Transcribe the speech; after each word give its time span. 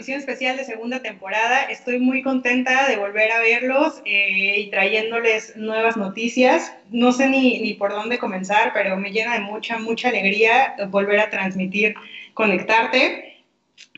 transmisión 0.00 0.20
especial 0.20 0.56
de 0.56 0.64
segunda 0.64 1.02
temporada. 1.02 1.64
Estoy 1.64 1.98
muy 1.98 2.22
contenta 2.22 2.88
de 2.88 2.96
volver 2.96 3.30
a 3.32 3.40
verlos 3.40 4.00
eh, 4.06 4.60
y 4.60 4.70
trayéndoles 4.70 5.56
nuevas 5.56 5.98
noticias. 5.98 6.72
No 6.90 7.12
sé 7.12 7.28
ni, 7.28 7.60
ni, 7.60 7.74
por 7.74 7.90
dónde 7.90 8.16
comenzar, 8.16 8.72
pero 8.72 8.96
me 8.96 9.10
llena 9.10 9.34
de 9.34 9.40
mucha, 9.40 9.78
mucha 9.78 10.08
alegría 10.08 10.74
volver 10.88 11.20
a 11.20 11.28
transmitir, 11.28 11.94
conectarte. 12.32 13.44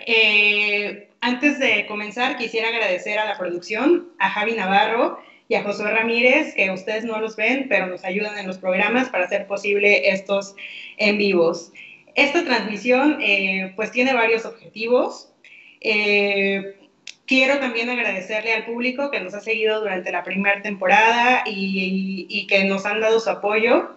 Eh, 0.05 1.09
antes 1.21 1.61
de 1.61 1.87
comenzar, 1.87 2.37
quisiera 2.37 2.71
agradecer 2.71 3.21
a 3.21 3.25
la 3.25 3.39
producción, 3.39 4.09
a 4.19 4.29
Javi 4.29 4.55
Navarro 4.55 5.21
y 5.47 5.55
a 5.55 5.63
Josué 5.63 5.93
Ramírez, 5.93 6.53
que 6.57 6.69
ustedes 6.73 7.05
no 7.05 7.21
los 7.21 7.37
ven, 7.37 7.67
pero 7.69 7.87
nos 7.87 8.05
ayudan 8.05 8.37
en 8.39 8.49
los 8.49 8.59
programas 8.59 9.09
para 9.09 9.27
hacer 9.27 9.47
posible 9.47 10.11
estos 10.11 10.57
en 10.97 11.17
vivos. 11.17 11.71
Esta 12.17 12.45
transmisión 12.45 13.19
eh, 13.23 13.73
pues 13.77 13.93
tiene 13.93 14.15
varios 14.15 14.45
objetivos. 14.45 15.32
Eh, 15.85 16.77
quiero 17.27 17.59
también 17.59 17.91
agradecerle 17.91 18.53
al 18.53 18.65
público 18.65 19.11
que 19.11 19.21
nos 19.21 19.35
ha 19.35 19.41
seguido 19.41 19.81
durante 19.81 20.13
la 20.13 20.23
primera 20.23 20.63
temporada 20.63 21.43
y, 21.47 22.47
que 22.49 22.65
nos 22.65 22.87
han 22.87 23.01
dado 23.01 23.19
su 23.21 23.31
apoyo. 23.31 23.97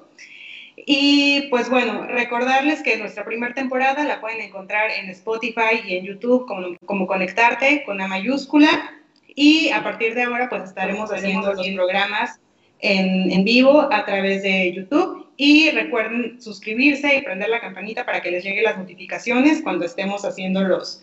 Y 0.77 1.47
pues 1.49 1.69
bueno, 1.69 2.05
recordarles 2.07 2.81
que 2.81 2.97
nuestra 2.97 3.23
primera 3.23 3.53
temporada 3.53 4.03
la 4.03 4.19
pueden 4.19 4.41
encontrar 4.41 4.91
en 4.91 5.09
Spotify 5.09 5.81
y 5.85 5.97
en 5.97 6.05
YouTube 6.05 6.45
como, 6.47 6.75
como 6.85 7.07
Conectarte 7.07 7.83
con 7.85 7.97
la 7.97 8.07
mayúscula. 8.07 8.91
Y 9.35 9.69
a 9.69 9.83
partir 9.83 10.15
de 10.15 10.23
ahora 10.23 10.49
pues 10.49 10.63
estaremos 10.63 11.11
haciendo 11.11 11.53
los 11.53 11.67
programas 11.69 12.39
en, 12.79 13.31
en 13.31 13.43
vivo 13.43 13.87
a 13.91 14.05
través 14.05 14.43
de 14.43 14.73
YouTube 14.73 15.27
y 15.37 15.69
recuerden 15.71 16.41
suscribirse 16.41 17.17
y 17.17 17.21
prender 17.21 17.49
la 17.49 17.59
campanita 17.59 18.05
para 18.05 18.21
que 18.21 18.31
les 18.31 18.43
lleguen 18.43 18.63
las 18.63 18.77
notificaciones 18.77 19.61
cuando 19.61 19.85
estemos 19.85 20.23
haciendo 20.23 20.61
los, 20.63 21.01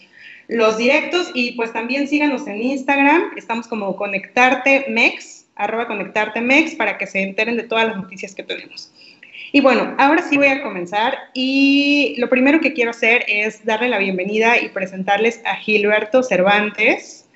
los 0.52 0.76
directos. 0.76 1.30
Y 1.34 1.52
pues 1.52 1.72
también 1.72 2.08
síganos 2.08 2.46
en 2.46 2.62
Instagram. 2.62 3.32
Estamos 3.36 3.66
como 3.66 3.96
Conectarte 3.96 4.86
Mex, 4.88 5.46
arroba 5.56 5.86
Conectarte 5.86 6.40
Mex, 6.40 6.74
para 6.74 6.98
que 6.98 7.06
se 7.06 7.22
enteren 7.22 7.56
de 7.56 7.64
todas 7.64 7.86
las 7.88 7.96
noticias 7.96 8.34
que 8.34 8.42
tenemos. 8.42 8.92
Y 9.54 9.60
bueno, 9.60 9.94
ahora 9.98 10.22
sí 10.22 10.38
voy 10.38 10.46
a 10.46 10.62
comenzar 10.62 11.18
y 11.34 12.14
lo 12.16 12.30
primero 12.30 12.60
que 12.60 12.72
quiero 12.72 12.90
hacer 12.90 13.22
es 13.28 13.62
darle 13.66 13.90
la 13.90 13.98
bienvenida 13.98 14.58
y 14.58 14.70
presentarles 14.70 15.42
a 15.44 15.56
Gilberto 15.56 16.22
Cervantes, 16.22 17.28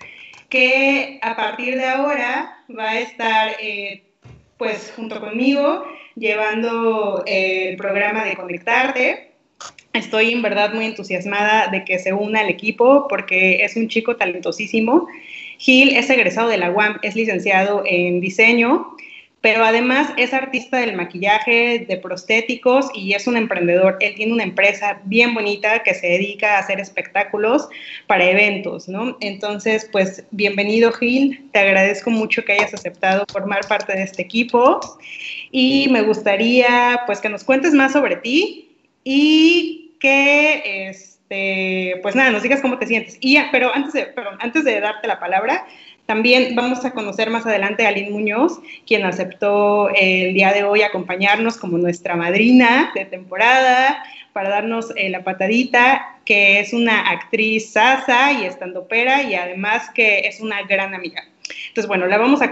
que 0.48 1.18
a 1.20 1.36
partir 1.36 1.76
de 1.76 1.84
ahora 1.84 2.64
va 2.70 2.90
a 2.92 3.00
estar 3.00 3.52
eh, 3.60 4.02
pues 4.56 4.94
junto 4.96 5.20
conmigo 5.20 5.84
llevando 6.14 7.22
el 7.26 7.76
programa 7.76 8.24
de 8.24 8.34
Conectarte. 8.34 9.35
Estoy 9.92 10.32
en 10.32 10.42
verdad 10.42 10.74
muy 10.74 10.84
entusiasmada 10.84 11.68
de 11.68 11.84
que 11.84 11.98
se 11.98 12.12
una 12.12 12.40
al 12.40 12.50
equipo 12.50 13.06
porque 13.08 13.64
es 13.64 13.76
un 13.76 13.88
chico 13.88 14.16
talentosísimo. 14.16 15.08
Gil 15.58 15.96
es 15.96 16.10
egresado 16.10 16.48
de 16.48 16.58
la 16.58 16.70
UAM, 16.70 16.98
es 17.02 17.16
licenciado 17.16 17.82
en 17.86 18.20
diseño 18.20 18.96
pero 19.46 19.64
además 19.64 20.12
es 20.16 20.34
artista 20.34 20.78
del 20.78 20.96
maquillaje, 20.96 21.86
de 21.88 21.96
prostéticos 21.98 22.86
y 22.94 23.12
es 23.12 23.28
un 23.28 23.36
emprendedor. 23.36 23.96
Él 24.00 24.16
tiene 24.16 24.32
una 24.32 24.42
empresa 24.42 25.00
bien 25.04 25.34
bonita 25.34 25.84
que 25.84 25.94
se 25.94 26.08
dedica 26.08 26.56
a 26.56 26.58
hacer 26.58 26.80
espectáculos 26.80 27.68
para 28.08 28.24
eventos, 28.24 28.88
¿no? 28.88 29.16
Entonces, 29.20 29.88
pues 29.92 30.24
bienvenido 30.32 30.90
Gil, 30.90 31.48
te 31.52 31.60
agradezco 31.60 32.10
mucho 32.10 32.44
que 32.44 32.54
hayas 32.54 32.74
aceptado 32.74 33.24
formar 33.30 33.68
parte 33.68 33.92
de 33.92 34.02
este 34.02 34.22
equipo 34.22 34.80
y 35.52 35.86
me 35.92 36.02
gustaría 36.02 37.02
pues 37.06 37.20
que 37.20 37.28
nos 37.28 37.44
cuentes 37.44 37.72
más 37.72 37.92
sobre 37.92 38.16
ti 38.16 38.65
y 39.08 39.92
que 40.00 40.88
este 40.88 42.00
pues 42.02 42.16
nada, 42.16 42.30
nos 42.30 42.42
digas 42.42 42.60
cómo 42.60 42.76
te 42.76 42.86
sientes. 42.88 43.18
Y 43.20 43.34
ya, 43.34 43.48
pero 43.52 43.72
antes 43.72 43.92
de, 43.92 44.06
perdón, 44.06 44.36
antes 44.40 44.64
de 44.64 44.80
darte 44.80 45.06
la 45.06 45.20
palabra, 45.20 45.64
también 46.06 46.56
vamos 46.56 46.84
a 46.84 46.90
conocer 46.90 47.30
más 47.30 47.46
adelante 47.46 47.86
a 47.86 47.90
Aline 47.90 48.10
Muñoz, 48.10 48.60
quien 48.84 49.04
aceptó 49.04 49.90
el 49.94 50.34
día 50.34 50.52
de 50.52 50.64
hoy 50.64 50.82
acompañarnos 50.82 51.56
como 51.56 51.78
nuestra 51.78 52.16
madrina 52.16 52.90
de 52.96 53.04
temporada 53.04 54.02
para 54.32 54.48
darnos 54.48 54.92
eh, 54.96 55.08
la 55.08 55.22
patadita, 55.22 56.18
que 56.24 56.58
es 56.58 56.72
una 56.72 57.08
actriz 57.08 57.70
sasa 57.70 58.32
y 58.32 58.44
estandopera 58.44 59.22
y 59.22 59.36
además 59.36 59.88
que 59.94 60.20
es 60.26 60.40
una 60.40 60.62
gran 60.62 60.94
amiga. 60.94 61.22
Entonces, 61.68 61.86
bueno, 61.86 62.06
la 62.06 62.18
vamos 62.18 62.42
a, 62.42 62.50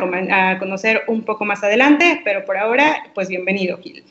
conocer 0.58 1.02
un 1.08 1.22
poco 1.22 1.44
más 1.44 1.64
adelante, 1.64 2.20
pero 2.24 2.44
por 2.44 2.56
ahora, 2.56 3.06
pues 3.12 3.28
bienvenido, 3.28 3.76
Gil. 3.78 4.04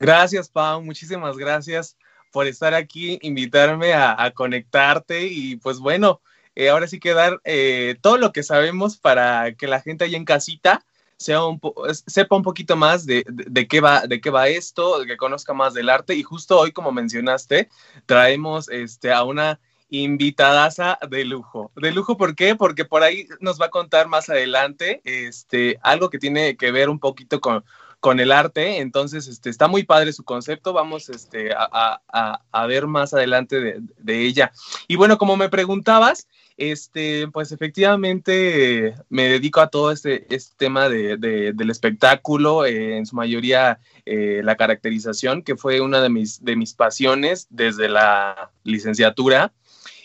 Gracias, 0.00 0.48
Pau, 0.48 0.82
muchísimas 0.82 1.36
gracias 1.36 1.98
por 2.32 2.46
estar 2.46 2.72
aquí, 2.72 3.18
invitarme 3.20 3.92
a, 3.92 4.32
conectarte 4.34 5.26
y 5.26 5.56
pues 5.56 5.78
bueno, 5.78 6.22
eh, 6.54 6.70
ahora 6.70 6.86
sí 6.86 6.98
que 6.98 7.12
dar 7.12 7.38
eh, 7.44 7.96
todo 8.00 8.16
lo 8.16 8.32
que 8.32 8.42
sabemos 8.42 8.96
para 8.96 9.52
que 9.52 9.66
la 9.66 9.82
gente 9.82 10.04
ahí 10.04 10.14
en 10.14 10.24
casita 10.24 10.82
sea 11.18 11.44
un 11.44 11.60
sepa 12.06 12.34
un 12.34 12.42
poquito 12.42 12.76
más 12.76 13.04
de, 13.04 13.24
qué 13.68 13.80
va, 13.82 14.06
de 14.06 14.22
qué 14.22 14.30
va 14.30 14.48
esto, 14.48 15.04
que 15.06 15.18
conozca 15.18 15.52
más 15.52 15.74
del 15.74 15.90
arte. 15.90 16.14
Y 16.14 16.22
justo 16.22 16.58
hoy, 16.58 16.72
como 16.72 16.92
mencionaste, 16.92 17.68
traemos 18.06 18.70
este, 18.70 19.12
a 19.12 19.22
una 19.24 19.60
invitadaza 19.90 20.98
de 21.10 21.26
lujo. 21.26 21.72
De 21.76 21.92
lujo, 21.92 22.16
¿por 22.16 22.34
qué? 22.34 22.56
Porque 22.56 22.86
por 22.86 23.02
ahí 23.02 23.28
nos 23.40 23.60
va 23.60 23.66
a 23.66 23.70
contar 23.70 24.08
más 24.08 24.30
adelante 24.30 25.02
este, 25.04 25.78
algo 25.82 26.08
que 26.08 26.18
tiene 26.18 26.56
que 26.56 26.72
ver 26.72 26.88
un 26.88 26.98
poquito 26.98 27.38
con, 27.38 27.64
con 28.00 28.18
el 28.18 28.32
arte. 28.32 28.78
Entonces, 28.78 29.28
este, 29.28 29.50
está 29.50 29.68
muy 29.68 29.84
padre 29.84 30.12
su 30.12 30.24
concepto. 30.24 30.72
Vamos 30.72 31.08
este, 31.08 31.50
a, 31.54 32.66
ver 32.66 32.86
más 32.86 33.14
adelante 33.14 33.80
de, 33.98 34.26
ella. 34.26 34.52
Y 34.88 34.96
bueno, 34.96 35.18
como 35.18 35.36
me 35.36 35.48
preguntabas, 35.48 36.26
este, 36.56 37.28
pues 37.28 37.52
efectivamente 37.52 38.94
me 39.08 39.28
dedico 39.28 39.60
a 39.60 39.68
todo 39.68 39.92
este, 39.92 40.26
este 40.34 40.54
tema 40.56 40.88
de, 40.88 41.16
del 41.16 41.70
espectáculo, 41.70 42.64
eh, 42.64 42.96
en 42.96 43.06
su 43.06 43.16
mayoría 43.16 43.78
eh, 44.04 44.40
la 44.42 44.56
caracterización, 44.56 45.42
que 45.42 45.56
fue 45.56 45.80
una 45.80 46.00
de 46.00 46.08
mis, 46.08 46.74
pasiones 46.74 47.46
desde 47.50 47.88
la 47.88 48.50
licenciatura. 48.64 49.52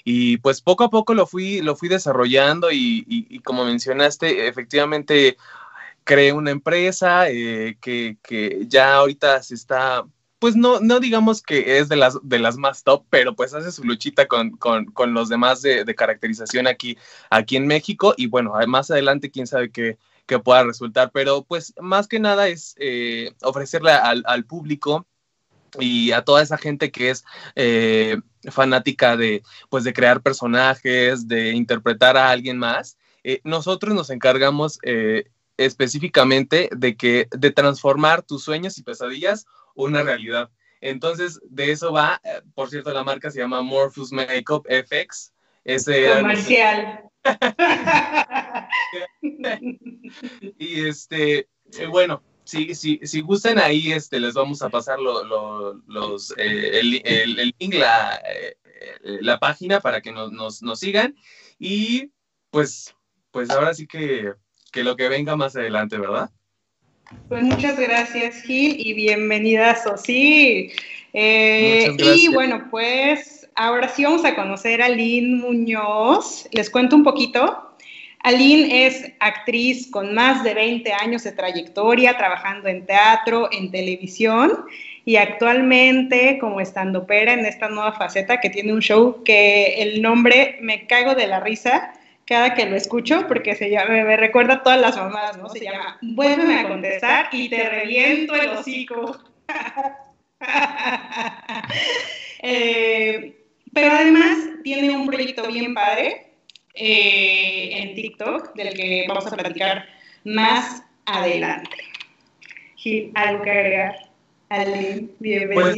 Y 0.07 0.37
pues 0.37 0.61
poco 0.61 0.83
a 0.83 0.91
poco 0.91 1.15
lo 1.15 1.25
fui 1.25 1.61
desarrollando 1.89 2.71
y, 2.71 3.41
como 3.43 3.65
mencionaste, 3.65 4.47
efectivamente 4.47 5.35
creé 6.05 6.31
una 6.31 6.51
empresa 6.51 7.29
eh, 7.29 7.77
que, 7.81 8.17
que 8.23 8.65
ya 8.67 8.95
ahorita 8.95 9.43
se 9.43 9.55
está 9.55 10.05
pues 10.45 10.55
no, 10.55 10.79
no 10.79 10.99
digamos 10.99 11.41
que 11.41 11.79
es 11.79 11.89
de 11.89 11.95
las, 11.95 12.19
de 12.21 12.37
las 12.37 12.55
más 12.57 12.83
top, 12.83 13.05
pero 13.09 13.35
pues 13.35 13.55
hace 13.55 13.71
su 13.71 13.83
luchita 13.83 14.27
con, 14.27 14.59
los 15.07 15.27
demás 15.27 15.63
de, 15.63 15.95
caracterización 15.95 16.67
aquí, 16.67 16.97
aquí 17.31 17.55
en 17.55 17.65
México. 17.65 18.13
Y 18.15 18.27
bueno, 18.27 18.53
más 18.67 18.91
adelante 18.91 19.31
quién 19.31 19.47
sabe 19.47 19.71
qué, 19.71 19.97
pueda 20.43 20.63
resultar, 20.63 21.09
pero 21.11 21.43
pues 21.43 21.73
más 21.81 22.07
que 22.07 22.19
nada 22.19 22.47
es 22.47 22.75
eh, 22.77 23.33
ofrecerle 23.41 23.91
al, 23.91 24.45
público 24.45 25.07
y 25.79 26.11
a 26.11 26.23
toda 26.23 26.43
esa 26.43 26.59
gente 26.59 26.91
que 26.91 27.09
es 27.09 27.25
eh, 27.55 28.17
fanática 28.51 29.17
de, 29.17 29.41
pues 29.69 29.83
de 29.83 29.93
crear 29.93 30.21
personajes, 30.21 31.27
de 31.27 31.53
interpretar 31.53 32.17
a 32.17 32.29
alguien 32.29 32.59
más, 32.59 32.99
eh, 33.23 33.41
nosotros 33.43 33.95
nos 33.95 34.11
encargamos 34.11 34.79
específicamente 35.57 36.69
de 36.75 36.95
que 36.95 37.27
de 37.31 37.51
transformar 37.51 38.21
tus 38.23 38.43
sueños 38.43 38.77
y 38.77 38.83
pesadillas 38.83 39.45
una 39.75 40.03
realidad. 40.03 40.49
Entonces, 40.81 41.39
de 41.43 41.71
eso 41.71 41.91
va, 41.91 42.21
eh, 42.23 42.41
por 42.53 42.69
cierto, 42.69 42.93
la 42.93 43.03
marca 43.03 43.31
se 43.31 43.39
llama 43.39 43.61
Morpheus 43.61 44.11
Makeup 44.11 44.65
FX. 44.67 45.33
Ese 45.63 46.13
Comercial. 46.13 47.09
y 50.59 50.85
este, 50.85 51.49
eh, 51.79 51.87
bueno, 51.89 52.21
si, 52.43 52.75
si, 52.75 52.99
si 53.01 53.21
gustan 53.21 53.57
ahí, 53.57 53.91
este, 53.91 54.19
les 54.19 54.35
vamos 54.35 54.61
a 54.61 54.69
pasar 54.69 54.99
los, 54.99 56.33
eh, 56.37 56.79
el, 56.79 57.01
el, 57.03 57.55
link, 57.57 57.73
la, 57.73 58.21
la, 59.01 59.39
página 59.39 59.79
para 59.79 60.01
que 60.01 60.11
nos, 60.11 60.31
nos, 60.31 60.61
nos, 60.61 60.79
sigan. 60.79 61.15
Y 61.57 62.11
pues, 62.51 62.95
pues 63.31 63.49
ahora 63.49 63.73
sí 63.73 63.87
que, 63.87 64.35
que 64.75 64.83
lo 64.83 64.97
que 64.97 65.07
venga 65.07 65.37
más 65.37 65.55
adelante, 65.55 65.97
¿verdad? 65.97 66.29
Pues 67.29 67.43
muchas 67.43 67.79
gracias, 67.79 68.41
Gil, 68.41 68.75
y 68.77 68.93
bienvenida, 68.93 69.73
Sosi. 69.81 70.69
Eh, 71.13 71.95
y 71.97 72.27
bueno, 72.27 72.67
pues 72.69 73.49
ahora 73.55 73.87
sí 73.87 74.03
vamos 74.03 74.25
a 74.25 74.35
conocer 74.35 74.81
a 74.81 74.87
Aline 74.87 75.37
Muñoz. 75.37 76.49
Les 76.51 76.69
cuento 76.69 76.97
un 76.97 77.05
poquito. 77.05 77.77
Aline 78.19 78.85
es 78.85 79.13
actriz 79.21 79.89
con 79.89 80.13
más 80.13 80.43
de 80.43 80.53
20 80.53 80.91
años 80.91 81.23
de 81.23 81.31
trayectoria, 81.31 82.17
trabajando 82.17 82.67
en 82.67 82.85
teatro, 82.85 83.47
en 83.53 83.71
televisión 83.71 84.65
y 85.05 85.15
actualmente 85.15 86.37
como 86.37 86.59
estandopera 86.59 87.31
en 87.31 87.45
esta 87.45 87.69
nueva 87.69 87.93
faceta 87.93 88.41
que 88.41 88.49
tiene 88.49 88.73
un 88.73 88.81
show 88.81 89.23
que 89.23 89.75
el 89.77 90.01
nombre 90.01 90.57
me 90.61 90.85
cago 90.85 91.15
de 91.15 91.27
la 91.27 91.39
risa 91.39 91.93
cada 92.25 92.53
que 92.55 92.65
lo 92.65 92.75
escucho, 92.75 93.27
porque 93.27 93.55
se 93.55 93.69
llama, 93.69 94.03
me 94.03 94.17
recuerda 94.17 94.63
todas 94.63 94.81
las 94.81 94.97
mamadas, 94.97 95.37
¿no? 95.37 95.47
Se, 95.49 95.59
llama, 95.59 95.97
vuélveme 96.01 96.59
a 96.59 96.67
contestar 96.67 97.29
y 97.31 97.49
te 97.49 97.69
reviento 97.69 98.35
el 98.35 98.49
hocico. 98.49 99.17
Eh, 102.47 103.43
pero 103.73 103.91
además 103.91 104.37
tiene 104.63 104.95
un 104.95 105.07
proyecto 105.07 105.47
bien 105.47 105.73
padre 105.73 106.33
eh, 106.75 107.69
en 107.71 107.95
TikTok, 107.95 108.53
del 108.53 108.75
que 108.75 109.05
vamos 109.07 109.25
a 109.25 109.35
platicar 109.35 109.87
más 110.23 110.83
adelante. 111.07 111.75
Gil, 112.75 113.11
¿algo 113.15 113.43
que 113.43 113.49
agregar? 113.49 114.09
Ale, 114.49 115.07
bienvenida. 115.19 115.63
Pues 115.63 115.77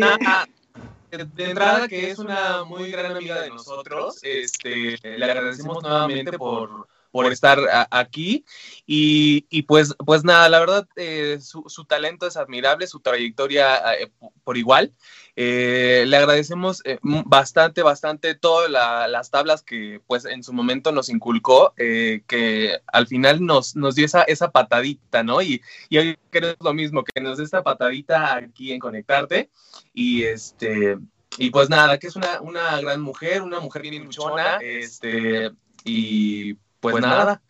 de 1.09 1.43
entrada 1.45 1.87
que 1.87 2.11
es 2.11 2.19
una 2.19 2.63
muy 2.63 2.91
gran 2.91 3.15
amiga 3.15 3.41
de 3.41 3.49
nosotros, 3.49 4.19
este, 4.23 4.97
le 5.01 5.25
agradecemos 5.25 5.81
nuevamente 5.81 6.37
por 6.37 6.87
por 7.11 7.31
estar 7.31 7.59
aquí. 7.91 8.45
Y, 8.85 9.61
pues, 9.63 9.95
pues 10.05 10.23
nada, 10.23 10.49
la 10.49 10.59
verdad, 10.59 10.87
eh, 10.95 11.39
su, 11.41 11.85
talento 11.85 12.27
es 12.27 12.37
admirable, 12.37 12.87
su 12.87 12.99
trayectoria 12.99 13.77
eh, 13.95 14.11
por 14.43 14.57
igual. 14.57 14.91
Eh, 15.35 16.05
le 16.07 16.17
agradecemos 16.17 16.81
bastante, 17.01 17.83
bastante 17.83 18.33
todas 18.33 18.71
las 18.71 19.29
tablas 19.29 19.61
que 19.61 20.01
pues 20.07 20.25
en 20.25 20.43
su 20.43 20.51
momento 20.51 20.91
nos 20.91 21.09
inculcó, 21.09 21.73
que 21.75 22.79
al 22.87 23.07
final 23.07 23.45
nos, 23.45 23.75
nos 23.75 23.95
dio 23.95 24.05
esa, 24.05 24.23
esa 24.23 24.51
patadita, 24.51 25.23
¿no? 25.23 25.41
Y, 25.41 25.61
y 25.89 25.97
hoy 25.99 26.17
queremos 26.31 26.57
lo 26.61 26.73
mismo, 26.73 27.03
que 27.03 27.21
nos 27.21 27.37
dé 27.37 27.43
esta 27.43 27.63
patadita 27.63 28.35
aquí 28.35 28.71
en 28.71 28.79
Conectarte. 28.79 29.49
Y 29.93 30.23
este... 30.23 30.97
Y 31.39 31.51
pues 31.51 31.69
nada, 31.69 31.99
que 31.99 32.07
es 32.07 32.15
una, 32.15 32.41
una 32.41 32.81
gran 32.81 32.99
mujer, 33.01 33.43
una 33.43 33.59
mujer 33.59 33.83
bien 33.83 34.03
luchona, 34.03 34.57
este, 34.57 35.51
y 35.83 36.57
pues, 36.79 36.93
pues 36.93 37.01
nada, 37.03 37.41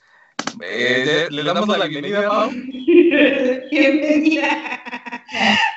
eh, 0.62 1.28
le, 1.30 1.44
damos 1.44 1.68
la 1.68 1.86
bienvenida, 1.86 2.30
Pau. 2.30 2.50
bienvenida. 3.72 4.82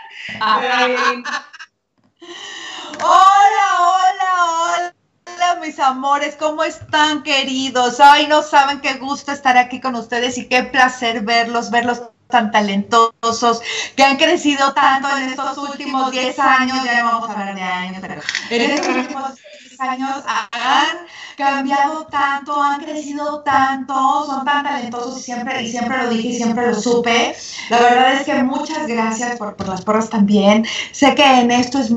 hola, 3.03 3.67
hola, 3.81 4.95
hola, 5.27 5.61
mis 5.61 5.79
amores, 5.79 6.37
¿cómo 6.37 6.63
están, 6.63 7.23
queridos? 7.23 8.01
Ay, 8.01 8.27
no 8.29 8.43
saben 8.43 8.81
qué 8.81 8.95
gusto 8.95 9.33
estar 9.33 9.57
aquí 9.57 9.81
con 9.81 9.95
ustedes 9.97 10.39
y 10.39 10.49
qué 10.49 10.63
placer 10.65 11.23
verlos, 11.23 11.71
verlos 11.71 12.03
tan 12.29 12.51
talentosos, 12.53 13.61
que 13.97 14.05
han 14.05 14.17
crecido 14.17 14.73
tanto 14.73 15.09
en 15.17 15.31
estos 15.31 15.59
últimos 15.59 16.13
10 16.13 16.39
años, 16.39 16.85
ya 16.85 17.05
vamos 17.05 17.29
a 17.29 17.33
hablar 17.33 17.55
de 17.57 17.63
años, 17.63 17.99
pero 18.01 18.23
en 18.51 18.71
estos 18.71 18.97
últimos 18.97 19.33
años 19.81 20.11
han 20.27 21.07
cambiado 21.37 22.07
tanto, 22.07 22.61
han 22.61 22.81
crecido 22.81 23.41
tanto, 23.41 24.27
son 24.27 24.45
tan 24.45 24.65
talentosos 24.65 25.19
y 25.19 25.23
siempre, 25.23 25.63
y 25.63 25.71
siempre 25.71 26.05
lo 26.05 26.11
dije 26.11 26.29
y 26.29 26.37
siempre 26.37 26.69
lo 26.69 26.75
supe. 26.75 27.35
La 27.71 27.81
verdad 27.81 28.13
es 28.15 28.23
que 28.25 28.43
muchas 28.43 28.87
gracias 28.87 29.39
por, 29.39 29.57
por 29.57 29.69
las 29.69 29.83
porras 29.83 30.11
también. 30.11 30.67
Sé 30.93 31.15
que 31.15 31.25
en 31.25 31.51
esto 31.51 31.79
es 31.79 31.91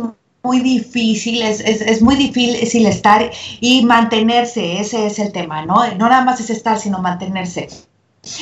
muy 0.44 0.60
difícil, 0.62 1.42
es, 1.42 1.60
es, 1.60 1.82
es, 1.82 2.02
muy 2.02 2.16
difícil 2.16 2.86
estar 2.86 3.30
y 3.60 3.86
mantenerse, 3.86 4.80
ese 4.80 5.06
es 5.06 5.20
el 5.20 5.32
tema, 5.32 5.66
¿no? 5.66 5.86
No 5.96 6.10
nada 6.10 6.24
más 6.24 6.40
es 6.40 6.50
estar, 6.50 6.80
sino 6.80 7.00
mantenerse. 7.00 7.68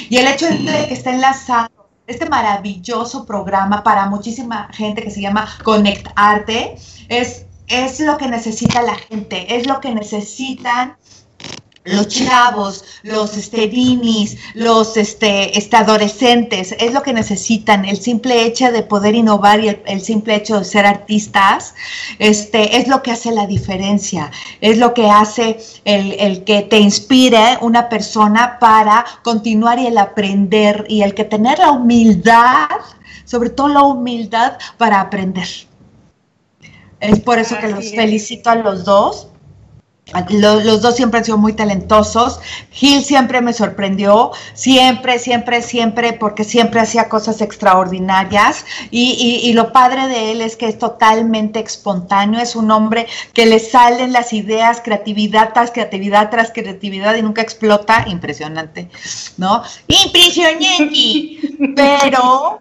Y 0.09 0.17
el 0.17 0.27
hecho 0.27 0.47
de 0.47 0.87
que 0.87 0.93
esté 0.93 1.11
enlazado 1.11 1.69
este 2.07 2.27
maravilloso 2.27 3.25
programa 3.25 3.83
para 3.83 4.07
muchísima 4.07 4.69
gente 4.73 5.01
que 5.01 5.11
se 5.11 5.21
llama 5.21 5.47
Conect 5.63 6.07
Arte 6.15 6.75
es 7.07 7.45
es 7.71 7.99
lo 7.99 8.17
que 8.17 8.27
necesita 8.27 8.81
la 8.81 8.95
gente, 8.95 9.55
es 9.55 9.67
lo 9.67 9.79
que 9.79 9.93
necesitan 9.93 10.97
los 11.83 12.07
chavos, 12.09 12.83
los 13.01 13.35
este, 13.37 13.71
los 14.53 14.97
este, 14.97 15.57
este, 15.57 15.75
adolescentes, 15.75 16.75
es 16.79 16.93
lo 16.93 17.01
que 17.01 17.13
necesitan, 17.13 17.85
el 17.85 17.97
simple 17.97 18.45
hecho 18.45 18.71
de 18.71 18.83
poder 18.83 19.15
innovar 19.15 19.63
y 19.63 19.75
el, 19.85 20.01
simple 20.01 20.35
hecho 20.35 20.59
de 20.59 20.65
ser 20.65 20.85
artistas, 20.85 21.73
este, 22.19 22.77
es 22.77 22.87
lo 22.87 23.01
que 23.01 23.11
hace 23.11 23.31
la 23.31 23.47
diferencia, 23.47 24.31
es 24.61 24.77
lo 24.77 24.93
que 24.93 25.09
hace 25.09 25.57
el, 25.85 26.13
el 26.19 26.43
que 26.43 26.61
te 26.61 26.77
inspire 26.77 27.57
una 27.61 27.89
persona 27.89 28.59
para 28.59 29.03
continuar 29.23 29.79
y 29.79 29.87
el 29.87 29.97
aprender 29.97 30.85
y 30.87 31.01
el 31.01 31.15
que 31.15 31.23
tener 31.23 31.57
la 31.57 31.71
humildad, 31.71 32.69
sobre 33.25 33.49
todo 33.49 33.69
la 33.69 33.81
humildad 33.81 34.53
para 34.77 35.01
aprender. 35.01 35.70
Es 37.01 37.19
por 37.19 37.39
eso 37.39 37.57
que 37.59 37.67
los 37.67 37.91
felicito 37.91 38.49
a 38.49 38.55
los 38.55 38.85
dos. 38.85 39.27
Los, 40.29 40.81
dos 40.81 40.95
siempre 40.95 41.19
han 41.19 41.25
sido 41.25 41.37
muy 41.37 41.53
talentosos. 41.53 42.41
Gil 42.71 43.03
siempre 43.03 43.39
me 43.39 43.53
sorprendió, 43.53 44.31
siempre, 44.53 45.19
siempre, 45.19 45.61
siempre, 45.61 46.13
porque 46.13 46.43
siempre 46.43 46.81
hacía 46.81 47.07
cosas 47.07 47.39
extraordinarias. 47.41 48.65
Y, 48.89 49.51
lo 49.53 49.71
padre 49.71 50.07
de 50.07 50.31
él 50.31 50.41
es 50.41 50.57
que 50.57 50.67
es 50.67 50.77
totalmente 50.77 51.59
espontáneo, 51.59 52.39
es 52.41 52.55
un 52.55 52.71
hombre 52.71 53.07
que 53.33 53.45
le 53.45 53.59
salen 53.59 54.11
las 54.11 54.33
ideas, 54.33 54.81
creatividad 54.81 55.53
tras 55.53 55.71
creatividad 55.71 56.29
tras 56.29 56.51
creatividad 56.51 57.15
y 57.15 57.21
nunca 57.21 57.41
explota. 57.41 58.05
Impresionante, 58.07 58.89
¿no? 59.37 59.63
Impresionante. 59.87 61.39
Pero 61.75 62.59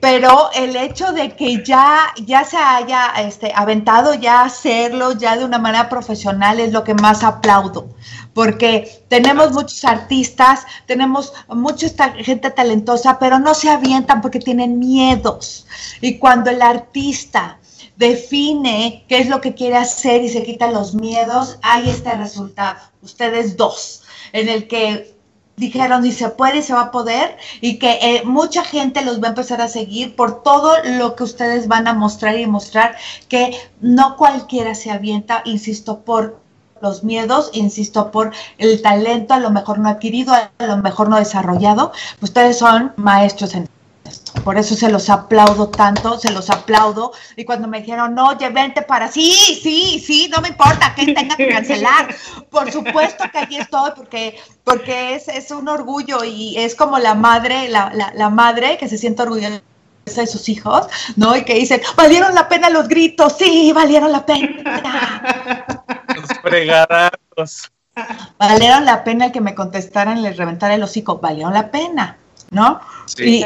pero 0.00 0.50
el 0.54 0.76
hecho 0.76 1.12
de 1.12 1.34
que 1.34 1.62
ya, 1.64 2.12
ya 2.24 2.44
se 2.44 2.56
haya 2.56 3.12
este, 3.18 3.52
aventado 3.54 4.14
ya 4.14 4.42
hacerlo 4.42 5.12
ya 5.12 5.36
de 5.36 5.44
una 5.44 5.58
manera 5.58 5.88
profesional 5.88 6.60
es 6.60 6.72
lo 6.72 6.84
que 6.84 6.94
más 6.94 7.22
aplaudo, 7.22 7.88
porque 8.34 9.02
tenemos 9.08 9.52
muchos 9.52 9.84
artistas, 9.84 10.64
tenemos 10.86 11.32
mucha 11.48 11.88
gente 12.14 12.50
talentosa, 12.50 13.18
pero 13.18 13.38
no 13.38 13.54
se 13.54 13.70
avientan 13.70 14.20
porque 14.20 14.38
tienen 14.38 14.78
miedos. 14.78 15.66
Y 16.00 16.18
cuando 16.18 16.50
el 16.50 16.62
artista 16.62 17.58
define 17.96 19.04
qué 19.08 19.18
es 19.18 19.28
lo 19.28 19.40
que 19.40 19.54
quiere 19.54 19.76
hacer 19.76 20.22
y 20.22 20.28
se 20.28 20.44
quita 20.44 20.70
los 20.70 20.94
miedos, 20.94 21.58
ahí 21.62 21.90
está 21.90 22.12
el 22.12 22.20
resultado. 22.20 22.78
Ustedes 23.02 23.56
dos, 23.56 24.02
en 24.32 24.48
el 24.48 24.68
que 24.68 25.17
dijeron 25.58 26.06
y 26.06 26.12
se 26.12 26.28
puede 26.30 26.58
y 26.58 26.62
se 26.62 26.72
va 26.72 26.82
a 26.82 26.90
poder 26.90 27.36
y 27.60 27.78
que 27.78 27.98
eh, 28.00 28.22
mucha 28.24 28.64
gente 28.64 29.04
los 29.04 29.20
va 29.20 29.26
a 29.26 29.30
empezar 29.30 29.60
a 29.60 29.68
seguir 29.68 30.16
por 30.16 30.42
todo 30.42 30.72
lo 30.84 31.14
que 31.16 31.24
ustedes 31.24 31.68
van 31.68 31.86
a 31.88 31.94
mostrar 31.94 32.38
y 32.38 32.46
mostrar 32.46 32.96
que 33.28 33.56
no 33.80 34.16
cualquiera 34.16 34.74
se 34.74 34.90
avienta, 34.90 35.42
insisto, 35.44 36.00
por 36.00 36.40
los 36.80 37.02
miedos, 37.02 37.50
insisto, 37.52 38.10
por 38.10 38.32
el 38.58 38.80
talento 38.82 39.34
a 39.34 39.40
lo 39.40 39.50
mejor 39.50 39.78
no 39.80 39.88
adquirido, 39.88 40.32
a 40.32 40.50
lo 40.64 40.76
mejor 40.78 41.08
no 41.08 41.16
desarrollado, 41.16 41.92
ustedes 42.20 42.58
son 42.58 42.92
maestros 42.96 43.54
en 43.54 43.68
por 44.44 44.58
eso 44.58 44.74
se 44.74 44.88
los 44.90 45.10
aplaudo 45.10 45.68
tanto, 45.68 46.18
se 46.18 46.32
los 46.32 46.50
aplaudo. 46.50 47.12
Y 47.36 47.44
cuando 47.44 47.68
me 47.68 47.80
dijeron, 47.80 48.14
no, 48.14 48.36
vente 48.52 48.82
para, 48.82 49.08
sí, 49.08 49.32
sí, 49.32 50.02
sí, 50.04 50.30
no 50.34 50.40
me 50.40 50.48
importa 50.48 50.94
que 50.94 51.12
tenga 51.12 51.36
que 51.36 51.48
cancelar. 51.48 52.14
Por 52.50 52.70
supuesto 52.72 53.24
que 53.30 53.38
aquí 53.38 53.58
estoy, 53.58 53.90
porque, 53.96 54.38
porque 54.64 55.14
es, 55.14 55.28
es 55.28 55.50
un 55.50 55.68
orgullo 55.68 56.24
y 56.24 56.56
es 56.56 56.74
como 56.74 56.98
la 56.98 57.14
madre, 57.14 57.68
la, 57.68 57.92
la, 58.14 58.30
madre 58.30 58.78
que 58.78 58.88
se 58.88 58.98
siente 58.98 59.22
orgullosa 59.22 59.62
de 60.04 60.26
sus 60.26 60.48
hijos, 60.48 60.86
¿no? 61.16 61.36
Y 61.36 61.44
que 61.44 61.54
dicen, 61.54 61.80
valieron 61.96 62.34
la 62.34 62.48
pena 62.48 62.70
los 62.70 62.88
gritos, 62.88 63.36
sí, 63.38 63.72
valieron 63.74 64.12
la 64.12 64.24
pena. 64.24 65.22
Los 66.14 66.38
fregados. 66.40 67.70
Valieron 68.38 68.84
la 68.84 69.04
pena 69.04 69.32
que 69.32 69.40
me 69.40 69.54
contestaran, 69.54 70.22
les 70.22 70.36
reventara 70.36 70.74
el 70.74 70.82
hocico, 70.82 71.18
valieron 71.18 71.52
la 71.52 71.70
pena. 71.70 72.16
¿No? 72.50 72.80
Sí. 73.06 73.44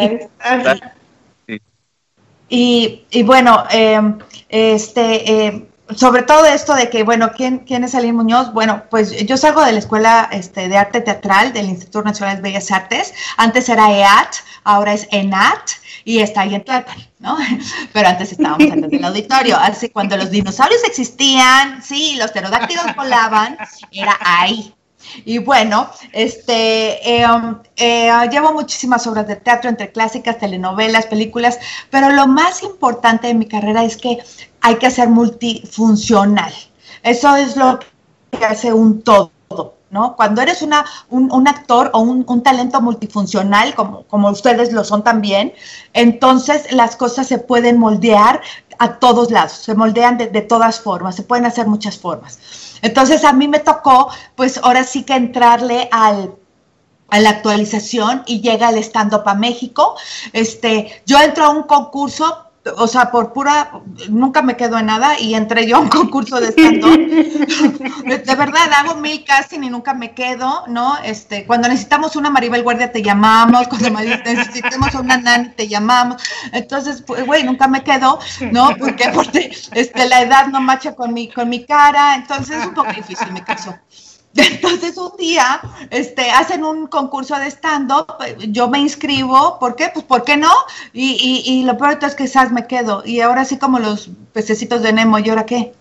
Y, 2.49 3.06
y, 3.11 3.23
bueno, 3.23 3.64
em, 3.71 4.18
este, 4.50 5.47
em, 5.47 5.66
sobre 5.97 6.23
todo 6.23 6.44
esto 6.44 6.75
de 6.75 6.90
que, 6.90 7.02
bueno, 7.02 7.32
¿quién, 7.35 7.61
¿quién 7.61 7.85
es 7.85 7.94
Aline 7.94 8.12
Muñoz? 8.12 8.52
Bueno, 8.52 8.85
pues 8.90 9.25
yo 9.26 9.37
salgo 9.37 9.64
de 9.64 9.73
la 9.73 9.78
Escuela 9.78 10.28
este, 10.32 10.68
de 10.68 10.76
Arte 10.76 11.00
Teatral 11.00 11.52
del 11.52 11.66
Instituto 11.66 12.04
Nacional 12.04 12.37
de 12.37 12.42
Bellas 12.42 12.71
Artes. 12.71 13.14
Antes 13.37 13.68
era 13.68 13.90
EAT, 13.90 14.35
ahora 14.64 14.92
es 14.92 15.09
ENAT 15.11 15.71
y 16.04 16.18
está 16.18 16.42
ahí 16.42 16.54
en 16.54 16.64
Tlaxcala, 16.64 17.09
¿no? 17.21 17.38
Pero 17.92 18.09
antes 18.09 18.32
estábamos 18.32 18.71
antes 18.71 18.90
del 18.90 19.04
auditorio. 19.04 19.56
Así 19.56 19.88
cuando 19.88 20.16
los 20.16 20.30
dinosaurios 20.30 20.82
existían, 20.85 21.82
sí, 21.82 22.16
los 22.16 22.32
pterodáctilos 22.32 22.85
volaban, 22.97 23.56
era 23.92 24.16
ahí, 24.21 24.75
y 25.25 25.38
bueno, 25.38 25.90
este, 26.12 27.21
eh, 27.21 27.26
um, 27.28 27.59
eh, 27.76 28.11
llevo 28.30 28.52
muchísimas 28.52 29.06
obras 29.06 29.26
de 29.26 29.37
teatro, 29.37 29.68
entre 29.68 29.90
clásicas, 29.90 30.38
telenovelas, 30.38 31.06
películas, 31.06 31.59
pero 31.90 32.11
lo 32.11 32.26
más 32.26 32.62
importante 32.62 33.26
de 33.26 33.35
mi 33.35 33.47
carrera 33.47 33.85
es 33.85 33.97
que 33.97 34.18
hay 34.61 34.76
que 34.76 34.90
ser 34.90 35.09
multifuncional. 35.09 36.52
Eso 37.02 37.35
es 37.37 37.56
lo 37.56 37.80
que 38.30 38.44
hace 38.44 38.73
un 38.73 39.02
todo. 39.02 39.32
¿No? 39.93 40.17
Cuando 40.17 40.41
eres 40.41 40.63
una, 40.63 40.85
un, 41.11 41.47
actor 41.47 41.91
o 41.93 42.01
un, 42.01 42.43
talento 42.43 42.81
multifuncional, 42.81 43.75
como, 43.75 44.31
ustedes 44.31 44.73
lo 44.73 44.85
son 44.85 45.05
también, 45.05 45.53
entonces 45.93 46.73
las 46.73 46.97
cosas 46.97 47.27
se 47.27 47.37
pueden 47.37 47.79
moldear 47.79 48.41
a 48.79 48.99
todos 48.99 49.31
lados, 49.31 49.53
se 49.53 49.75
moldean 49.75 50.17
de, 50.17 50.29
de 50.29 50.41
todas 50.41 50.81
formas, 50.81 51.15
se 51.15 51.25
pueden 51.25 51.45
hacer 51.45 51.67
muchas 51.67 51.99
formas. 51.99 52.39
Entonces 52.81 53.23
a 53.23 53.35
mí 53.35 53.49
me 53.49 53.59
tocó, 53.59 54.09
pues 54.35 54.59
ahora 54.63 54.83
sí 54.85 55.05
que 55.05 55.15
entrarle 55.15 55.91
al, 55.93 56.35
a 57.11 57.21
la 57.21 57.29
actualización 57.29 58.23
y 58.27 58.41
llega 58.41 58.71
el 58.71 58.79
stand-up 58.79 59.25
a 59.27 59.35
México. 59.35 59.97
Este, 60.33 61.03
yo 61.05 61.21
entro 61.21 61.45
a 61.45 61.51
un 61.51 61.65
concurso 61.65 62.49
o 62.77 62.87
sea, 62.87 63.11
por 63.11 63.33
pura, 63.33 63.83
nunca 64.09 64.41
me 64.41 64.57
quedo 64.57 64.79
en 64.79 64.87
nada 64.87 65.19
y 65.19 65.35
entré 65.35 65.67
yo 65.67 65.77
a 65.77 65.81
un 65.81 65.89
concurso 65.89 66.41
de 66.41 66.49
stand-up. 66.53 67.72
hago 68.71 68.97
mil 68.97 69.25
casting 69.25 69.62
y 69.62 69.71
nunca 69.71 69.95
me 69.95 70.12
quedo, 70.12 70.64
¿no? 70.69 70.97
Este, 71.02 71.47
cuando 71.47 71.69
necesitamos 71.69 72.16
una 72.16 72.31
Maribel 72.31 72.62
Guardia 72.62 72.92
te 72.92 73.02
llamamos, 73.02 73.69
cuando 73.69 73.90
necesitamos 74.25 74.95
una 74.95 75.16
Nani 75.16 75.50
te 75.50 75.69
llamamos. 75.69 76.23
Entonces, 76.52 77.02
pues, 77.07 77.26
güey, 77.26 77.45
nunca 77.45 77.69
me 77.69 77.83
quedo, 77.83 78.19
¿no? 78.52 78.76
Porque, 78.78 79.09
porque 79.14 79.57
este, 79.73 80.09
la 80.09 80.23
edad 80.23 80.47
no 80.49 80.61
macha 80.61 80.95
con 80.95 81.12
mi, 81.12 81.28
con 81.28 81.49
mi 81.49 81.64
cara, 81.64 82.14
entonces 82.14 82.59
es 82.59 82.66
un 82.66 82.75
poco 82.75 82.92
difícil 82.92 83.33
mi 83.33 83.42
caso. 83.42 83.75
Entonces 84.35 84.97
un 84.97 85.14
día 85.19 85.61
este, 85.90 86.31
hacen 86.31 86.64
un 86.64 86.87
concurso 86.87 87.37
de 87.37 87.50
stand-up, 87.50 88.07
yo 88.49 88.69
me 88.69 88.78
inscribo, 88.78 89.59
¿por 89.59 89.76
qué? 89.76 89.90
Pues 89.92 90.07
¿por 90.07 90.25
qué 90.25 90.37
no? 90.37 90.52
Y, 90.92 91.42
y, 91.45 91.64
lo 91.64 91.76
peor 91.76 91.99
es 92.00 92.14
que 92.14 92.25
quizás 92.25 92.50
me 92.50 92.66
quedo. 92.66 93.02
Y 93.04 93.21
ahora 93.21 93.45
sí 93.45 93.59
como 93.59 93.78
los 93.78 94.11
pececitos 94.33 94.83
de 94.83 94.92
Nemo, 94.92 95.19
¿y 95.19 95.28
ahora 95.28 95.45
qué? 95.45 95.75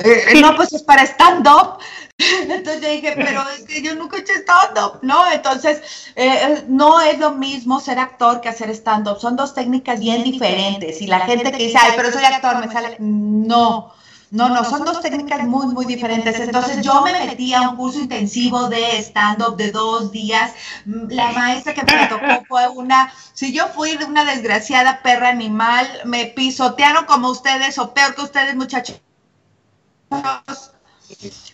Eh, 0.00 0.40
no, 0.40 0.54
pues 0.56 0.72
es 0.72 0.82
para 0.82 1.02
stand-up. 1.02 1.78
Entonces 2.18 2.82
yo 2.82 2.88
dije, 2.88 3.12
pero 3.16 3.42
es 3.56 3.62
que 3.64 3.80
yo 3.82 3.94
nunca 3.94 4.16
he 4.16 4.20
hecho 4.20 4.32
stand-up, 4.32 4.98
¿no? 5.02 5.30
Entonces, 5.30 6.10
eh, 6.16 6.64
no 6.68 7.00
es 7.00 7.18
lo 7.18 7.32
mismo 7.32 7.80
ser 7.80 7.98
actor 7.98 8.40
que 8.40 8.48
hacer 8.48 8.70
stand-up. 8.70 9.20
Son 9.20 9.36
dos 9.36 9.54
técnicas 9.54 10.00
bien 10.00 10.24
diferentes. 10.24 11.00
Y 11.00 11.06
la 11.06 11.20
gente 11.20 11.52
que 11.52 11.64
dice, 11.64 11.78
ay, 11.80 11.92
pero 11.96 12.10
soy 12.10 12.24
actor, 12.24 12.58
me 12.58 12.72
sale. 12.72 12.96
No. 12.98 13.92
No, 14.30 14.50
no, 14.50 14.62
son 14.62 14.84
dos 14.84 15.00
técnicas 15.00 15.42
muy, 15.44 15.68
muy 15.68 15.86
diferentes. 15.86 16.38
Entonces 16.38 16.84
yo 16.84 17.00
me 17.02 17.12
metí 17.12 17.54
a 17.54 17.62
un 17.62 17.76
curso 17.76 17.98
intensivo 17.98 18.68
de 18.68 18.98
stand-up 18.98 19.56
de 19.56 19.72
dos 19.72 20.12
días. 20.12 20.52
La 20.84 21.32
maestra 21.32 21.72
que 21.72 21.82
me 21.82 22.06
tocó 22.08 22.44
fue 22.48 22.68
una, 22.68 23.10
si 23.32 23.52
yo 23.52 23.68
fui 23.68 23.96
una 24.06 24.26
desgraciada 24.26 25.00
perra 25.02 25.30
animal, 25.30 25.88
me 26.04 26.26
pisotearon 26.26 27.06
como 27.06 27.30
ustedes 27.30 27.78
o 27.78 27.94
peor 27.94 28.14
que 28.14 28.22
ustedes 28.22 28.54
muchachos. 28.54 29.00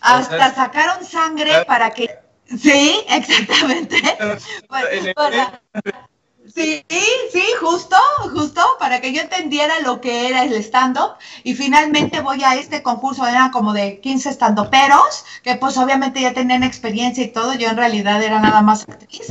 Hasta 0.01 0.53
sacaron 0.53 1.05
sangre 1.05 1.65
para 1.65 1.91
que... 1.91 2.09
Sí, 2.45 3.03
exactamente. 3.09 4.01
Sí, 6.53 6.85
sí, 6.87 7.43
justo, 7.59 7.97
justo, 8.31 8.61
para 8.79 9.01
que 9.01 9.11
yo 9.11 9.21
entendiera 9.21 9.79
lo 9.81 9.99
que 9.99 10.29
era 10.29 10.43
el 10.43 10.53
stand-up. 10.53 11.15
Y 11.43 11.55
finalmente 11.55 12.21
voy 12.21 12.43
a 12.43 12.55
este 12.55 12.83
concurso, 12.83 13.27
eran 13.27 13.51
como 13.51 13.73
de 13.73 13.99
15 13.99 14.29
stand-uperos, 14.29 15.25
que 15.43 15.55
pues 15.55 15.77
obviamente 15.77 16.21
ya 16.21 16.33
tenían 16.33 16.63
experiencia 16.63 17.23
y 17.23 17.29
todo. 17.29 17.55
Yo 17.55 17.69
en 17.69 17.77
realidad 17.77 18.21
era 18.21 18.39
nada 18.39 18.61
más 18.61 18.87
actriz 18.87 19.27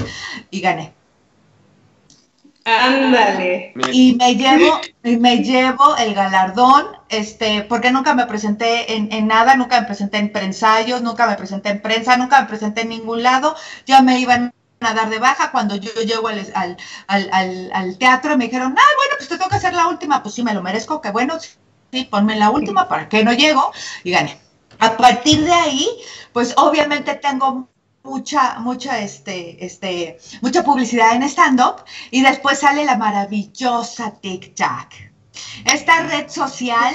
y 0.51 0.61
gané. 0.61 0.93
Ándale. 2.65 3.73
Y 3.93 4.17
me 4.17 4.35
llevo, 4.35 4.81
y 5.03 5.17
me 5.17 5.39
llevo 5.39 5.97
el 5.97 6.15
galardón, 6.15 6.87
este, 7.19 7.63
porque 7.63 7.91
nunca 7.91 8.15
me 8.15 8.27
presenté 8.27 8.95
en, 8.95 9.13
en, 9.13 9.27
nada, 9.27 9.57
nunca 9.57 9.81
me 9.81 9.87
presenté 9.87 10.19
en 10.19 10.33
prensayos, 10.33 11.03
nunca 11.03 11.27
me 11.27 11.37
presenté 11.37 11.71
en 11.71 11.83
prensa, 11.83 12.17
nunca 12.17 12.41
me 12.41 12.47
presenté 12.47 12.83
en 12.83 12.91
ningún 12.91 13.23
lado. 13.23 13.55
Ya 13.87 14.03
me 14.03 14.19
iban 14.21 14.53
a 14.81 14.95
dar 14.95 15.11
de 15.11 15.19
baja. 15.19 15.51
Cuando 15.51 15.77
yo 15.77 15.93
llego 16.03 16.29
al, 16.29 16.47
al, 16.55 16.77
al, 17.33 17.71
al 17.73 17.99
teatro 17.99 18.37
me 18.37 18.45
dijeron, 18.45 18.75
ah, 18.77 18.93
bueno, 18.97 19.15
pues 19.17 19.29
te 19.29 19.39
toca 19.39 19.57
hacer 19.57 19.75
la 19.75 19.89
última. 19.89 20.23
Pues 20.23 20.35
sí, 20.35 20.43
me 20.43 20.55
lo 20.55 20.63
merezco, 20.63 21.01
que 21.01 21.11
bueno, 21.11 21.39
sí, 21.41 22.05
ponme 22.05 22.37
la 22.37 22.51
última, 22.51 22.89
¿para 22.89 23.09
que 23.09 23.25
no 23.25 23.33
llego? 23.33 23.73
Y 24.03 24.11
gané. 24.11 24.39
A 24.79 24.97
partir 24.97 25.45
de 25.45 25.53
ahí, 25.53 25.89
pues 26.33 26.55
obviamente 26.57 27.15
tengo 27.15 27.69
mucha, 28.03 28.59
mucha, 28.59 29.01
este, 29.01 29.65
este, 29.65 30.19
mucha 30.43 30.63
publicidad 30.63 31.15
en 31.15 31.23
stand-up 31.25 31.85
y 32.11 32.23
después 32.23 32.59
sale 32.59 32.85
la 32.85 32.97
maravillosa 32.97 34.13
TikTok. 34.21 35.14
Esta 35.65 36.03
red 36.09 36.29
social 36.29 36.95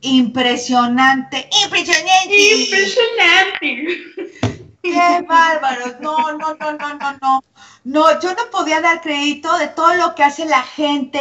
impresionante, 0.00 1.48
impresionante. 1.64 2.54
Impresionante. 2.62 3.86
¡Qué 4.82 5.24
bárbaros! 5.28 6.00
No, 6.00 6.32
no, 6.38 6.54
no, 6.54 6.72
no, 6.72 6.94
no, 6.94 7.12
no. 7.20 7.44
No, 7.84 8.20
yo 8.20 8.34
no 8.34 8.50
podía 8.50 8.80
dar 8.80 9.00
crédito 9.00 9.56
de 9.58 9.68
todo 9.68 9.94
lo 9.94 10.14
que 10.14 10.22
hace 10.22 10.46
la 10.46 10.62
gente 10.62 11.20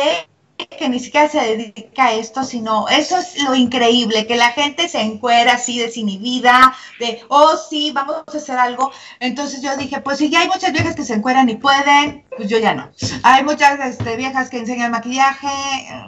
que 0.57 0.89
ni 0.89 0.99
siquiera 0.99 1.29
se 1.29 1.39
dedica 1.39 2.05
a 2.05 2.13
esto, 2.13 2.43
sino 2.43 2.87
eso 2.89 3.17
es 3.17 3.41
lo 3.43 3.55
increíble, 3.55 4.25
que 4.25 4.35
la 4.35 4.51
gente 4.51 4.89
se 4.89 5.01
encuera 5.01 5.53
así 5.53 5.79
desinhibida, 5.79 6.75
de, 6.99 7.21
oh 7.29 7.55
sí, 7.69 7.91
vamos 7.93 8.23
a 8.25 8.37
hacer 8.37 8.57
algo. 8.57 8.91
Entonces 9.19 9.61
yo 9.61 9.75
dije, 9.77 10.01
pues 10.01 10.17
si 10.17 10.29
ya 10.29 10.41
hay 10.41 10.47
muchas 10.47 10.71
viejas 10.71 10.95
que 10.95 11.03
se 11.03 11.13
encueran 11.13 11.49
y 11.49 11.55
pueden, 11.55 12.25
pues 12.35 12.49
yo 12.49 12.57
ya 12.57 12.73
no. 12.73 12.89
Hay 13.23 13.43
muchas 13.43 13.79
este, 13.79 14.15
viejas 14.15 14.49
que 14.49 14.59
enseñan 14.59 14.91
maquillaje, 14.91 15.47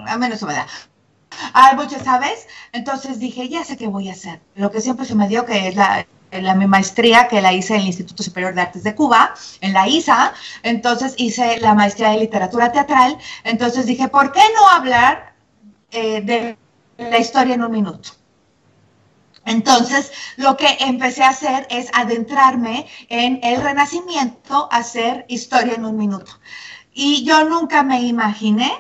a 0.08 0.18
menos 0.18 0.42
me 0.44 0.54
da. 0.54 0.68
Hay 1.54 1.76
muchas, 1.76 2.04
¿sabes? 2.04 2.48
Entonces 2.72 3.20
dije, 3.20 3.50
ya 3.50 3.64
sé 3.64 3.78
qué 3.78 3.88
voy 3.88 4.10
a 4.10 4.14
hacer. 4.14 4.42
Lo 4.56 4.72
que 4.72 4.82
siempre 4.82 5.06
se 5.06 5.16
me 5.16 5.28
dio 5.28 5.46
que 5.46 5.68
es 5.68 5.76
la 5.76 6.06
la, 6.32 6.56
mi 6.56 6.68
maestría 6.68 7.28
que 7.28 7.42
la 7.42 7.54
hice 7.54 7.76
en 7.76 7.82
el 7.82 7.88
Instituto 7.88 8.24
Superior 8.24 8.54
de 8.54 8.62
Artes 8.62 8.84
de 8.84 8.96
Cuba, 8.96 9.34
en 9.62 9.74
la 9.74 9.88
ISA, 9.88 10.34
entonces 10.64 11.14
hice 11.18 11.60
la 11.60 11.74
maestría 11.74 12.10
de 12.12 12.20
literatura 12.20 12.72
teatral, 12.72 13.18
entonces 13.44 13.86
dije, 13.86 14.08
¿por 14.08 14.32
qué 14.32 14.42
no 14.56 14.70
hablar 14.70 15.34
eh, 15.92 16.22
de 16.22 16.58
la 16.98 17.18
historia 17.18 17.56
en 17.56 17.64
un 17.64 17.72
minuto? 17.72 18.10
Entonces, 19.46 20.12
lo 20.38 20.58
que 20.58 20.78
empecé 20.80 21.24
a 21.24 21.30
hacer 21.30 21.66
es 21.72 21.90
adentrarme 21.94 22.88
en 23.10 23.40
el 23.42 23.62
Renacimiento, 23.62 24.68
hacer 24.72 25.26
historia 25.28 25.74
en 25.74 25.86
un 25.86 25.98
minuto. 25.98 26.32
Y 26.94 27.24
yo 27.24 27.46
nunca 27.46 27.82
me 27.82 28.02
imaginé 28.02 28.72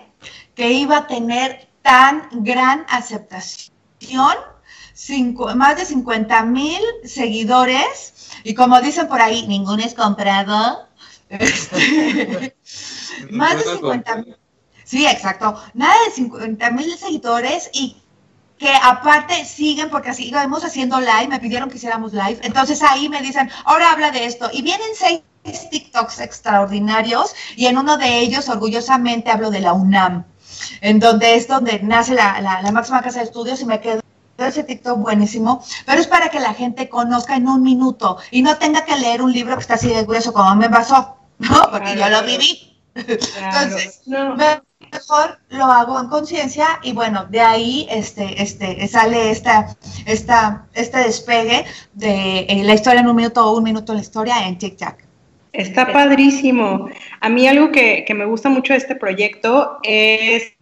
que 0.53 0.71
iba 0.71 0.97
a 0.97 1.07
tener 1.07 1.69
tan 1.81 2.27
gran 2.31 2.85
aceptación 2.89 4.35
más 5.55 5.77
de 5.77 5.85
50 5.85 6.43
mil 6.43 6.79
seguidores 7.03 8.13
y 8.43 8.53
como 8.53 8.81
dicen 8.81 9.07
por 9.07 9.21
ahí, 9.21 9.47
ningún 9.47 9.79
es 9.79 9.93
comprado. 9.93 10.87
Este, 11.29 12.55
más 13.31 13.57
de 13.57 13.63
50 13.63 14.15
mil. 14.17 14.37
Sí, 14.83 15.05
exacto. 15.05 15.55
Nada 15.73 15.93
de 16.05 16.11
50 16.11 16.71
mil 16.71 16.97
seguidores 16.97 17.69
y 17.73 17.97
que 18.57 18.71
aparte 18.83 19.45
siguen 19.45 19.89
porque 19.89 20.13
seguimos 20.13 20.65
haciendo 20.65 20.99
live, 20.99 21.27
me 21.29 21.39
pidieron 21.39 21.69
que 21.69 21.77
hiciéramos 21.77 22.11
live, 22.11 22.39
entonces 22.41 22.83
ahí 22.83 23.07
me 23.07 23.21
dicen, 23.21 23.49
ahora 23.63 23.91
habla 23.91 24.11
de 24.11 24.25
esto 24.25 24.49
y 24.51 24.61
vienen 24.61 24.89
seis 24.93 25.21
TikToks 25.71 26.19
extraordinarios 26.19 27.33
y 27.55 27.67
en 27.67 27.77
uno 27.77 27.97
de 27.97 28.19
ellos 28.19 28.49
orgullosamente 28.49 29.31
hablo 29.31 29.49
de 29.49 29.61
la 29.61 29.71
UNAM, 29.71 30.25
en 30.81 30.99
donde 30.99 31.35
es 31.35 31.47
donde 31.47 31.79
nace 31.79 32.13
la, 32.13 32.41
la 32.41 32.71
máxima 32.73 33.01
casa 33.01 33.19
de 33.19 33.25
estudios 33.25 33.61
y 33.61 33.65
me 33.65 33.79
quedo 33.79 34.01
ese 34.47 34.63
TikTok 34.63 34.99
buenísimo, 34.99 35.63
pero 35.85 36.01
es 36.01 36.07
para 36.07 36.29
que 36.29 36.39
la 36.39 36.53
gente 36.53 36.89
conozca 36.89 37.35
en 37.35 37.47
un 37.47 37.61
minuto 37.61 38.17
y 38.31 38.41
no 38.41 38.57
tenga 38.57 38.85
que 38.85 38.97
leer 38.97 39.21
un 39.21 39.31
libro 39.31 39.55
que 39.55 39.61
está 39.61 39.75
así 39.75 39.89
de 39.89 40.03
grueso 40.03 40.33
como 40.33 40.55
me 40.55 40.69
pasó, 40.69 41.17
¿no? 41.39 41.69
Porque 41.71 41.95
yo 41.95 42.09
lo 42.09 42.23
viví. 42.23 42.77
Entonces, 42.95 44.01
mejor 44.91 45.39
lo 45.49 45.65
hago 45.65 45.99
en 45.99 46.07
conciencia 46.07 46.79
y 46.83 46.93
bueno, 46.93 47.25
de 47.25 47.41
ahí 47.41 47.87
este, 47.89 48.41
este, 48.41 48.87
sale 48.87 49.31
esta, 49.31 49.75
esta, 50.05 50.65
este 50.73 50.97
despegue 50.99 51.65
de 51.93 52.39
eh, 52.41 52.63
la 52.63 52.73
historia 52.73 53.01
en 53.01 53.07
un 53.07 53.15
minuto 53.15 53.45
o 53.45 53.57
un 53.57 53.63
minuto 53.63 53.93
la 53.93 54.01
historia 54.01 54.47
en 54.47 54.57
TikTok. 54.57 54.95
Está 55.51 55.91
padrísimo. 55.91 56.89
A 57.21 57.29
mí 57.29 57.47
algo 57.47 57.71
que, 57.71 58.05
que 58.05 58.13
me 58.13 58.25
gusta 58.25 58.49
mucho 58.49 58.73
de 58.73 58.77
este 58.77 58.95
proyecto 58.95 59.79
es 59.83 60.53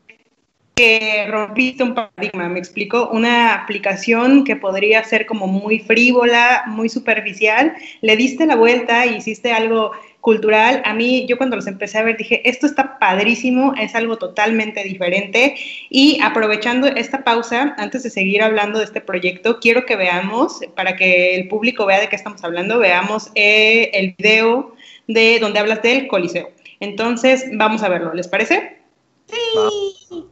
que 0.78 1.26
rompiste 1.28 1.84
un 1.84 1.96
paradigma, 1.96 2.48
me 2.50 2.60
explico, 2.60 3.10
una 3.10 3.56
aplicación 3.56 4.44
que 4.44 4.56
podría 4.56 5.04
ser 5.04 5.26
como 5.26 5.48
muy 5.48 5.80
frívola, 5.80 6.66
muy 6.68 6.88
superficial, 6.88 7.74
le 8.02 8.16
diste 8.16 8.46
la 8.46 8.56
vuelta 8.56 9.08
y 9.08 9.16
hiciste 9.16 9.52
algo 9.52 9.92
cultural. 10.22 10.84
A 10.86 10.94
mí, 10.94 11.26
yo 11.28 11.38
cuando 11.38 11.56
los 11.56 11.66
empecé 11.66 11.98
a 11.98 12.04
ver, 12.04 12.18
dije, 12.18 12.48
esto 12.48 12.68
está 12.68 13.00
padrísimo, 13.00 13.74
es 13.80 13.96
algo 13.96 14.18
totalmente 14.18 14.84
diferente. 14.84 15.56
Y 15.90 16.20
aprovechando 16.22 16.86
esta 16.86 17.24
pausa, 17.24 17.74
antes 17.80 18.04
de 18.04 18.12
seguir 18.12 18.44
hablando 18.44 18.78
de 18.78 18.86
este 18.86 19.02
proyecto, 19.02 19.60
quiero 19.60 19.84
que 19.88 19.96
veamos, 19.96 20.60
para 20.76 20.96
que 20.96 21.34
el 21.34 21.48
público 21.48 21.88
vea 21.88 22.00
de 22.00 22.10
qué 22.10 22.16
estamos 22.16 22.44
hablando, 22.44 22.78
veamos 22.78 23.32
eh, 23.34 23.90
el 23.94 24.14
video 24.16 24.76
de 25.08 25.40
donde 25.40 25.60
hablas 25.60 25.82
del 25.82 26.08
Coliseo. 26.08 26.52
Entonces, 26.80 27.46
vamos 27.54 27.82
a 27.82 27.90
verlo, 27.90 28.14
¿les 28.14 28.28
parece? 28.28 28.78
Sí. 29.26 30.28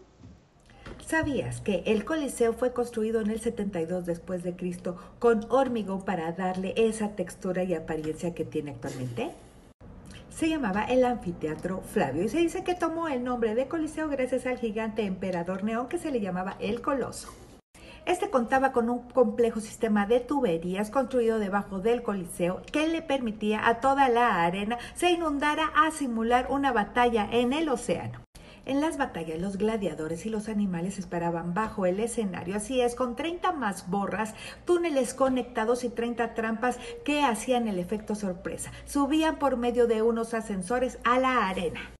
¿Sabías 1.18 1.62
que 1.62 1.82
el 1.86 2.04
Coliseo 2.04 2.52
fue 2.52 2.74
construido 2.74 3.22
en 3.22 3.30
el 3.30 3.40
72 3.40 4.06
después 4.06 4.44
de 4.44 4.58
Cristo 4.58 4.98
con 5.18 5.46
hormigón 5.50 6.04
para 6.04 6.34
darle 6.34 6.74
esa 6.76 7.16
textura 7.16 7.64
y 7.64 7.74
apariencia 7.74 8.36
que 8.36 8.44
tiene 8.44 8.72
actualmente? 8.72 9.32
Se 10.30 10.50
llamaba 10.50 10.84
el 10.84 11.06
anfiteatro 11.06 11.80
Flavio 11.80 12.24
y 12.24 12.28
se 12.28 12.40
dice 12.40 12.66
que 12.66 12.76
tomó 12.76 13.08
el 13.08 13.24
nombre 13.24 13.56
de 13.56 13.70
Coliseo 13.70 14.10
gracias 14.10 14.46
al 14.46 14.58
gigante 14.58 15.06
emperador 15.06 15.64
Neón 15.64 15.88
que 15.88 16.00
se 16.00 16.12
le 16.12 16.20
llamaba 16.20 16.58
el 16.60 16.82
Coloso. 16.82 17.34
Este 18.06 18.30
contaba 18.30 18.74
con 18.74 18.90
un 18.90 19.08
complejo 19.08 19.62
sistema 19.62 20.08
de 20.08 20.20
tuberías 20.20 20.92
construido 20.92 21.40
debajo 21.40 21.80
del 21.80 22.04
Coliseo 22.04 22.62
que 22.74 22.90
le 22.90 23.02
permitía 23.02 23.70
a 23.70 23.80
toda 23.80 24.10
la 24.10 24.44
arena 24.44 24.78
se 24.96 25.12
inundara 25.12 25.72
a 25.78 25.92
simular 25.92 26.48
una 26.50 26.74
batalla 26.74 27.26
en 27.32 27.54
el 27.54 27.70
océano. 27.70 28.25
En 28.66 28.82
las 28.82 28.98
batallas 28.98 29.40
los 29.40 29.58
gladiadores 29.58 30.26
y 30.26 30.30
los 30.30 30.50
animales 30.50 30.98
esperaban 30.98 31.54
bajo 31.54 31.86
el 31.86 32.00
escenario, 32.00 32.56
así 32.56 32.82
es, 32.82 32.96
con 32.96 33.16
30 33.16 33.52
mazborras, 33.52 34.34
túneles 34.66 35.14
conectados 35.14 35.84
y 35.84 35.90
30 35.90 36.34
trampas 36.34 36.80
que 37.04 37.22
hacían 37.22 37.68
el 37.68 37.78
efecto 37.78 38.16
sorpresa. 38.16 38.72
Subían 38.86 39.38
por 39.38 39.58
medio 39.58 39.86
de 39.86 40.02
unos 40.02 40.34
ascensores 40.34 40.98
a 41.04 41.20
la 41.20 41.48
arena. 41.48 41.92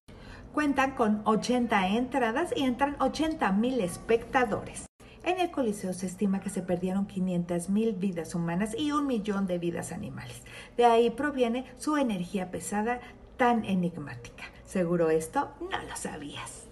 Cuentan 0.54 0.96
con 0.96 1.22
80 1.26 1.90
entradas 1.90 2.52
y 2.56 2.64
entran 2.64 2.96
80 3.00 3.52
mil 3.52 3.80
espectadores. 3.80 4.88
En 5.24 5.40
el 5.40 5.52
Coliseo 5.52 5.94
se 5.94 6.08
estima 6.08 6.40
que 6.40 6.50
se 6.50 6.64
perdieron 6.64 7.06
500 7.06 7.70
mil 7.70 7.94
vidas 7.94 8.34
humanas 8.34 8.76
y 8.76 8.92
un 8.92 9.06
millón 9.06 9.46
de 9.46 9.60
vidas 9.60 9.92
animales. 9.92 10.42
De 10.78 10.86
ahí 10.86 11.12
proviene 11.12 11.66
su 11.78 11.98
energía 11.98 12.50
pesada 12.50 13.02
tan 13.38 13.66
enigmática. 13.66 14.55
Seguro 14.66 15.10
esto 15.10 15.54
no 15.62 15.82
lo 15.84 15.96
sabías. 15.96 16.64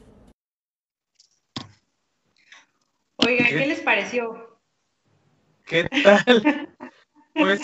Oiga, 3.18 3.46
¿qué, 3.48 3.68
les 3.68 3.80
pareció? 3.82 4.60
¿Qué 5.66 5.88
tal? 6.04 6.70
Pues, 7.34 7.62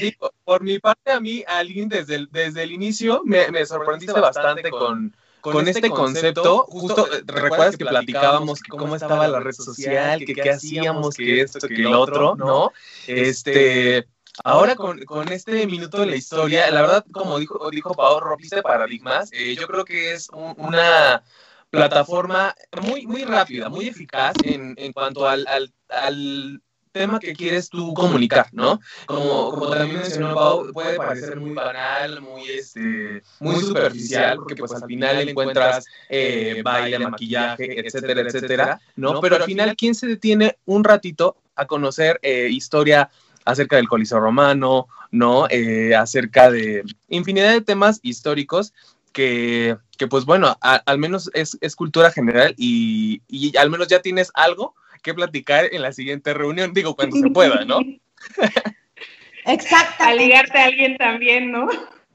digo, 0.00 0.32
por 0.44 0.62
mi 0.62 0.78
parte, 0.78 1.12
a 1.12 1.20
mí, 1.20 1.44
alguien 1.46 1.88
desde 1.88 2.14
el, 2.14 2.28
desde 2.30 2.62
el 2.62 2.72
inicio 2.72 3.22
me, 3.24 3.50
me 3.50 3.66
sorprendiste 3.66 4.18
bastante 4.18 4.70
con, 4.70 5.14
con, 5.42 5.68
este, 5.68 5.86
este 5.86 5.90
concepto. 5.90 6.64
Justo, 6.68 7.06
recuerdas 7.26 7.76
que 7.76 7.84
platicábamos 7.84 8.62
cómo 8.62 8.96
estaba 8.96 9.28
la 9.28 9.40
red 9.40 9.52
social, 9.52 10.18
que 10.24 10.34
qué 10.34 10.50
hacíamos, 10.50 11.14
que 11.16 11.42
esto, 11.42 11.68
que 11.68 11.78
lo 11.78 12.00
otro, 12.00 12.36
¿no? 12.36 12.72
Este. 13.06 14.06
Ahora 14.44 14.74
con, 14.76 14.98
con, 15.04 15.30
este 15.30 15.66
minuto 15.66 16.00
de 16.00 16.06
la 16.06 16.16
historia, 16.16 16.70
la 16.70 16.80
verdad, 16.80 17.04
como 17.12 17.38
dijo, 17.38 17.70
dijo 17.70 17.94
Pau, 17.94 18.18
rompiste 18.18 18.62
paradigmas. 18.62 19.30
Eh, 19.32 19.54
yo 19.54 19.66
creo 19.66 19.84
que 19.84 20.12
es 20.12 20.28
una 20.56 21.22
plataforma 21.70 22.54
muy, 22.82 23.06
muy 23.06 23.24
rápida, 23.24 23.68
muy 23.68 23.88
eficaz 23.88 24.34
en, 24.44 24.74
en 24.78 24.92
cuanto 24.92 25.28
al, 25.28 25.46
al, 25.88 26.62
tema 26.92 27.18
que 27.18 27.32
quieres 27.32 27.70
tú 27.70 27.94
comunicar, 27.94 28.48
¿no? 28.52 28.78
Como, 29.06 29.52
como 29.52 29.70
también 29.70 30.00
mencionó 30.00 30.34
Pau, 30.34 30.72
puede 30.74 30.96
parecer 30.96 31.40
muy 31.40 31.54
banal, 31.54 32.20
muy, 32.20 32.44
este, 32.50 33.22
muy 33.40 33.56
superficial, 33.56 34.36
porque 34.36 34.56
pues 34.56 34.74
al 34.74 34.86
final 34.86 35.26
encuentras 35.26 35.86
eh, 36.10 36.60
baile, 36.62 36.98
maquillaje, 36.98 37.80
etcétera, 37.80 38.20
etcétera, 38.20 38.80
¿no? 38.96 39.22
Pero 39.22 39.36
al 39.36 39.44
final, 39.44 39.74
¿quién 39.74 39.94
se 39.94 40.06
detiene 40.06 40.58
un 40.66 40.84
ratito 40.84 41.38
a 41.56 41.66
conocer 41.66 42.18
eh, 42.22 42.48
historia 42.50 43.10
acerca 43.44 43.76
del 43.76 43.88
Coliseo 43.88 44.20
Romano, 44.20 44.88
¿no? 45.10 45.46
Eh, 45.50 45.94
acerca 45.94 46.50
de 46.50 46.82
infinidad 47.08 47.52
de 47.52 47.60
temas 47.60 48.00
históricos 48.02 48.72
que, 49.12 49.76
que 49.98 50.06
pues 50.06 50.24
bueno, 50.24 50.56
al 50.60 50.98
menos 50.98 51.30
es, 51.34 51.58
es 51.60 51.76
cultura 51.76 52.10
general 52.10 52.54
y, 52.56 53.22
y, 53.28 53.56
al 53.56 53.70
menos 53.70 53.88
ya 53.88 54.00
tienes 54.00 54.30
algo 54.34 54.74
que 55.02 55.14
platicar 55.14 55.66
en 55.70 55.82
la 55.82 55.92
siguiente 55.92 56.32
reunión, 56.32 56.72
digo, 56.72 56.96
cuando 56.96 57.16
se 57.16 57.28
pueda, 57.30 57.64
¿no? 57.64 57.80
Exacto. 59.44 60.04
A 60.04 60.14
ligarte 60.14 60.58
a 60.58 60.66
alguien 60.66 60.96
también, 60.96 61.50
¿no? 61.50 61.68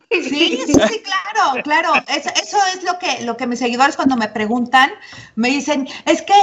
Sí, 0.10 0.22
sí, 0.66 0.74
sí, 0.74 1.04
claro, 1.04 1.62
claro. 1.64 1.94
Eso, 2.08 2.30
eso, 2.42 2.58
es 2.74 2.84
lo 2.84 2.98
que, 2.98 3.26
lo 3.26 3.36
que 3.36 3.46
mis 3.46 3.60
seguidores 3.60 3.98
cuando 3.98 4.16
me 4.16 4.30
preguntan, 4.30 4.90
me 5.36 5.50
dicen, 5.50 5.88
es 6.06 6.22
que 6.22 6.34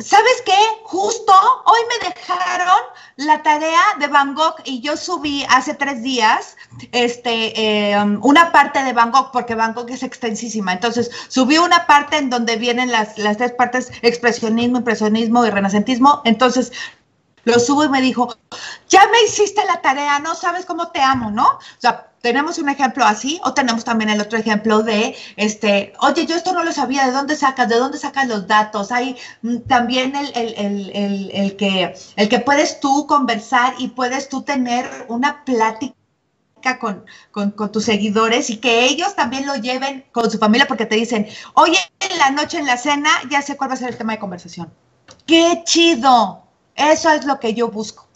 ¿Sabes 0.00 0.42
qué? 0.44 0.56
Justo 0.82 1.32
hoy 1.66 1.78
me 1.88 2.08
dejaron 2.08 2.80
la 3.16 3.42
tarea 3.42 3.80
de 4.00 4.08
Van 4.08 4.34
Gogh 4.34 4.56
y 4.64 4.80
yo 4.80 4.96
subí 4.96 5.46
hace 5.48 5.74
tres 5.74 6.02
días 6.02 6.56
este, 6.90 7.92
em, 7.92 8.18
una 8.22 8.50
parte 8.50 8.82
de 8.82 8.92
Van 8.92 9.12
Gogh 9.12 9.30
porque 9.32 9.54
Van 9.54 9.72
Gogh 9.72 9.88
es 9.90 10.02
extensísima. 10.02 10.72
Entonces 10.72 11.10
subí 11.28 11.58
una 11.58 11.86
parte 11.86 12.16
en 12.16 12.28
donde 12.28 12.56
vienen 12.56 12.90
las, 12.90 13.18
las 13.18 13.36
tres 13.36 13.52
partes, 13.52 13.92
expresionismo, 14.02 14.78
impresionismo 14.78 15.46
y 15.46 15.50
renacentismo. 15.50 16.22
Entonces 16.24 16.72
lo 17.44 17.60
subo 17.60 17.84
y 17.84 17.88
me 17.88 18.00
dijo, 18.00 18.36
ya 18.88 19.06
me 19.08 19.22
hiciste 19.22 19.64
la 19.64 19.80
tarea, 19.80 20.18
no 20.18 20.34
sabes 20.34 20.66
cómo 20.66 20.88
te 20.88 21.00
amo, 21.00 21.30
¿no? 21.30 21.46
O 21.46 21.60
sea, 21.78 22.10
tenemos 22.24 22.58
un 22.58 22.70
ejemplo 22.70 23.04
así 23.04 23.38
o 23.44 23.52
tenemos 23.52 23.84
también 23.84 24.08
el 24.08 24.18
otro 24.18 24.38
ejemplo 24.38 24.82
de, 24.82 25.14
este, 25.36 25.92
oye, 26.00 26.24
yo 26.24 26.34
esto 26.34 26.54
no 26.54 26.64
lo 26.64 26.72
sabía, 26.72 27.04
¿de 27.04 27.12
dónde 27.12 27.36
sacas? 27.36 27.68
¿De 27.68 27.76
dónde 27.76 27.98
sacas 27.98 28.26
los 28.26 28.46
datos? 28.46 28.90
Hay 28.92 29.18
mm, 29.42 29.58
también 29.68 30.16
el, 30.16 30.32
el, 30.34 30.54
el, 30.56 31.30
el, 31.34 31.56
que, 31.56 31.94
el 32.16 32.28
que 32.30 32.38
puedes 32.38 32.80
tú 32.80 33.06
conversar 33.06 33.74
y 33.76 33.88
puedes 33.88 34.30
tú 34.30 34.40
tener 34.40 34.88
una 35.08 35.44
plática 35.44 35.94
con, 36.80 37.04
con, 37.30 37.50
con, 37.50 37.70
tus 37.70 37.84
seguidores 37.84 38.48
y 38.48 38.56
que 38.56 38.86
ellos 38.86 39.14
también 39.14 39.44
lo 39.44 39.56
lleven 39.56 40.06
con 40.10 40.30
su 40.30 40.38
familia 40.38 40.66
porque 40.66 40.86
te 40.86 40.96
dicen, 40.96 41.28
oye, 41.52 41.76
en 42.00 42.16
la 42.16 42.30
noche 42.30 42.58
en 42.58 42.64
la 42.64 42.78
cena 42.78 43.10
ya 43.28 43.42
sé 43.42 43.58
cuál 43.58 43.68
va 43.68 43.74
a 43.74 43.76
ser 43.76 43.90
el 43.90 43.98
tema 43.98 44.14
de 44.14 44.18
conversación. 44.18 44.72
¡Qué 45.26 45.62
chido! 45.66 46.42
Eso 46.74 47.10
es 47.10 47.26
lo 47.26 47.38
que 47.38 47.52
yo 47.52 47.68
busco. 47.68 48.08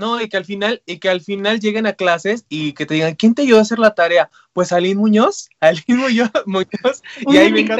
No, 0.00 0.18
y 0.18 0.30
que 0.30 0.38
al 0.38 0.46
final, 0.46 0.82
y 0.86 0.98
que 0.98 1.10
al 1.10 1.20
final 1.20 1.60
lleguen 1.60 1.86
a 1.86 1.92
clases 1.92 2.46
y 2.48 2.72
que 2.72 2.86
te 2.86 2.94
digan, 2.94 3.14
¿quién 3.16 3.34
te 3.34 3.42
ayudó 3.42 3.58
a 3.58 3.62
hacer 3.62 3.78
la 3.78 3.94
tarea? 3.94 4.30
Pues 4.54 4.72
Aline 4.72 4.98
Muñoz, 4.98 5.50
Aline 5.60 5.84
Muñoz, 5.88 6.30
Muñoz 6.46 7.02
y 7.20 7.36
ahí 7.36 7.52
venga 7.52 7.76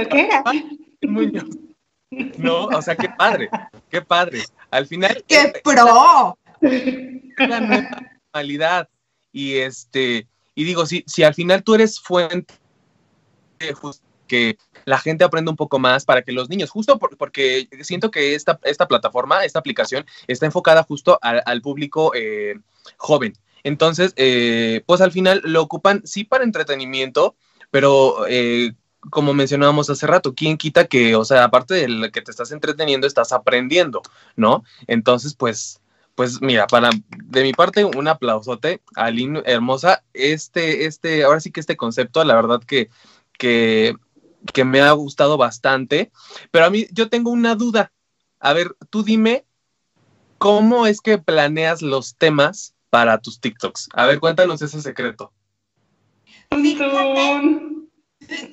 Muñoz. 1.01 1.49
No, 2.37 2.67
o 2.67 2.83
sea, 2.83 2.95
qué 2.95 3.09
padre, 3.09 3.49
qué 3.89 4.03
padre. 4.03 4.43
Al 4.71 4.87
final. 4.87 5.25
¡Qué 5.27 5.51
pro! 5.65 6.39
La 6.61 7.61
nueva 7.61 8.03
normalidad. 8.35 8.89
Y 9.33 9.55
este, 9.55 10.27
y 10.55 10.65
digo, 10.65 10.85
si, 10.85 11.03
si 11.07 11.23
al 11.23 11.33
final 11.33 11.63
tú 11.63 11.75
eres 11.75 11.99
fuente 12.01 12.53
de 13.59 13.75
que 14.27 14.59
la 14.85 14.99
gente 14.99 15.25
aprenda 15.25 15.51
un 15.51 15.57
poco 15.57 15.79
más 15.79 16.05
para 16.05 16.23
que 16.23 16.33
los 16.33 16.49
niños, 16.49 16.71
justo 16.71 16.99
porque 16.99 17.69
siento 17.83 18.11
que 18.11 18.35
esta, 18.35 18.59
esta 18.65 18.89
plataforma, 18.89 19.45
esta 19.45 19.59
aplicación 19.59 20.07
está 20.27 20.47
enfocada 20.47 20.83
justo 20.83 21.19
al, 21.23 21.63
público 21.63 22.13
eh, 22.15 22.55
joven. 22.97 23.35
Entonces, 23.63 24.13
eh, 24.17 24.83
pues 24.87 25.01
al 25.01 25.13
final 25.13 25.43
lo 25.45 25.63
ocupan 25.63 26.03
sí 26.05 26.25
para 26.25 26.45
entretenimiento, 26.45 27.35
pero 27.71 28.27
eh, 28.29 28.73
como 29.11 29.33
mencionábamos 29.33 29.89
hace 29.89 30.07
rato, 30.07 30.35
¿quién 30.35 30.57
quita 30.57 30.87
que, 30.87 31.15
o 31.17 31.25
sea, 31.25 31.45
aparte 31.45 31.75
de 31.75 32.11
que 32.11 32.23
te 32.23 32.31
estás 32.31 32.53
entreteniendo, 32.53 33.07
estás 33.07 33.33
aprendiendo, 33.33 34.03
¿no? 34.37 34.65
Entonces, 34.87 35.35
pues, 35.35 35.81
pues 36.15 36.43
mira, 36.43 36.67
para 36.67 36.91
de 37.17 37.43
mi 37.43 37.53
parte, 37.53 37.85
un 37.85 38.09
aplausote, 38.09 38.83
Aline 38.95 39.43
hermosa. 39.47 40.03
Este, 40.13 40.85
este, 40.85 41.25
ahora 41.25 41.41
sí 41.41 41.51
que 41.51 41.61
este 41.61 41.77
concepto, 41.77 42.23
la 42.25 42.35
verdad 42.35 42.61
que, 42.67 42.91
que 43.39 43.97
que 44.53 44.65
me 44.65 44.81
ha 44.81 44.93
gustado 44.93 45.37
bastante, 45.37 46.11
pero 46.51 46.67
a 46.67 46.71
mí 46.71 46.87
yo 46.93 47.09
tengo 47.09 47.31
una 47.31 47.55
duda. 47.55 47.93
A 48.39 48.53
ver, 48.53 48.77
tú 48.91 49.03
dime, 49.03 49.45
¿cómo 50.39 50.87
es 50.87 51.01
que 51.01 51.19
planeas 51.19 51.83
los 51.83 52.17
temas 52.17 52.75
para 52.89 53.19
tus 53.19 53.41
TikToks? 53.41 53.91
A 53.93 54.07
ver, 54.07 54.21
cuéntanos 54.21 54.63
ese 54.63 54.81
secreto. 54.81 55.33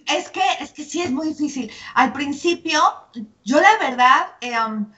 es 0.05 0.29
que, 0.29 0.41
es 0.59 0.71
que 0.71 0.83
sí 0.83 1.01
es 1.01 1.11
muy 1.11 1.29
difícil. 1.29 1.71
Al 1.95 2.13
principio, 2.13 2.81
yo 3.43 3.59
la 3.59 3.77
verdad, 3.79 4.27
eh, 4.41 4.53
um, 4.59 4.91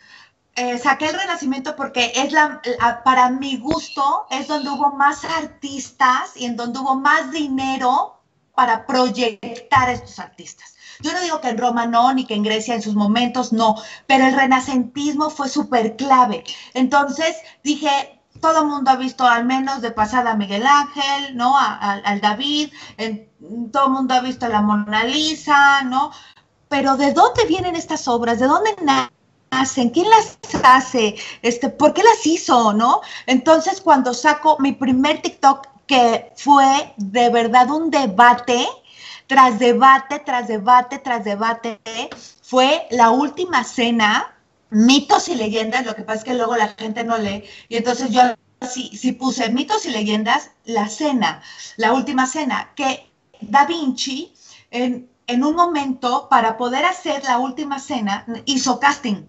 eh, 0.55 0.77
saqué 0.77 1.07
el 1.07 1.17
Renacimiento 1.17 1.75
porque 1.75 2.11
es 2.15 2.31
la, 2.33 2.61
para 3.03 3.29
mi 3.29 3.57
gusto, 3.57 4.27
es 4.29 4.47
donde 4.47 4.69
hubo 4.69 4.91
más 4.91 5.23
artistas 5.23 6.35
y 6.35 6.45
en 6.45 6.55
donde 6.55 6.79
hubo 6.79 6.95
más 6.95 7.31
dinero 7.31 8.18
para 8.59 8.85
proyectar 8.85 9.87
a 9.87 9.93
estos 9.93 10.19
artistas. 10.19 10.75
Yo 10.99 11.13
no 11.13 11.21
digo 11.21 11.39
que 11.39 11.47
en 11.47 11.57
Roma 11.57 11.85
no, 11.85 12.13
ni 12.13 12.25
que 12.25 12.33
en 12.33 12.43
Grecia 12.43 12.75
en 12.75 12.81
sus 12.81 12.93
momentos 12.93 13.53
no, 13.53 13.77
pero 14.05 14.25
el 14.25 14.35
renacentismo 14.35 15.29
fue 15.29 15.47
súper 15.47 15.95
clave. 15.95 16.43
Entonces 16.73 17.37
dije, 17.63 18.21
todo 18.41 18.63
el 18.63 18.67
mundo 18.67 18.91
ha 18.91 18.97
visto 18.97 19.25
al 19.25 19.45
menos 19.45 19.81
de 19.81 19.91
pasada 19.91 20.31
a 20.31 20.35
Miguel 20.35 20.65
Ángel, 20.67 21.37
¿no? 21.37 21.57
al 21.57 22.19
David, 22.19 22.73
todo 23.71 23.85
el 23.85 23.91
mundo 23.93 24.13
ha 24.13 24.19
visto 24.19 24.45
a 24.47 24.49
la 24.49 24.61
Mona 24.61 25.05
Lisa, 25.05 25.81
¿no? 25.83 26.11
Pero 26.67 26.97
¿de 26.97 27.13
dónde 27.13 27.45
vienen 27.45 27.77
estas 27.77 28.09
obras? 28.09 28.39
¿De 28.39 28.47
dónde 28.47 28.75
nacen? 29.51 29.89
¿Quién 29.91 30.09
las 30.09 30.37
hace? 30.65 31.15
Este, 31.43 31.69
¿Por 31.69 31.93
qué 31.93 32.03
las 32.03 32.25
hizo? 32.25 32.73
¿No? 32.73 32.99
Entonces, 33.25 33.79
cuando 33.79 34.13
saco 34.13 34.57
mi 34.59 34.73
primer 34.73 35.21
TikTok, 35.21 35.78
que 35.89 36.31
fue 36.35 36.93
de 36.97 37.31
verdad 37.31 37.71
un 37.71 37.89
debate, 37.89 38.67
tras 39.25 39.57
debate, 39.57 40.19
tras 40.19 40.47
debate, 40.47 40.99
tras 40.99 41.23
debate, 41.25 41.79
fue 42.43 42.87
la 42.91 43.09
última 43.09 43.63
cena, 43.63 44.37
mitos 44.69 45.29
y 45.29 45.35
leyendas, 45.35 45.87
lo 45.87 45.95
que 45.95 46.03
pasa 46.03 46.19
es 46.19 46.23
que 46.25 46.35
luego 46.35 46.55
la 46.55 46.67
gente 46.77 47.03
no 47.03 47.17
lee, 47.17 47.43
y 47.69 47.77
entonces 47.77 48.11
yo 48.11 48.21
sí, 48.69 48.91
sí 48.95 49.13
puse 49.13 49.49
mitos 49.49 49.87
y 49.87 49.89
leyendas, 49.89 50.51
la 50.63 50.87
cena, 50.89 51.41
la 51.77 51.91
última 51.93 52.27
cena, 52.27 52.71
que 52.75 53.09
Da 53.41 53.65
Vinci 53.65 54.31
en, 54.69 55.09
en 55.25 55.43
un 55.43 55.55
momento 55.55 56.29
para 56.29 56.55
poder 56.55 56.85
hacer 56.85 57.23
la 57.23 57.39
última 57.39 57.79
cena 57.79 58.27
hizo 58.45 58.79
casting. 58.79 59.25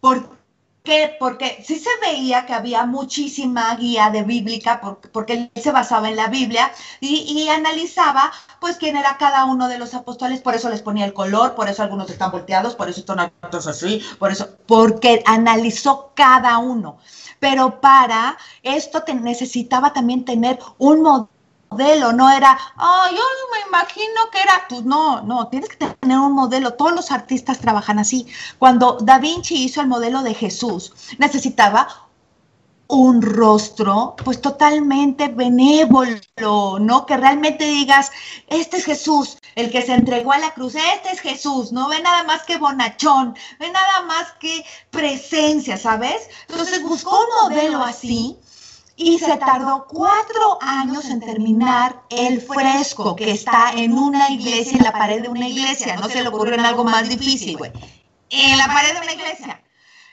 ¿Por 0.00 0.41
qué? 0.82 1.16
Porque 1.18 1.62
sí 1.64 1.78
se 1.78 1.90
veía 2.00 2.46
que 2.46 2.54
había 2.54 2.84
muchísima 2.86 3.74
guía 3.76 4.10
de 4.10 4.22
bíblica, 4.22 4.80
porque, 5.12 5.32
él 5.32 5.50
se 5.54 5.72
basaba 5.72 6.08
en 6.08 6.16
la 6.16 6.28
Biblia 6.28 6.72
y, 7.00 7.48
analizaba, 7.48 8.32
pues, 8.60 8.76
quién 8.76 8.96
era 8.96 9.16
cada 9.18 9.44
uno 9.44 9.68
de 9.68 9.78
los 9.78 9.94
apóstoles, 9.94 10.40
por 10.40 10.54
eso 10.54 10.68
les 10.70 10.82
ponía 10.82 11.04
el 11.04 11.12
color, 11.12 11.54
por 11.54 11.68
eso 11.68 11.82
algunos 11.82 12.10
están 12.10 12.30
volteados, 12.30 12.74
por 12.74 12.88
eso 12.88 13.00
están 13.00 13.32
otros 13.42 13.66
así, 13.66 14.02
por 14.18 14.30
eso, 14.30 14.48
porque 14.66 15.22
analizó 15.26 16.12
cada 16.14 16.58
uno. 16.58 16.98
Pero 17.38 17.80
para 17.80 18.36
esto 18.62 19.02
necesitaba 19.20 19.92
también 19.92 20.24
tener 20.24 20.58
un 20.78 21.02
modelo 21.02 21.31
modelo, 21.72 22.12
no 22.12 22.30
era, 22.30 22.58
oh, 22.78 23.06
yo 23.10 23.22
me 23.52 23.66
imagino 23.68 24.30
que 24.30 24.40
era, 24.40 24.64
pues 24.68 24.84
no, 24.84 25.22
no, 25.22 25.48
tienes 25.48 25.70
que 25.70 25.86
tener 25.86 26.18
un 26.18 26.32
modelo, 26.32 26.74
todos 26.74 26.92
los 26.92 27.10
artistas 27.10 27.58
trabajan 27.58 27.98
así. 27.98 28.26
Cuando 28.58 28.98
Da 29.00 29.18
Vinci 29.18 29.64
hizo 29.64 29.80
el 29.80 29.86
modelo 29.86 30.22
de 30.22 30.34
Jesús, 30.34 30.92
necesitaba 31.18 31.88
un 32.88 33.22
rostro 33.22 34.14
pues 34.22 34.42
totalmente 34.42 35.28
benévolo, 35.28 36.78
¿no? 36.78 37.06
Que 37.06 37.16
realmente 37.16 37.64
digas, 37.64 38.10
este 38.48 38.76
es 38.76 38.84
Jesús, 38.84 39.38
el 39.54 39.70
que 39.70 39.80
se 39.80 39.94
entregó 39.94 40.32
a 40.32 40.38
la 40.38 40.52
cruz, 40.52 40.74
este 40.74 41.10
es 41.10 41.20
Jesús, 41.20 41.72
no 41.72 41.88
ve 41.88 42.02
nada 42.02 42.22
más 42.24 42.42
que 42.42 42.58
bonachón, 42.58 43.34
ve 43.58 43.70
nada 43.70 44.02
más 44.02 44.32
que 44.38 44.64
presencia, 44.90 45.78
¿sabes? 45.78 46.28
Entonces 46.48 46.82
buscó 46.82 47.18
un 47.18 47.48
modelo 47.48 47.82
así 47.82 48.36
y 48.96 49.18
se 49.18 49.36
tardó 49.38 49.86
cuatro 49.88 50.58
años 50.60 51.06
en 51.06 51.20
terminar 51.20 52.02
el 52.10 52.40
fresco 52.40 53.16
que 53.16 53.30
está 53.30 53.72
en 53.74 53.92
una 53.92 54.30
iglesia, 54.30 54.78
en 54.78 54.84
la 54.84 54.92
pared 54.92 55.22
de 55.22 55.28
una 55.28 55.48
iglesia. 55.48 55.96
No 55.96 56.08
se 56.08 56.22
le 56.22 56.28
ocurrió 56.28 56.54
en 56.54 56.66
algo 56.66 56.84
más 56.84 57.08
difícil, 57.08 57.56
güey. 57.56 57.72
En 58.30 58.58
la 58.58 58.66
pared 58.66 58.94
de 58.94 59.00
una 59.00 59.12
iglesia. 59.12 59.62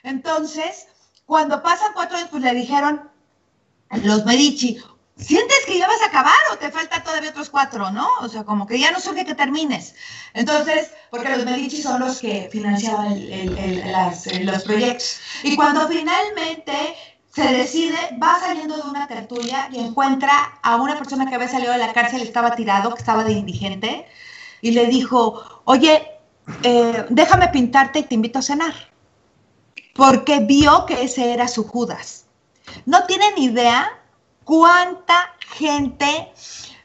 Entonces, 0.03 0.87
cuando 1.25 1.61
pasan 1.61 1.93
cuatro 1.93 2.17
años, 2.17 2.29
pues 2.31 2.43
le 2.43 2.53
dijeron 2.53 3.09
los 4.03 4.25
Medici, 4.25 4.77
¿sientes 5.17 5.57
que 5.65 5.77
ya 5.77 5.87
vas 5.87 6.01
a 6.01 6.07
acabar 6.07 6.33
o 6.53 6.57
te 6.57 6.71
falta 6.71 7.03
todavía 7.03 7.31
otros 7.31 7.49
cuatro, 7.49 7.91
no? 7.91 8.07
O 8.21 8.29
sea, 8.29 8.43
como 8.43 8.65
que 8.65 8.79
ya 8.79 8.91
no 8.91 8.99
surge 8.99 9.25
que 9.25 9.35
termines. 9.35 9.95
Entonces, 10.33 10.91
porque 11.11 11.35
los 11.35 11.45
Medici 11.45 11.81
son 11.81 11.99
los 11.99 12.19
que 12.19 12.49
financiaban 12.51 13.19
los 14.43 14.63
proyectos. 14.63 15.19
Y 15.43 15.55
cuando 15.55 15.87
finalmente 15.87 16.95
se 17.39 17.53
decide, 17.53 17.97
va 18.21 18.39
saliendo 18.39 18.75
de 18.75 18.89
una 18.89 19.07
tertulia 19.07 19.69
y 19.71 19.79
encuentra 19.79 20.59
a 20.61 20.75
una 20.75 20.97
persona 20.97 21.25
que 21.27 21.35
había 21.35 21.47
salido 21.47 21.71
de 21.71 21.77
la 21.77 21.93
cárcel, 21.93 22.21
estaba 22.21 22.55
tirado, 22.55 22.93
que 22.93 22.99
estaba 22.99 23.23
de 23.23 23.31
indigente, 23.31 24.07
y 24.61 24.71
le 24.71 24.87
dijo, 24.87 25.61
oye, 25.63 26.05
eh, 26.63 27.05
déjame 27.09 27.47
pintarte 27.47 27.99
y 27.99 28.03
te 28.03 28.15
invito 28.15 28.39
a 28.39 28.41
cenar. 28.41 28.73
Porque 29.93 30.39
vio 30.39 30.85
que 30.85 31.03
ese 31.03 31.33
era 31.33 31.47
su 31.47 31.63
Judas. 31.63 32.25
No 32.85 33.05
tienen 33.05 33.37
idea 33.37 33.89
cuánta 34.43 35.33
gente 35.39 36.31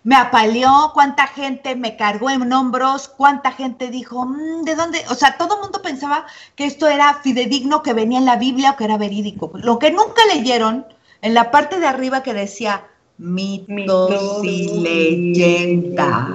me 0.05 0.17
apaleó, 0.17 0.91
cuánta 0.93 1.27
gente 1.27 1.75
me 1.77 1.97
cargó 1.97 2.29
en 2.29 2.53
hombros, 2.53 3.09
cuánta 3.09 3.53
gente 3.53 3.91
dijo, 3.91 4.27
mm, 4.27 4.63
¿de 4.63 4.77
dónde? 4.77 5.03
O 5.09 5.15
sea, 5.15 5.39
todo 5.39 5.57
el 5.57 5.63
mundo 5.63 5.81
pensaba 5.81 6.27
que 6.55 6.67
esto 6.67 6.87
era 6.87 7.15
fidedigno, 7.23 7.83
que 7.83 7.95
venía 7.95 8.19
en 8.19 8.27
la 8.27 8.37
Biblia 8.37 8.73
o 8.73 8.77
que 8.77 8.85
era 8.85 8.99
verídico. 8.99 9.51
Lo 9.55 9.79
que 9.79 9.91
nunca 9.91 10.23
leyeron, 10.33 10.87
en 11.23 11.33
la 11.33 11.51
parte 11.51 11.81
de 11.81 11.87
arriba 11.87 12.23
que 12.23 12.35
decía 12.35 12.85
mitos, 13.17 14.45
y 14.45 14.79
leyendas, 14.81 16.29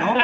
¿no? 0.00 0.14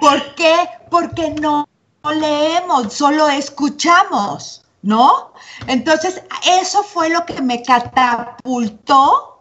¿Por 0.00 0.34
qué? 0.34 0.54
Porque 0.90 1.30
no 1.40 1.68
leemos, 2.10 2.92
solo 2.92 3.28
escuchamos, 3.28 4.64
¿no? 4.82 5.32
Entonces, 5.68 6.20
eso 6.60 6.82
fue 6.82 7.10
lo 7.10 7.24
que 7.24 7.40
me 7.40 7.62
catapultó 7.62 9.31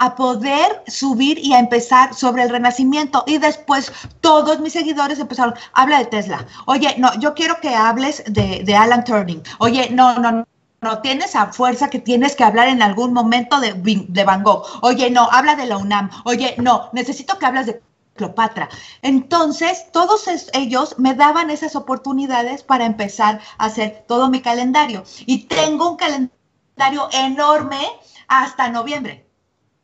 a 0.00 0.16
poder 0.16 0.82
subir 0.86 1.38
y 1.38 1.52
a 1.52 1.58
empezar 1.58 2.14
sobre 2.14 2.42
el 2.42 2.48
renacimiento. 2.48 3.22
Y 3.26 3.38
después 3.38 3.92
todos 4.20 4.58
mis 4.58 4.72
seguidores 4.72 5.18
empezaron, 5.18 5.54
habla 5.74 5.98
de 5.98 6.06
Tesla. 6.06 6.46
Oye, 6.66 6.94
no, 6.96 7.14
yo 7.20 7.34
quiero 7.34 7.60
que 7.60 7.74
hables 7.74 8.24
de, 8.26 8.74
Alan 8.74 9.04
Turing. 9.04 9.42
Oye, 9.58 9.90
no, 9.90 10.18
no, 10.18 10.46
no 10.80 11.02
tienes 11.02 11.36
a 11.36 11.52
fuerza 11.52 11.90
que 11.90 11.98
tienes 11.98 12.34
que 12.34 12.44
hablar 12.44 12.68
en 12.68 12.80
algún 12.80 13.12
momento 13.12 13.60
de, 13.60 13.74
de, 13.74 14.24
Van 14.24 14.42
Gogh. 14.42 14.64
Oye, 14.80 15.10
no, 15.10 15.28
habla 15.30 15.54
de 15.54 15.66
la 15.66 15.76
UNAM. 15.76 16.10
Oye, 16.24 16.54
no, 16.56 16.88
necesito 16.94 17.38
que 17.38 17.44
hables 17.44 17.66
de 17.66 17.82
Cleopatra. 18.14 18.70
Entonces, 19.02 19.92
todos 19.92 20.24
ellos 20.54 20.94
me 20.98 21.14
daban 21.14 21.50
esas 21.50 21.76
oportunidades 21.76 22.62
para 22.62 22.86
empezar 22.86 23.40
a 23.58 23.66
hacer 23.66 24.06
todo 24.08 24.30
mi 24.30 24.40
calendario. 24.40 25.04
Y 25.26 25.44
tengo 25.44 25.90
un 25.90 25.96
calendario 25.96 27.10
enorme 27.12 27.86
hasta 28.28 28.70
noviembre. 28.70 29.29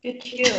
Qué 0.07 0.21
chido. 0.21 0.55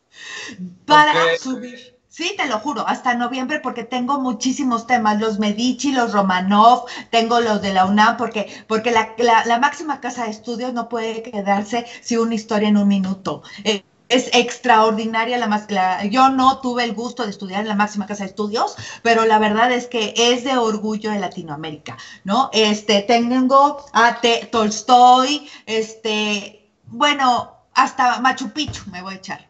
Para 0.86 1.12
subir. 1.38 1.98
Sí, 2.08 2.34
te 2.38 2.46
lo 2.46 2.58
juro, 2.58 2.88
hasta 2.88 3.12
noviembre 3.12 3.60
porque 3.60 3.84
tengo 3.84 4.18
muchísimos 4.18 4.86
temas, 4.86 5.20
los 5.20 5.38
Medici, 5.38 5.92
los 5.92 6.12
Romanov, 6.12 6.86
tengo 7.10 7.40
los 7.40 7.60
de 7.60 7.74
la 7.74 7.84
UNAM, 7.84 8.16
porque, 8.16 8.64
porque 8.68 8.90
la, 8.90 9.58
máxima 9.58 10.00
casa 10.00 10.24
de 10.24 10.30
estudios 10.30 10.72
no 10.72 10.88
puede 10.88 11.22
quedarse 11.22 11.84
sin 12.00 12.20
una 12.20 12.34
historia 12.34 12.68
en 12.68 12.78
un 12.78 12.88
minuto. 12.88 13.42
Eh, 13.64 13.82
es 14.08 14.30
extraordinaria 14.32 15.36
la 15.36 15.48
más 15.48 15.66
yo 16.10 16.30
no 16.30 16.60
tuve 16.60 16.84
el 16.84 16.94
gusto 16.94 17.24
de 17.24 17.30
estudiar 17.30 17.60
en 17.62 17.68
la 17.68 17.74
máxima 17.74 18.06
casa 18.06 18.24
de 18.24 18.30
estudios, 18.30 18.74
pero 19.02 19.26
la 19.26 19.38
verdad 19.38 19.70
es 19.70 19.86
que 19.86 20.14
es 20.16 20.44
de 20.44 20.56
orgullo 20.56 21.10
de 21.10 21.18
Latinoamérica, 21.18 21.98
¿no? 22.24 22.48
Este 22.54 23.02
tengo 23.02 23.84
a 23.92 24.18
Tolstoy, 24.50 25.48
este, 25.66 26.70
bueno, 26.86 27.61
hasta 27.74 28.20
Machu 28.20 28.50
Picchu 28.50 28.82
me 28.90 29.02
voy 29.02 29.14
a 29.14 29.16
echar. 29.16 29.48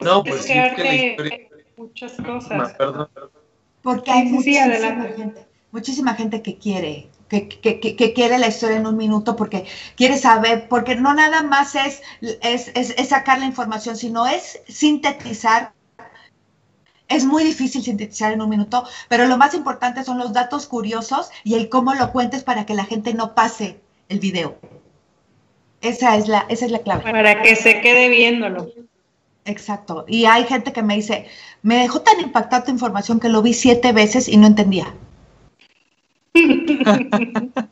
No, 0.00 0.22
pues 0.22 0.42
sí, 0.42 0.52
que 0.52 1.48
muchas 1.76 2.12
cosas. 2.12 2.74
Porque 3.82 4.10
hay 4.10 4.24
muchísima 4.24 5.04
gente, 5.16 5.46
muchísima 5.70 6.14
gente 6.14 6.42
que 6.42 6.58
quiere, 6.58 7.08
que, 7.28 8.12
quiere 8.14 8.38
la 8.38 8.48
historia 8.48 8.76
en 8.76 8.86
un 8.86 8.96
minuto 8.96 9.36
porque 9.36 9.66
quiere 9.94 10.18
saber, 10.18 10.68
porque 10.68 10.96
no 10.96 11.14
nada 11.14 11.42
más 11.42 11.74
es, 11.74 12.02
es, 12.20 12.72
es, 12.74 13.08
sacar 13.08 13.38
la 13.38 13.46
información, 13.46 13.96
sino 13.96 14.26
es 14.26 14.60
sintetizar. 14.68 15.72
Es 17.08 17.24
muy 17.24 17.44
difícil 17.44 17.84
sintetizar 17.84 18.32
en 18.32 18.42
un 18.42 18.48
minuto, 18.48 18.84
pero 19.08 19.26
lo 19.26 19.36
más 19.36 19.54
importante 19.54 20.02
son 20.02 20.18
los 20.18 20.32
datos 20.32 20.66
curiosos 20.66 21.30
y 21.44 21.54
el 21.54 21.68
cómo 21.68 21.94
lo 21.94 22.10
cuentes 22.10 22.42
para 22.42 22.66
que 22.66 22.74
la 22.74 22.84
gente 22.84 23.14
no 23.14 23.36
pase 23.36 23.80
el 24.08 24.18
video. 24.18 24.58
Esa 25.86 26.16
es 26.16 26.26
la, 26.28 26.46
esa 26.48 26.66
es 26.66 26.72
la 26.72 26.80
clave. 26.80 27.02
Para 27.02 27.42
que 27.42 27.54
se 27.54 27.80
quede 27.80 28.08
viéndolo. 28.08 28.72
Exacto. 29.44 30.04
Y 30.08 30.24
hay 30.24 30.44
gente 30.44 30.72
que 30.72 30.82
me 30.82 30.96
dice, 30.96 31.26
me 31.62 31.76
dejó 31.76 32.02
tan 32.02 32.20
impactada 32.20 32.64
tu 32.64 32.72
información 32.72 33.20
que 33.20 33.28
lo 33.28 33.42
vi 33.42 33.54
siete 33.54 33.92
veces 33.92 34.28
y 34.28 34.36
no 34.36 34.48
entendía. 34.48 34.92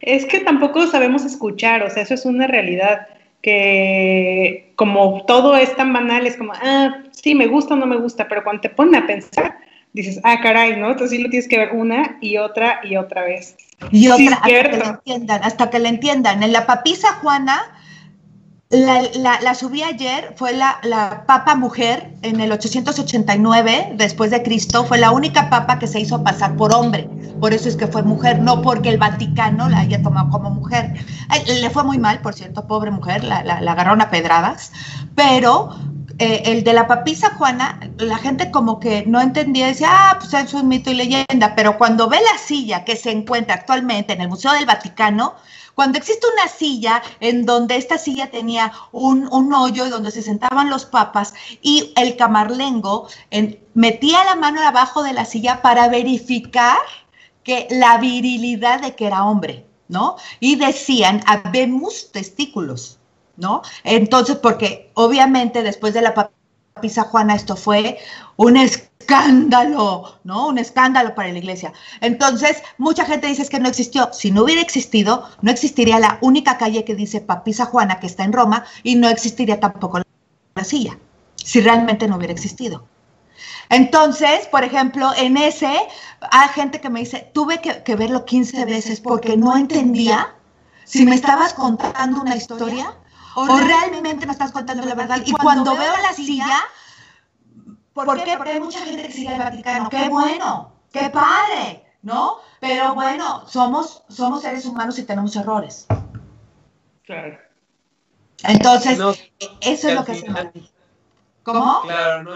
es 0.00 0.26
que 0.26 0.40
tampoco 0.40 0.86
sabemos 0.88 1.24
escuchar, 1.24 1.84
o 1.84 1.90
sea, 1.90 2.02
eso 2.02 2.14
es 2.14 2.24
una 2.26 2.48
realidad 2.48 3.06
que 3.42 4.72
como 4.76 5.24
todo 5.26 5.56
es 5.56 5.74
tan 5.76 5.92
banal, 5.92 6.26
es 6.26 6.36
como, 6.36 6.52
ah, 6.54 7.04
sí, 7.12 7.34
me 7.34 7.46
gusta 7.46 7.74
o 7.74 7.76
no 7.76 7.86
me 7.86 7.96
gusta, 7.96 8.28
pero 8.28 8.42
cuando 8.42 8.62
te 8.62 8.70
ponen 8.70 8.96
a 8.96 9.06
pensar, 9.06 9.58
dices, 9.92 10.20
ah, 10.24 10.40
caray, 10.42 10.76
¿no? 10.76 10.90
Entonces 10.90 11.16
sí 11.16 11.22
lo 11.22 11.30
tienes 11.30 11.48
que 11.48 11.58
ver 11.58 11.70
una 11.72 12.18
y 12.20 12.36
otra 12.36 12.80
y 12.82 12.96
otra 12.96 13.22
vez. 13.22 13.56
Y 13.90 14.08
otra, 14.08 14.36
hasta 14.36 14.48
que 14.48 14.78
la 14.78 14.88
entiendan, 14.88 15.44
hasta 15.44 15.70
que 15.70 15.78
la 15.78 15.88
entiendan. 15.88 16.42
En 16.42 16.52
la 16.52 16.66
papisa 16.66 17.14
Juana, 17.22 17.62
la, 18.70 19.54
subí 19.54 19.82
ayer, 19.82 20.32
fue 20.36 20.52
la, 20.52 20.78
la, 20.84 21.24
papa 21.26 21.56
mujer 21.56 22.14
en 22.22 22.40
el 22.40 22.52
889 22.52 23.94
después 23.96 24.30
de 24.30 24.42
Cristo, 24.42 24.84
fue 24.84 24.98
la 24.98 25.10
única 25.10 25.50
papa 25.50 25.78
que 25.78 25.86
se 25.86 25.98
hizo 25.98 26.22
pasar 26.22 26.56
por 26.56 26.72
hombre. 26.72 27.08
Por 27.40 27.52
eso 27.52 27.68
es 27.68 27.76
que 27.76 27.86
fue 27.86 28.02
mujer, 28.02 28.40
no 28.40 28.62
porque 28.62 28.90
el 28.90 28.98
Vaticano 28.98 29.68
la 29.68 29.80
haya 29.80 30.02
tomado 30.02 30.30
como 30.30 30.50
mujer. 30.50 30.92
Le 31.46 31.70
fue 31.70 31.82
muy 31.82 31.98
mal, 31.98 32.20
por 32.20 32.34
cierto, 32.34 32.66
pobre 32.66 32.90
mujer, 32.90 33.24
la, 33.24 33.42
la 33.42 33.72
agarraron 33.72 34.02
a 34.02 34.10
pedradas, 34.10 34.72
pero 35.14 35.74
eh, 36.20 36.42
el 36.44 36.64
de 36.64 36.74
la 36.74 36.86
papisa 36.86 37.34
Juana, 37.38 37.80
la 37.96 38.18
gente 38.18 38.50
como 38.50 38.78
que 38.78 39.06
no 39.06 39.22
entendía, 39.22 39.68
decía, 39.68 39.88
ah, 39.90 40.18
pues 40.20 40.34
es 40.34 40.52
un 40.52 40.68
mito 40.68 40.90
y 40.90 40.94
leyenda, 40.94 41.54
pero 41.56 41.78
cuando 41.78 42.10
ve 42.10 42.18
la 42.20 42.36
silla 42.36 42.84
que 42.84 42.94
se 42.94 43.10
encuentra 43.10 43.54
actualmente 43.54 44.12
en 44.12 44.20
el 44.20 44.28
Museo 44.28 44.52
del 44.52 44.66
Vaticano, 44.66 45.34
cuando 45.74 45.96
existe 45.96 46.26
una 46.30 46.46
silla 46.46 47.02
en 47.20 47.46
donde 47.46 47.76
esta 47.76 47.96
silla 47.96 48.30
tenía 48.30 48.70
un, 48.92 49.28
un 49.32 49.54
hoyo 49.54 49.88
donde 49.88 50.10
se 50.10 50.20
sentaban 50.20 50.68
los 50.68 50.84
papas 50.84 51.32
y 51.62 51.94
el 51.96 52.16
camarlengo 52.16 53.08
metía 53.72 54.22
la 54.24 54.36
mano 54.36 54.60
abajo 54.60 55.02
de 55.02 55.14
la 55.14 55.24
silla 55.24 55.62
para 55.62 55.88
verificar 55.88 56.76
que 57.44 57.66
la 57.70 57.96
virilidad 57.96 58.82
de 58.82 58.94
que 58.94 59.06
era 59.06 59.24
hombre, 59.24 59.64
¿no? 59.88 60.16
Y 60.38 60.56
decían, 60.56 61.22
habemos 61.24 62.12
testículos. 62.12 62.99
¿No? 63.40 63.62
Entonces, 63.84 64.36
porque 64.36 64.90
obviamente 64.94 65.62
después 65.62 65.94
de 65.94 66.02
la 66.02 66.14
papisa 66.14 67.02
Juana 67.02 67.34
esto 67.34 67.56
fue 67.56 67.98
un 68.36 68.56
escándalo 68.56 68.90
¿no? 70.24 70.48
Un 70.48 70.58
escándalo 70.58 71.14
para 71.14 71.32
la 71.32 71.38
iglesia. 71.38 71.72
Entonces, 72.00 72.62
mucha 72.78 73.04
gente 73.04 73.26
dice 73.26 73.48
que 73.48 73.58
no 73.58 73.68
existió. 73.68 74.10
Si 74.12 74.30
no 74.30 74.44
hubiera 74.44 74.60
existido, 74.60 75.28
no 75.42 75.50
existiría 75.50 75.98
la 75.98 76.18
única 76.20 76.58
calle 76.58 76.84
que 76.84 76.94
dice 76.94 77.20
Papisa 77.20 77.66
Juana, 77.66 77.98
que 77.98 78.06
está 78.06 78.24
en 78.24 78.32
Roma, 78.32 78.64
y 78.82 78.94
no 78.94 79.08
existiría 79.08 79.58
tampoco 79.58 80.00
la 80.54 80.64
silla, 80.64 80.98
si 81.36 81.60
realmente 81.60 82.06
no 82.06 82.16
hubiera 82.16 82.32
existido. 82.32 82.84
Entonces, 83.68 84.46
por 84.50 84.64
ejemplo, 84.64 85.10
en 85.16 85.36
ese, 85.36 85.72
hay 86.30 86.48
gente 86.54 86.80
que 86.80 86.90
me 86.90 87.00
dice, 87.00 87.30
tuve 87.32 87.60
que, 87.60 87.96
verlo 87.96 88.24
15 88.24 88.64
veces 88.64 89.00
porque 89.00 89.36
no 89.36 89.56
entendía 89.56 90.34
si 90.84 91.04
me 91.04 91.14
estabas 91.14 91.54
contando 91.54 92.20
una 92.20 92.36
historia 92.36 92.96
o 93.42 93.58
realmente 93.58 94.26
me 94.26 94.32
estás 94.32 94.52
contando 94.52 94.84
la 94.84 94.94
verdad. 94.94 95.20
Y 95.24 95.32
cuando 95.32 95.76
veo 95.76 95.92
la 96.02 96.12
silla, 96.12 96.48
¿por 97.92 98.22
qué? 98.22 98.36
Porque 98.36 98.52
hay 98.52 98.60
mucha 98.60 98.80
gente 98.80 99.02
que 99.06 99.12
sigue 99.12 99.32
el 99.32 99.38
Vaticano. 99.38 99.88
¡Qué 99.88 100.08
bueno! 100.08 100.72
¡Qué 100.92 101.10
padre! 101.10 101.84
¿No? 102.02 102.38
Pero 102.60 102.94
bueno, 102.94 103.46
somos, 103.46 104.02
somos 104.08 104.42
seres 104.42 104.64
humanos 104.66 104.98
y 104.98 105.04
tenemos 105.04 105.36
errores. 105.36 105.86
Claro. 107.04 107.38
Entonces, 108.42 108.98
eso 109.60 109.88
es 109.88 109.94
lo 109.94 110.04
que 110.04 110.14
se 110.14 110.30
me 110.30 110.52
¿Cómo? 111.42 111.82
Claro, 111.82 112.22
no, 112.22 112.32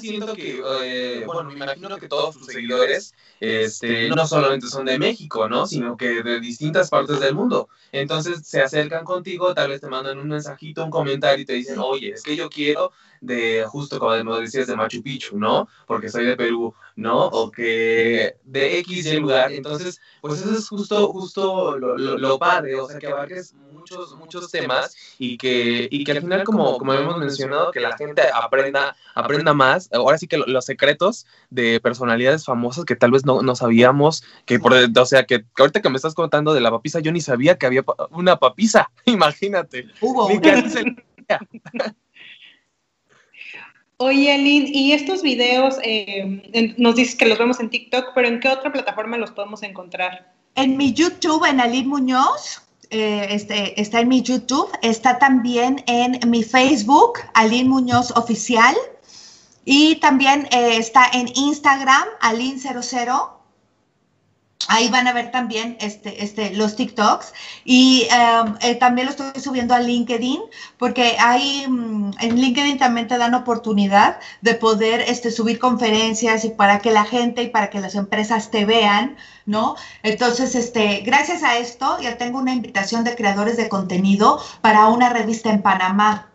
siento 0.00 0.34
que, 0.34 0.62
eh, 0.82 1.22
bueno, 1.26 1.44
me 1.44 1.54
imagino 1.54 1.96
que 1.98 2.08
todos 2.08 2.34
sus 2.34 2.46
seguidores 2.46 3.14
este, 3.40 4.08
no 4.08 4.26
solamente 4.26 4.66
son 4.66 4.86
de 4.86 4.98
México, 4.98 5.48
¿no? 5.48 5.66
Sino 5.66 5.96
que 5.96 6.22
de 6.22 6.40
distintas 6.40 6.90
partes 6.90 7.20
del 7.20 7.34
mundo. 7.34 7.68
Entonces 7.92 8.46
se 8.46 8.60
acercan 8.60 9.04
contigo, 9.04 9.54
tal 9.54 9.70
vez 9.70 9.80
te 9.80 9.88
mandan 9.88 10.18
un 10.18 10.28
mensajito, 10.28 10.84
un 10.84 10.90
comentario 10.90 11.42
y 11.42 11.46
te 11.46 11.54
dicen, 11.54 11.78
oye, 11.78 12.10
es 12.10 12.22
que 12.22 12.36
yo 12.36 12.48
quiero 12.50 12.92
de, 13.20 13.64
justo 13.66 13.98
como 13.98 14.38
decías, 14.38 14.66
de 14.66 14.76
Machu 14.76 15.02
Picchu, 15.02 15.38
¿no? 15.38 15.68
Porque 15.86 16.08
soy 16.08 16.26
de 16.26 16.36
Perú, 16.36 16.74
¿no? 16.96 17.26
O 17.26 17.50
que 17.50 18.36
de 18.44 18.78
X 18.80 19.06
y 19.06 19.16
lugar. 19.18 19.52
Entonces, 19.52 20.00
pues 20.20 20.40
eso 20.40 20.52
es 20.52 20.68
justo, 20.68 21.08
justo 21.12 21.78
lo, 21.78 21.96
lo, 21.96 22.38
padre, 22.38 22.74
o 22.74 22.86
sea, 22.86 22.98
que 22.98 23.06
abarques 23.06 23.54
muchos, 23.72 24.16
muchos 24.16 24.50
temas 24.50 24.96
y 25.18 25.36
que, 25.38 25.88
y 25.90 26.04
que 26.04 26.12
al 26.12 26.20
final, 26.20 26.44
como, 26.44 26.78
como 26.78 26.92
hemos 26.94 27.18
mencionado, 27.18 27.70
que 27.70 27.80
la 27.80 27.96
gente 27.96 28.22
aprenda, 28.32 28.96
aprenda 29.14 29.54
más, 29.54 29.88
ahora 29.92 30.18
sí 30.18 30.26
que 30.26 30.38
los 30.38 30.64
secretos 30.64 31.26
de 31.50 31.80
personalidades 31.80 32.44
famosas 32.44 32.84
que 32.84 32.96
tal 32.96 33.10
vez 33.10 33.24
no, 33.24 33.42
no 33.42 33.54
sabíamos, 33.54 34.24
que 34.44 34.58
por, 34.58 34.72
o 34.74 35.06
sea, 35.06 35.24
que, 35.24 35.44
ahorita 35.58 35.82
que 35.82 35.90
me 35.90 35.96
estás 35.96 36.14
contando 36.14 36.54
de 36.54 36.60
la 36.60 36.70
papisa, 36.70 37.00
yo 37.00 37.12
ni 37.12 37.20
sabía 37.20 37.58
que 37.58 37.66
había 37.66 37.84
una 38.10 38.36
papisa, 38.36 38.90
imagínate. 39.04 39.86
Hubo. 40.00 40.28
Oye, 44.00 44.32
Aline, 44.32 44.70
y 44.72 44.92
estos 44.92 45.22
videos 45.22 45.76
eh, 45.82 46.74
nos 46.76 46.94
dices 46.94 47.16
que 47.16 47.26
los 47.26 47.36
vemos 47.36 47.58
en 47.58 47.68
TikTok, 47.68 48.12
pero 48.14 48.28
¿en 48.28 48.38
qué 48.38 48.48
otra 48.48 48.70
plataforma 48.70 49.18
los 49.18 49.32
podemos 49.32 49.64
encontrar? 49.64 50.32
En 50.54 50.76
mi 50.76 50.92
YouTube, 50.92 51.44
en 51.44 51.58
Aline 51.58 51.88
Muñoz, 51.88 52.62
eh, 52.90 53.26
este, 53.30 53.80
está 53.80 53.98
en 53.98 54.06
mi 54.06 54.22
YouTube, 54.22 54.70
está 54.82 55.18
también 55.18 55.82
en 55.88 56.20
mi 56.30 56.44
Facebook, 56.44 57.18
Aline 57.34 57.68
Muñoz 57.68 58.12
Oficial, 58.12 58.76
y 59.64 59.96
también 59.96 60.46
eh, 60.52 60.76
está 60.76 61.10
en 61.12 61.26
Instagram, 61.34 62.06
Aline00 62.20 63.37
Ahí 64.68 64.88
van 64.88 65.08
a 65.08 65.12
ver 65.12 65.30
también 65.30 65.76
este, 65.80 66.22
este, 66.22 66.54
los 66.54 66.76
TikToks 66.76 67.32
y 67.64 68.06
em, 68.10 68.54
eh, 68.60 68.74
también 68.76 69.06
lo 69.06 69.10
estoy 69.10 69.40
subiendo 69.40 69.74
a 69.74 69.80
LinkedIn 69.80 70.40
porque 70.76 71.16
hay, 71.18 71.66
mm, 71.66 72.10
en 72.20 72.36
LinkedIn 72.40 72.78
también 72.78 73.08
te 73.08 73.16
dan 73.18 73.34
oportunidad 73.34 74.18
de 74.42 74.54
poder 74.54 75.00
este, 75.00 75.30
subir 75.30 75.58
conferencias 75.58 76.44
y 76.44 76.50
para 76.50 76.78
que 76.80 76.90
la 76.92 77.04
gente 77.04 77.42
y 77.42 77.48
para 77.48 77.70
que 77.70 77.80
las 77.80 77.94
empresas 77.94 78.50
te 78.50 78.64
vean, 78.66 79.16
¿no? 79.46 79.74
Entonces, 80.02 80.54
este, 80.54 80.98
gracias 81.04 81.42
a 81.42 81.56
esto 81.58 81.98
ya 82.00 82.18
tengo 82.18 82.38
una 82.38 82.52
invitación 82.52 83.04
de 83.04 83.14
creadores 83.16 83.56
de 83.56 83.68
contenido 83.68 84.40
para 84.60 84.88
una 84.88 85.08
revista 85.08 85.50
en 85.50 85.62
Panamá. 85.62 86.27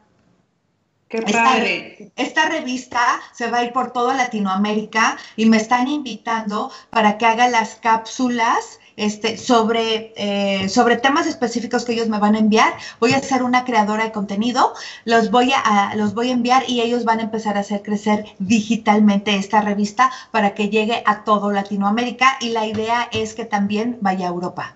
Esta, 1.14 2.50
revista 2.50 3.00
se 3.34 3.50
va 3.50 3.60
a 3.60 3.64
ir 3.64 3.72
por 3.72 3.92
toda 3.92 4.16
Latinoamérica 4.16 5.18
y 5.36 5.46
me 5.46 5.58
están 5.58 5.88
invitando 5.88 6.72
para 6.90 7.18
que 7.18 7.26
haga 7.26 7.48
las 7.50 7.76
cápsulas 7.76 8.80
este, 8.96 9.38
sobre, 9.38 10.14
eh, 10.16 10.70
sobre 10.70 10.98
temas 10.98 11.28
específicos 11.28 11.86
que 11.86 11.94
ellos 11.94 12.10
me 12.10 12.18
van 12.18 12.36
a 12.36 12.40
enviar. 12.40 12.74
Voy 13.00 13.14
a 13.14 13.20
ser 13.20 13.44
una 13.44 13.64
creadora 13.64 14.06
de 14.06 14.12
contenido, 14.12 14.74
los 15.06 15.30
voy, 15.30 15.52
a, 15.54 15.94
los 15.96 16.16
voy 16.16 16.30
a 16.30 16.34
enviar 16.34 16.64
y 16.68 16.82
ellos 16.82 17.06
van 17.06 17.20
a 17.20 17.24
empezar 17.24 17.58
a 17.58 17.62
hacer 17.62 17.84
crecer 17.84 18.26
digitalmente 18.40 19.36
esta 19.36 19.62
revista 19.62 20.12
para 20.32 20.56
que 20.56 20.70
llegue 20.70 21.04
a 21.06 21.24
todo 21.24 21.52
Latinoamérica 21.52 22.38
y 22.42 22.50
la 22.50 22.66
idea 22.66 23.08
es 23.12 23.36
que 23.36 23.46
también 23.46 23.98
vaya 24.02 24.26
a 24.26 24.30
Europa. 24.30 24.76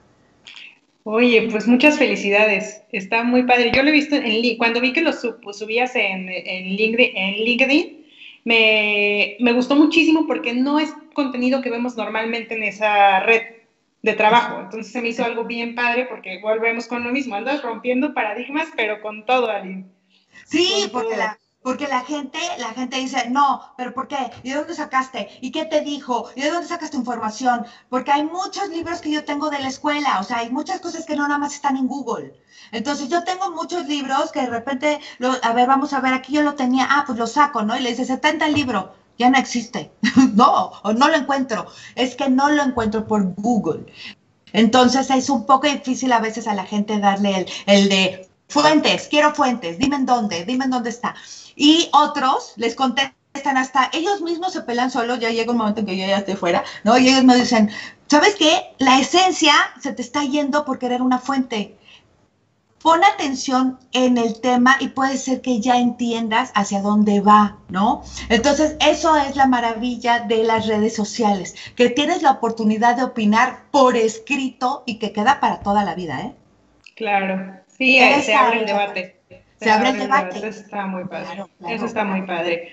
Oye, 1.10 1.48
pues 1.50 1.70
muchas 1.70 1.98
felicidades. 1.98 2.84
Está 2.91 3.24
muy 3.24 3.43
padre. 3.43 3.72
Yo 3.74 3.82
lo 3.82 3.88
he 3.88 3.93
visto 3.93 4.17
en 4.17 4.58
cuando 4.58 4.82
vi 4.82 4.91
que 4.91 5.02
lo 5.02 5.13
subías 5.13 5.96
en, 5.96 6.28
en, 6.28 6.76
LinkedIn, 6.76 8.06
me, 8.43 9.38
me, 9.39 9.54
gustó 9.54 9.78
muchísimo 9.78 10.28
porque 10.28 10.54
no 10.54 10.80
es 10.80 10.93
contenido 11.13 11.62
que 11.62 11.70
vemos 11.70 11.96
normalmente 11.96 12.56
en 12.56 12.63
esa 12.63 13.22
red 13.22 13.41
de 14.02 14.13
trabajo. 14.15 14.60
Entonces 14.60 14.91
se 14.91 15.02
me 15.02 15.08
hizo 15.08 15.24
algo 15.24 15.46
bien 15.46 15.76
padre 15.76 16.08
porque 16.10 16.41
volvemos 16.41 16.88
con 16.88 17.06
lo 17.06 17.12
mismo. 17.13 17.36
Andas 17.36 17.62
rompiendo 17.62 18.13
paradigmas, 18.13 18.67
pero 18.76 19.02
con 19.02 19.26
todo, 19.26 19.50
Aline. 19.50 19.86
Sí, 20.43 20.89
porque 20.91 21.15
la, 21.15 21.39
porque 21.67 21.89
la 21.89 21.99
gente, 21.99 22.39
la 22.60 22.69
gente 22.69 22.95
dice, 22.95 23.30
no, 23.30 23.62
pero 23.75 23.93
¿por 23.93 24.08
qué? 24.08 24.32
¿Y 24.41 24.51
de 24.51 24.56
dónde 24.56 24.73
sacaste? 24.73 25.27
¿Y 25.41 25.51
qué 25.51 25.65
te 25.65 25.82
dijo? 25.82 26.30
¿Y 26.34 26.39
de 26.39 26.49
dónde 26.49 26.65
sacaste 26.65 26.95
información? 26.95 27.65
Porque 27.89 28.10
hay 28.10 28.23
muchos 28.23 28.69
libros 28.69 29.01
que 29.01 29.12
yo 29.12 29.25
tengo 29.25 29.49
de 29.49 29.60
la 29.60 29.67
escuela, 29.67 30.21
o 30.21 30.23
sea, 30.23 30.38
hay 30.38 30.49
muchas 30.49 30.80
cosas 30.80 31.06
que 31.06 31.17
no 31.17 31.27
nada 31.27 31.39
más 31.39 31.56
están 31.56 31.75
en 31.75 31.89
Google. 31.89 32.34
Entonces 32.71 33.10
yo 33.10 33.21
tengo 33.25 33.51
muchos 33.51 33.86
libros 33.86 34.32
que 34.32 34.43
de 34.43 34.47
repente, 34.47 35.01
a 35.43 35.51
ver, 35.51 35.67
vamos 35.67 35.91
a 35.91 35.99
ver, 35.99 36.13
aquí 36.13 36.32
yo 36.32 36.41
lo 36.41 36.56
tenía, 36.56 36.88
ah, 36.89 37.03
pues 37.06 37.19
lo 37.19 37.27
saco, 37.27 37.63
¿no? 37.63 37.75
Y 37.75 37.82
le 37.82 37.89
dice, 37.89 38.06
70 38.06 38.45
el 38.45 38.53
libro, 38.53 38.93
ya 39.19 39.30
no 39.30 39.38
existe. 39.38 39.91
no, 40.36 40.71
o 40.84 40.93
no 40.93 41.10
lo 41.10 41.17
encuentro. 41.17 41.67
Es 41.95 42.15
que 42.15 42.30
no 42.30 42.49
lo 42.49 42.63
encuentro 42.63 43.06
por 43.06 43.36
Google. 43.36 43.88
Entonces 44.53 45.10
es 45.10 45.30
un 45.30 45.45
poco 45.45 45.67
difícil 45.67 46.13
a 46.13 46.19
veces 46.19 46.47
a 46.47 46.53
la 46.53 46.63
gente 46.63 46.97
darle 46.97 47.39
el, 47.39 47.45
el 47.65 47.89
de 47.89 48.30
fuentes, 48.47 49.10
quiero 49.10 49.36
fuentes, 49.36 49.77
dime 49.77 49.97
en 49.97 50.06
dónde, 50.06 50.45
dime 50.45 50.63
en 50.63 50.71
dónde 50.71 50.91
está. 50.91 51.13
Y 51.58 51.89
otros 51.91 52.54
les 52.56 52.76
contestan 52.76 53.58
hasta 53.58 53.89
ellos 53.91 54.22
mismos 54.22 54.54
se 54.54 54.62
pelan 54.62 54.91
solos, 54.91 55.20
ya 55.20 55.32
llega 55.32 55.52
un 55.52 55.58
momento 55.58 55.82
en 55.82 55.88
que 55.88 55.98
yo 55.98 56.06
ya 56.06 56.17
esté 56.17 56.36
fuera, 56.36 56.63
¿no? 56.84 56.98
Y 56.98 57.10
ellos 57.10 57.24
me 57.24 57.36
dicen, 57.36 57.72
¿sabes 58.08 58.36
qué? 58.36 58.74
La 58.78 59.00
esencia 59.00 59.54
se 59.82 59.91
te 59.91 60.04
está 60.04 60.24
yendo 60.24 60.65
por 60.65 60.78
querer 60.78 61.02
una 61.02 61.17
fuente. 61.17 61.76
Pon 62.82 63.04
atención 63.04 63.80
en 63.91 64.20
el 64.20 64.39
tema 64.39 64.78
y 64.80 64.89
puede 64.89 65.17
ser 65.17 65.41
que 65.41 65.60
ya 65.60 65.78
entiendas 65.78 66.52
hacia 66.54 66.82
dónde 66.82 67.22
va, 67.22 67.58
¿no? 67.70 68.04
Entonces, 68.30 68.78
eso 68.80 69.15
es 69.17 69.36
la 69.36 69.48
maravilla 69.48 70.20
de 70.20 70.43
las 70.43 70.67
redes 70.67 70.96
sociales, 70.96 71.56
que 71.76 71.89
tienes 71.89 72.22
la 72.22 72.32
oportunidad 72.32 72.96
de 72.96 73.04
opinar 73.04 73.63
por 73.72 73.98
escrito 73.98 74.84
y 74.86 75.00
que 75.00 75.12
queda 75.12 75.39
para 75.39 75.60
toda 75.62 75.84
la 75.84 75.96
vida, 75.96 76.22
¿eh? 76.22 76.36
Claro, 76.96 77.60
sí, 77.78 78.00
se 78.24 78.34
abre 78.36 78.60
el 78.60 78.65
debate. 78.67 79.16
Se, 79.60 79.70
abre 79.70 79.89
el 79.89 80.00
debate. 80.00 80.38
Eso 80.38 80.62
está 80.62 80.86
muy 80.86 81.06
padre. 81.06 81.43
Eso 81.67 81.86
está 81.86 82.04
muy 82.04 82.22
padre. 82.24 82.72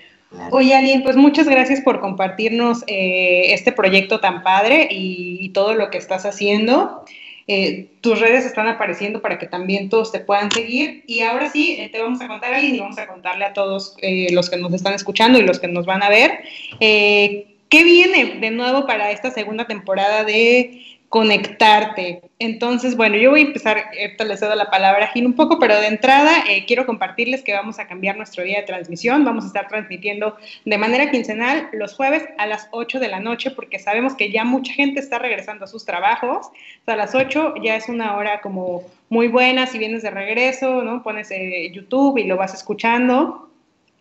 Oye, 0.51 0.75
Aline, 0.75 1.01
pues 1.01 1.15
muchas 1.15 1.47
gracias 1.47 1.81
por 1.81 1.99
compartirnos 1.99 2.83
eh, 2.87 3.53
este 3.53 3.71
proyecto 3.71 4.19
tan 4.19 4.43
padre 4.43 4.87
y, 4.91 5.49
todo 5.49 5.73
lo 5.73 5.89
que 5.89 5.97
estás 5.97 6.25
haciendo. 6.25 7.05
Eh, 7.47 7.91
tus 8.01 8.19
redes 8.19 8.45
están 8.45 8.67
apareciendo 8.67 9.21
para 9.21 9.37
que 9.37 9.45
también 9.45 9.89
todos 9.89 10.11
te 10.11 10.19
puedan 10.19 10.51
seguir. 10.51 11.03
Y 11.07 11.21
ahora 11.21 11.49
sí, 11.49 11.77
eh, 11.79 11.89
te 11.89 12.01
vamos 12.01 12.19
a 12.21 12.27
contar, 12.27 12.53
Aline, 12.53 12.77
y 12.77 12.79
vamos 12.79 12.97
a 12.97 13.07
contarle 13.07 13.45
a 13.45 13.53
todos 13.53 13.95
los 14.31 14.49
que 14.49 14.57
nos 14.57 14.73
están 14.73 14.93
escuchando 14.93 15.39
y 15.39 15.43
los 15.43 15.59
que 15.59 15.67
nos 15.67 15.85
van 15.85 16.03
a 16.03 16.09
ver. 16.09 16.39
¿Qué 16.79 17.83
viene 17.83 18.39
de 18.39 18.51
nuevo 18.51 18.85
para 18.85 19.11
esta 19.11 19.31
segunda 19.31 19.65
temporada 19.65 20.23
de 20.23 20.81
conectarte. 21.15 22.23
Entonces, 22.39 22.97
bueno, 22.97 23.15
yo 23.15 23.31
voy 23.31 23.39
a 23.39 23.43
empezar, 23.45 23.85
ahorita 24.01 24.25
les 24.25 24.41
cedo 24.41 24.53
la 24.53 24.69
palabra 24.69 25.05
a 25.05 25.07
Gil 25.07 25.25
un 25.25 25.31
poco, 25.31 25.59
pero 25.59 25.79
de 25.79 25.87
entrada 25.87 26.43
eh, 26.49 26.65
quiero 26.65 26.85
compartirles 26.85 27.41
que 27.41 27.53
vamos 27.53 27.79
a 27.79 27.87
cambiar 27.87 28.17
nuestro 28.17 28.43
día 28.43 28.59
de 28.59 28.65
transmisión. 28.65 29.23
Vamos 29.23 29.45
a 29.45 29.47
estar 29.47 29.69
transmitiendo 29.69 30.35
de 30.65 30.77
manera 30.77 31.09
quincenal 31.09 31.69
los 31.71 31.93
jueves 31.93 32.25
a 32.37 32.47
las 32.47 32.67
8 32.71 32.99
de 32.99 33.07
la 33.07 33.21
noche, 33.21 33.51
porque 33.51 33.79
sabemos 33.79 34.13
que 34.15 34.29
ya 34.29 34.43
mucha 34.43 34.73
gente 34.73 34.99
está 34.99 35.17
regresando 35.17 35.63
a 35.63 35.67
sus 35.69 35.85
trabajos. 35.85 36.47
O 36.47 36.83
sea, 36.83 36.95
a 36.95 36.97
las 36.97 37.15
8 37.15 37.53
ya 37.63 37.77
es 37.77 37.87
una 37.87 38.17
hora 38.17 38.41
como 38.41 38.83
muy 39.07 39.29
buena, 39.29 39.67
si 39.67 39.77
vienes 39.77 40.03
de 40.03 40.09
regreso, 40.09 40.81
¿no? 40.81 41.01
Pones 41.01 41.31
eh, 41.31 41.71
YouTube 41.71 42.17
y 42.17 42.25
lo 42.25 42.35
vas 42.35 42.53
escuchando. 42.53 43.49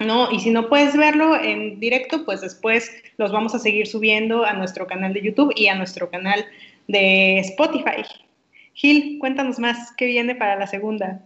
¿no? 0.01 0.33
Y 0.33 0.41
si 0.41 0.51
no 0.51 0.69
puedes 0.69 0.97
verlo 0.97 1.41
en 1.41 1.79
directo, 1.79 2.25
pues 2.25 2.41
después 2.41 2.91
los 3.17 3.31
vamos 3.31 3.55
a 3.55 3.61
seguir 3.61 3.87
subiendo 3.87 4.45
a 4.45 4.53
nuestro 4.53 4.89
canal 4.89 5.13
de 5.15 5.23
YouTube 5.23 5.53
y 5.55 5.69
a 5.69 5.77
nuestro 5.77 6.11
canal 6.11 6.45
de 6.89 7.39
Spotify. 7.41 8.05
Gil, 8.75 9.19
cuéntanos 9.21 9.59
más, 9.59 9.93
¿qué 9.97 10.07
viene 10.07 10.35
para 10.35 10.57
la 10.57 10.67
segunda? 10.67 11.23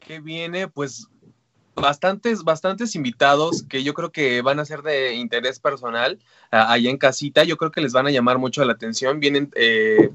¿Qué 0.00 0.20
viene? 0.20 0.68
Pues 0.68 1.08
bastantes, 1.74 2.42
bastantes 2.42 2.94
invitados 2.94 3.62
que 3.62 3.82
yo 3.82 3.94
creo 3.94 4.10
que 4.10 4.42
van 4.42 4.58
a 4.58 4.64
ser 4.64 4.82
de 4.82 5.14
interés 5.14 5.60
personal 5.60 6.18
allá 6.50 6.90
en 6.90 6.98
casita. 6.98 7.44
Yo 7.44 7.56
creo 7.56 7.70
que 7.70 7.80
les 7.80 7.92
van 7.92 8.06
a 8.06 8.10
llamar 8.10 8.38
mucho 8.38 8.64
la 8.64 8.72
atención. 8.72 9.20
Vienen, 9.20 9.50
eh, 9.54 10.10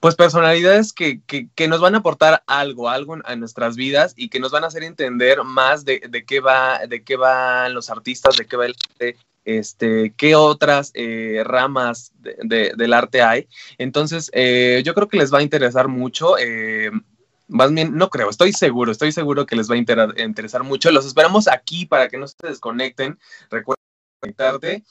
pues, 0.00 0.14
personalidades 0.14 0.92
que, 0.92 1.20
que, 1.26 1.68
nos 1.68 1.80
van 1.80 1.94
a 1.94 1.98
aportar 1.98 2.42
algo, 2.46 2.88
algo 2.88 3.16
a 3.24 3.36
nuestras 3.36 3.76
vidas 3.76 4.14
y 4.16 4.28
que 4.28 4.40
nos 4.40 4.52
van 4.52 4.64
a 4.64 4.68
hacer 4.68 4.84
entender 4.84 5.42
más 5.42 5.84
de, 5.84 6.00
de 6.08 6.24
qué 6.24 6.40
va, 6.40 6.86
de 6.86 7.02
qué 7.02 7.16
van 7.16 7.74
los 7.74 7.90
artistas, 7.90 8.36
de 8.36 8.46
qué 8.46 8.56
va 8.56 8.66
el 8.66 8.76
este, 9.46 10.12
qué 10.16 10.34
otras 10.34 10.90
eh, 10.94 11.42
ramas 11.44 12.12
de, 12.18 12.72
del 12.76 12.92
arte 12.92 13.22
hay. 13.22 13.48
Entonces, 13.78 14.28
eh, 14.34 14.82
yo 14.84 14.92
creo 14.92 15.08
que 15.08 15.16
les 15.16 15.32
va 15.32 15.38
a 15.38 15.42
interesar 15.42 15.88
mucho. 15.88 16.36
Eh, 16.36 16.90
más 17.48 17.72
bien, 17.72 17.96
no 17.96 18.10
creo, 18.10 18.28
estoy 18.28 18.52
seguro, 18.52 18.90
estoy 18.90 19.12
seguro 19.12 19.46
que 19.46 19.54
les 19.54 19.70
va 19.70 19.76
a 19.76 19.78
interesar 19.78 20.64
mucho. 20.64 20.90
Los 20.90 21.06
esperamos 21.06 21.46
aquí 21.46 21.86
para 21.86 22.08
que 22.08 22.18
no 22.18 22.26
se 22.26 22.34
desconecten. 22.42 23.18
Recuerda 23.48 23.80
conectarte. 24.20 24.84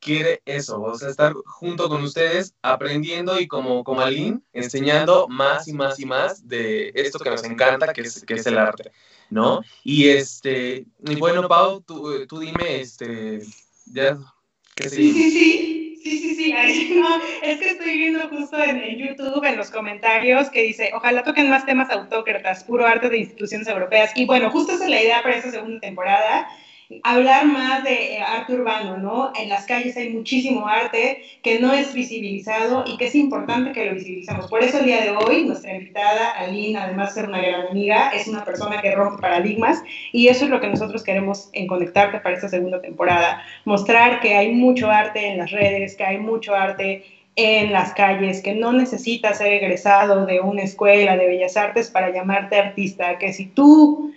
Quiere 0.00 0.40
eso, 0.46 0.80
o 0.80 0.94
sea, 0.96 1.10
estar 1.10 1.34
junto 1.44 1.90
con 1.90 2.02
ustedes, 2.02 2.54
aprendiendo 2.62 3.38
y 3.38 3.46
como, 3.46 3.84
como 3.84 4.00
Aline, 4.00 4.40
enseñando 4.54 5.28
más 5.28 5.68
y 5.68 5.74
más 5.74 6.00
y 6.00 6.06
más 6.06 6.48
de 6.48 6.90
esto 6.94 7.18
que 7.18 7.28
nos 7.28 7.44
encanta, 7.44 7.92
que 7.92 8.00
es, 8.00 8.24
que 8.24 8.32
es 8.32 8.46
el 8.46 8.56
arte, 8.56 8.92
¿no? 9.28 9.60
Y 9.84 10.08
este, 10.08 10.86
bueno, 11.18 11.46
Pau, 11.46 11.82
tú, 11.82 12.26
tú 12.26 12.38
dime, 12.38 12.80
este, 12.80 13.42
ya. 13.92 14.16
Sí, 14.76 14.88
sí, 14.88 15.12
sí, 15.12 16.00
sí, 16.02 16.18
sí, 16.18 16.34
sí. 16.34 16.54
es 17.42 17.58
que 17.58 17.68
estoy 17.70 17.98
viendo 17.98 18.28
justo 18.28 18.62
en, 18.62 18.78
en, 18.78 18.98
YouTube, 18.98 19.44
en 19.44 19.56
los 19.56 19.70
comentarios, 19.70 20.48
que 20.50 20.62
dice, 20.62 20.90
ojalá 20.94 21.22
toquen 21.22 21.50
más 21.50 21.66
temas 21.66 21.90
autócratas, 21.90 22.64
puro 22.64 22.86
arte 22.86 23.10
de 23.10 23.18
instituciones 23.18 23.68
europeas. 23.68 24.12
Y 24.14 24.24
bueno, 24.24 24.50
justo 24.50 24.72
esa 24.72 24.84
es 24.84 24.90
la 24.90 25.02
idea 25.02 25.22
para 25.22 25.36
esta 25.36 25.50
segunda 25.50 25.80
temporada 25.80 26.48
hablar 27.04 27.46
más 27.46 27.84
de 27.84 28.16
eh, 28.16 28.20
arte 28.20 28.54
urbano, 28.54 28.96
¿no? 28.98 29.32
En 29.38 29.48
las 29.48 29.64
calles 29.66 29.96
hay 29.96 30.10
muchísimo 30.10 30.66
arte 30.66 31.22
que 31.42 31.60
no 31.60 31.72
es 31.72 31.94
visibilizado 31.94 32.84
y 32.86 32.96
que 32.96 33.06
es 33.06 33.14
importante 33.14 33.72
que 33.72 33.86
lo 33.86 33.94
visibilicemos. 33.94 34.48
Por 34.48 34.62
eso 34.62 34.78
el 34.78 34.86
día 34.86 35.02
de 35.02 35.10
hoy, 35.10 35.44
nuestra 35.44 35.74
invitada, 35.74 36.30
Aline, 36.32 36.78
además 36.78 37.14
de 37.14 37.20
ser 37.20 37.28
una 37.28 37.40
gran 37.40 37.68
amiga, 37.68 38.10
es 38.10 38.26
una 38.26 38.44
persona 38.44 38.80
que 38.82 38.94
rompe 38.94 39.22
paradigmas 39.22 39.82
y 40.12 40.28
eso 40.28 40.44
es 40.44 40.50
lo 40.50 40.60
que 40.60 40.68
nosotros 40.68 41.04
queremos 41.04 41.48
en 41.52 41.66
Conectarte 41.66 42.18
para 42.20 42.34
esta 42.34 42.48
segunda 42.48 42.80
temporada. 42.80 43.42
Mostrar 43.64 44.20
que 44.20 44.34
hay 44.34 44.52
mucho 44.52 44.90
arte 44.90 45.28
en 45.28 45.38
las 45.38 45.50
redes, 45.52 45.94
que 45.96 46.04
hay 46.04 46.18
mucho 46.18 46.54
arte 46.54 47.04
en 47.36 47.72
las 47.72 47.92
calles, 47.94 48.42
que 48.42 48.54
no 48.54 48.72
necesitas 48.72 49.38
ser 49.38 49.52
egresado 49.52 50.26
de 50.26 50.40
una 50.40 50.62
escuela 50.62 51.16
de 51.16 51.28
bellas 51.28 51.56
artes 51.56 51.88
para 51.88 52.10
llamarte 52.10 52.56
artista, 52.56 53.18
que 53.18 53.32
si 53.32 53.46
tú 53.46 54.12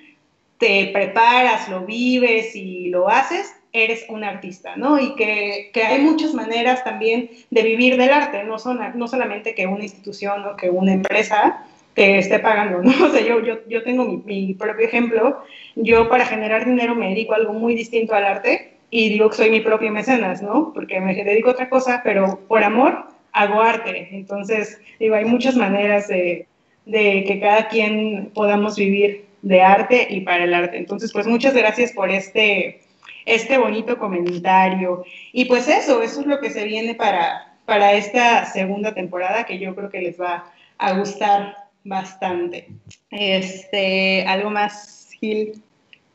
te 0.63 0.91
preparas, 0.93 1.67
lo 1.67 1.81
vives 1.81 2.55
y 2.55 2.87
lo 2.87 3.09
haces, 3.09 3.53
eres 3.73 4.05
un 4.07 4.23
artista, 4.23 4.77
¿no? 4.77 4.97
Y 4.97 5.13
que, 5.15 5.71
que, 5.73 5.83
hay 5.83 5.99
muchas 6.01 6.33
maneras 6.33 6.85
también 6.85 7.29
de 7.49 7.63
vivir 7.63 7.97
del 7.97 8.11
arte, 8.11 8.45
no, 8.45 8.57
son, 8.57 8.79
no 8.95 9.09
solamente 9.09 9.55
que 9.55 9.67
una 9.67 9.83
institución 9.83 10.45
o 10.45 10.55
que 10.55 10.69
una 10.69 10.93
empresa 10.93 11.65
te 11.95 12.17
esté 12.17 12.39
pagando, 12.39 12.81
¿no? 12.81 12.91
O 13.07 13.09
sea, 13.09 13.19
yo, 13.19 13.43
yo, 13.43 13.57
yo 13.67 13.83
tengo 13.83 14.05
mi, 14.05 14.23
mi, 14.23 14.53
propio 14.53 14.85
ejemplo, 14.85 15.43
yo 15.75 16.07
para 16.07 16.25
generar 16.25 16.63
dinero 16.63 16.95
me 16.95 17.09
dedico 17.09 17.33
a 17.33 17.37
algo 17.37 17.51
muy 17.51 17.75
distinto 17.75 18.15
al 18.15 18.23
arte 18.23 18.77
y 18.89 19.09
digo 19.09 19.29
que 19.31 19.35
soy 19.35 19.49
mi 19.49 19.59
propio 19.59 19.91
mecenas, 19.91 20.41
¿no? 20.41 20.71
Porque 20.73 21.01
me 21.01 21.13
dedico 21.13 21.49
a 21.49 21.53
otra 21.53 21.69
cosa, 21.69 21.99
pero 22.05 22.39
por 22.47 22.63
amor 22.63 23.07
hago 23.33 23.59
arte, 23.59 24.07
entonces, 24.13 24.79
digo, 24.97 25.15
hay 25.15 25.25
muchas 25.25 25.57
maneras 25.57 26.07
de, 26.07 26.47
de 26.85 27.25
que 27.27 27.41
cada 27.41 27.67
quien 27.67 28.31
podamos 28.33 28.77
vivir 28.77 29.32
de 29.43 29.61
arte 29.61 30.07
y 30.09 30.21
para 30.21 30.45
el 30.45 30.53
arte. 30.53 30.77
Entonces, 30.77 31.11
pues 31.13 31.27
muchas 31.27 31.53
gracias 31.53 31.91
por 31.91 32.09
este, 32.09 32.81
este 33.25 33.57
bonito 33.57 33.99
comentario. 33.99 35.03
Y 35.31 35.45
pues 35.45 35.67
eso, 35.67 36.01
eso 36.01 36.21
es 36.21 36.25
lo 36.27 36.39
que 36.39 36.49
se 36.49 36.63
viene 36.63 36.95
para, 36.95 37.57
para 37.65 37.93
esta 37.93 38.45
segunda 38.45 38.95
temporada 38.95 39.45
que 39.45 39.59
yo 39.59 39.75
creo 39.75 39.89
que 39.89 40.01
les 40.01 40.19
va 40.19 40.51
a 40.77 40.93
gustar 40.93 41.55
bastante. 41.83 42.69
Este, 43.11 44.25
¿algo 44.25 44.49
más, 44.49 45.09
Gil? 45.19 45.61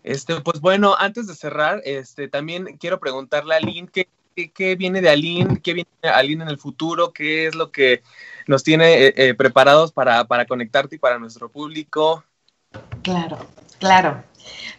Este, 0.02 0.40
pues 0.40 0.60
bueno, 0.60 0.96
antes 0.98 1.26
de 1.26 1.34
cerrar, 1.34 1.82
este, 1.84 2.28
también 2.28 2.78
quiero 2.80 2.98
preguntarle 2.98 3.54
a 3.54 3.58
Aline 3.58 3.88
qué, 3.92 4.08
qué, 4.54 4.74
viene 4.74 5.02
de 5.02 5.10
Aline, 5.10 5.60
qué 5.62 5.74
viene 5.74 5.90
de 6.02 6.08
Aline 6.08 6.44
en 6.44 6.48
el 6.48 6.56
futuro, 6.56 7.12
qué 7.12 7.46
es 7.46 7.54
lo 7.54 7.70
que 7.70 8.02
nos 8.46 8.64
tiene 8.64 9.06
eh, 9.06 9.14
eh, 9.16 9.34
preparados 9.34 9.92
para, 9.92 10.24
para 10.24 10.46
conectarte 10.46 10.96
y 10.96 10.98
para 10.98 11.18
nuestro 11.18 11.50
público. 11.50 12.24
Claro, 13.02 13.38
claro. 13.78 14.22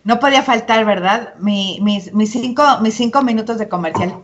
No 0.03 0.19
podía 0.19 0.43
faltar, 0.43 0.85
¿verdad? 0.85 1.35
mis, 1.39 2.11
cinco, 2.31 2.63
mis 2.81 2.95
cinco 2.95 3.21
minutos 3.21 3.57
de 3.57 3.67
comercial. 3.67 4.23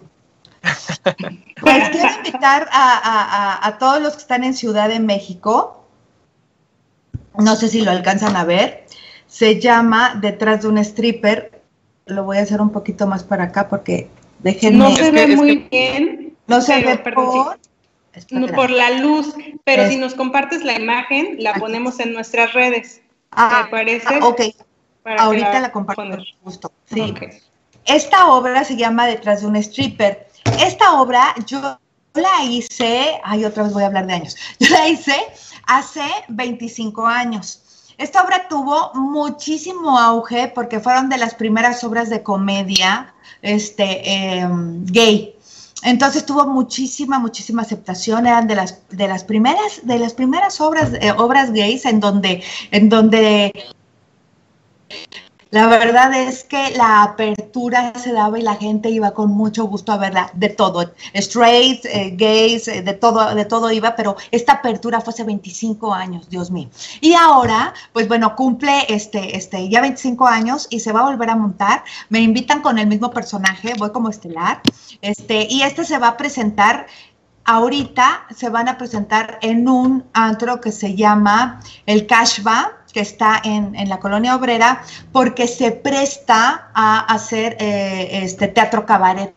Pues 1.62 1.89
quiero 1.89 2.10
invitar 2.17 2.67
a, 2.71 3.78
todos 3.80 4.01
los 4.01 4.13
que 4.13 4.19
están 4.19 4.43
en 4.43 4.54
Ciudad 4.54 4.89
de 4.89 4.99
México. 4.99 5.86
No 7.38 7.56
sé 7.56 7.69
si 7.69 7.82
lo 7.82 7.91
alcanzan 7.91 8.36
a 8.36 8.43
ver. 8.43 8.86
Se 9.25 9.60
llama 9.60 10.19
Detrás 10.21 10.63
de 10.63 10.67
un 10.67 10.78
stripper. 10.80 11.62
Lo 12.08 12.25
voy 12.25 12.38
a 12.38 12.41
hacer 12.41 12.60
un 12.62 12.71
poquito 12.71 13.08
más 13.08 13.23
para 13.23 13.45
acá 13.45 13.69
porque 13.69 14.10
déjenme. 14.39 14.80
No 14.80 14.95
se 14.95 15.12
ve 15.12 15.36
muy 15.36 15.67
bien. 15.71 16.36
No 16.47 16.62
se 16.62 16.82
ve 16.82 16.97
por. 16.97 17.58
por 18.54 18.69
la 18.69 18.89
luz, 18.91 19.34
pero 19.63 19.88
si 19.88 19.97
nos 19.97 20.13
compartes 20.13 20.63
la 20.63 20.73
imagen, 20.73 21.38
la 21.39 21.54
ponemos 21.54 21.99
en 21.99 22.13
nuestras 22.13 22.54
redes. 22.54 23.01
Ah, 23.36 23.67
parece? 23.69 24.19
Ok. 24.21 24.41
Ahorita 25.17 25.60
la, 25.60 25.71
comparto 25.71 26.04
justo. 26.43 26.71
Sí. 26.91 27.13
Esta 27.86 28.28
obra 28.32 28.63
se 28.63 28.76
llama 28.76 29.06
Detrás 29.06 29.41
de 29.41 29.48
un 29.48 29.56
stripper. 29.58 30.28
Esta 30.60 31.00
obra 31.00 31.36
yo 31.45 31.78
la 32.15 32.43
hice, 32.43 33.19
ay, 33.24 33.45
otra 33.45 33.63
vez 33.63 33.74
voy 33.74 33.84
a 33.84 33.88
hablar 33.88 34.08
de 34.08 34.13
años. 34.13 34.36
Yo 34.60 34.69
la 34.69 34.88
hice 34.88 35.15
hace 35.67 36.06
25 36.30 37.06
años. 37.06 37.62
Esta 37.98 38.24
obra 38.24 38.48
tuvo 38.48 38.91
muchísimo 38.93 39.98
auge 39.98 40.52
porque 40.54 40.80
fueron 40.80 41.10
de 41.10 41.17
las 41.17 41.36
primeras 41.36 41.84
obras 41.84 42.10
de 42.10 42.24
comedia 42.24 43.13
este, 43.41 44.10
em, 44.10 44.86
gay. 44.86 45.35
Entonces 45.86 46.26
tuvo 46.26 46.48
muchísima, 46.48 47.19
muchísima 47.19 47.62
aceptación, 47.62 48.26
eran 48.26 48.48
de 48.48 48.56
las, 48.56 48.82
de 48.89 49.08
las 49.08 49.24
primeras, 49.24 49.82
de 49.84 50.00
las 50.00 50.15
primeras 50.15 50.60
obras, 50.60 50.91
eh, 51.00 51.12
obras 51.15 51.54
gays 51.54 51.86
en 51.86 52.00
donde, 52.00 52.43
en 52.71 52.89
donde 52.89 53.54
la 55.56 55.68
verdad 55.68 56.13
es 56.13 56.44
que 56.44 56.72
la 56.72 57.02
apertura 57.02 57.94
se 57.96 58.12
daba 58.12 58.38
y 58.38 58.41
la 58.41 58.56
gente 58.56 58.89
iba 58.89 59.12
con 59.12 59.32
mucho 59.32 59.63
gusto 59.68 59.94
a 59.94 59.98
verla, 59.98 60.30
de 60.34 60.50
todo, 60.50 60.91
straight, 61.13 61.86
eh, 61.86 62.12
gays, 62.13 62.68
eh, 62.68 62.82
de 62.82 62.94
todo, 62.94 63.34
de 63.34 63.46
todo 63.46 63.72
iba, 63.72 63.96
pero 63.96 64.18
esta 64.32 64.52
apertura 64.52 65.00
fue 65.00 65.13
hace 65.13 65.24
25 65.24 65.94
años, 65.94 66.30
Dios 66.30 66.52
mío. 66.52 66.68
Y 67.00 67.13
ahora, 67.13 67.74
pues 67.94 68.10
bueno, 68.10 68.36
cumple 68.36 68.84
este, 68.89 69.38
este, 69.38 69.70
ya 69.70 69.80
25 69.80 70.28
años 70.28 70.68
y 70.70 70.82
se 70.82 70.91
va 70.91 71.00
a 71.00 71.04
volver 71.06 71.30
a 71.30 71.38
montar. 71.38 71.86
Me 72.10 72.20
invitan 72.20 72.62
con 72.62 72.78
el 72.78 72.88
mismo 72.88 73.12
personaje, 73.12 73.76
voy 73.78 73.91
como 73.91 74.10
estelar, 74.10 74.62
este, 75.02 75.48
y 75.50 75.62
este 75.62 75.86
se 75.86 75.98
va 76.00 76.10
a 76.10 76.18
presentar 76.18 76.88
ahorita 77.46 78.26
se 78.36 78.50
van 78.50 78.68
a 78.68 78.78
presentar 78.78 79.38
en 79.41 79.70
un 79.70 80.04
antro 80.13 80.60
que 80.60 80.72
se 80.72 80.96
llama 80.96 81.60
el 81.86 82.08
Cashba, 82.08 82.74
que 82.95 83.01
está 83.01 83.41
en, 83.43 83.89
la 83.89 83.99
colonia 83.99 84.38
obrera, 84.38 84.81
porque 85.12 85.49
se 85.49 85.73
presta 85.73 86.69
a 86.73 87.01
hacer 87.13 87.58
eh, 87.60 88.23
este 88.23 88.47
teatro 88.47 88.86
cabaret. 88.86 89.36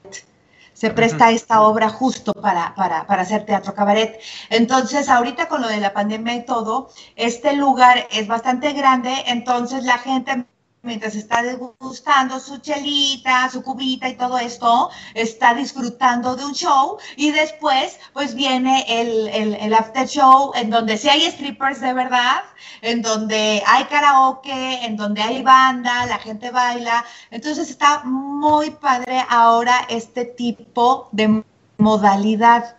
Se 0.74 0.90
presta 0.90 1.32
esta 1.32 1.62
obra 1.62 1.88
justo 1.88 2.32
para, 2.34 2.72
para, 2.76 3.04
para 3.08 3.22
hacer 3.22 3.44
teatro 3.44 3.74
cabaret. 3.74 4.20
Entonces, 4.48 5.08
ahorita 5.08 5.48
con 5.48 5.60
lo 5.60 5.66
de 5.66 5.80
la 5.80 5.92
pandemia 5.92 6.36
y 6.36 6.46
todo, 6.46 6.90
este 7.16 7.54
lugar 7.54 8.06
es 8.12 8.28
bastante 8.28 8.74
grande, 8.74 9.12
entonces 9.26 9.82
la 9.82 9.98
gente 9.98 10.44
mientras 10.88 11.14
está 11.14 11.42
degustando 11.42 12.40
su 12.40 12.58
chelita, 12.58 13.48
su 13.50 13.62
cubita 13.62 14.08
y 14.08 14.16
todo 14.16 14.38
esto, 14.38 14.90
está 15.14 15.54
disfrutando 15.54 16.34
de 16.34 16.46
un 16.46 16.54
show 16.54 16.96
y 17.16 17.30
después 17.30 18.00
pues 18.14 18.34
viene 18.34 18.84
el, 18.88 19.28
el, 19.28 19.74
after 19.74 20.08
show 20.08 20.52
en 20.54 20.70
donde 20.70 20.96
sí 20.96 21.08
hay 21.08 21.30
strippers 21.30 21.80
de 21.80 21.92
verdad, 21.92 22.42
en 22.80 23.02
donde 23.02 23.62
hay 23.66 23.84
karaoke, 23.84 24.84
en 24.84 24.96
donde 24.96 25.20
hay 25.20 25.42
banda, 25.42 26.06
la 26.06 26.18
gente 26.18 26.50
baila. 26.50 27.04
Entonces 27.30 27.68
está 27.68 28.02
muy 28.04 28.70
padre 28.70 29.24
ahora 29.28 29.86
este 29.90 30.24
tipo 30.24 31.08
de 31.12 31.44
modalidad 31.76 32.77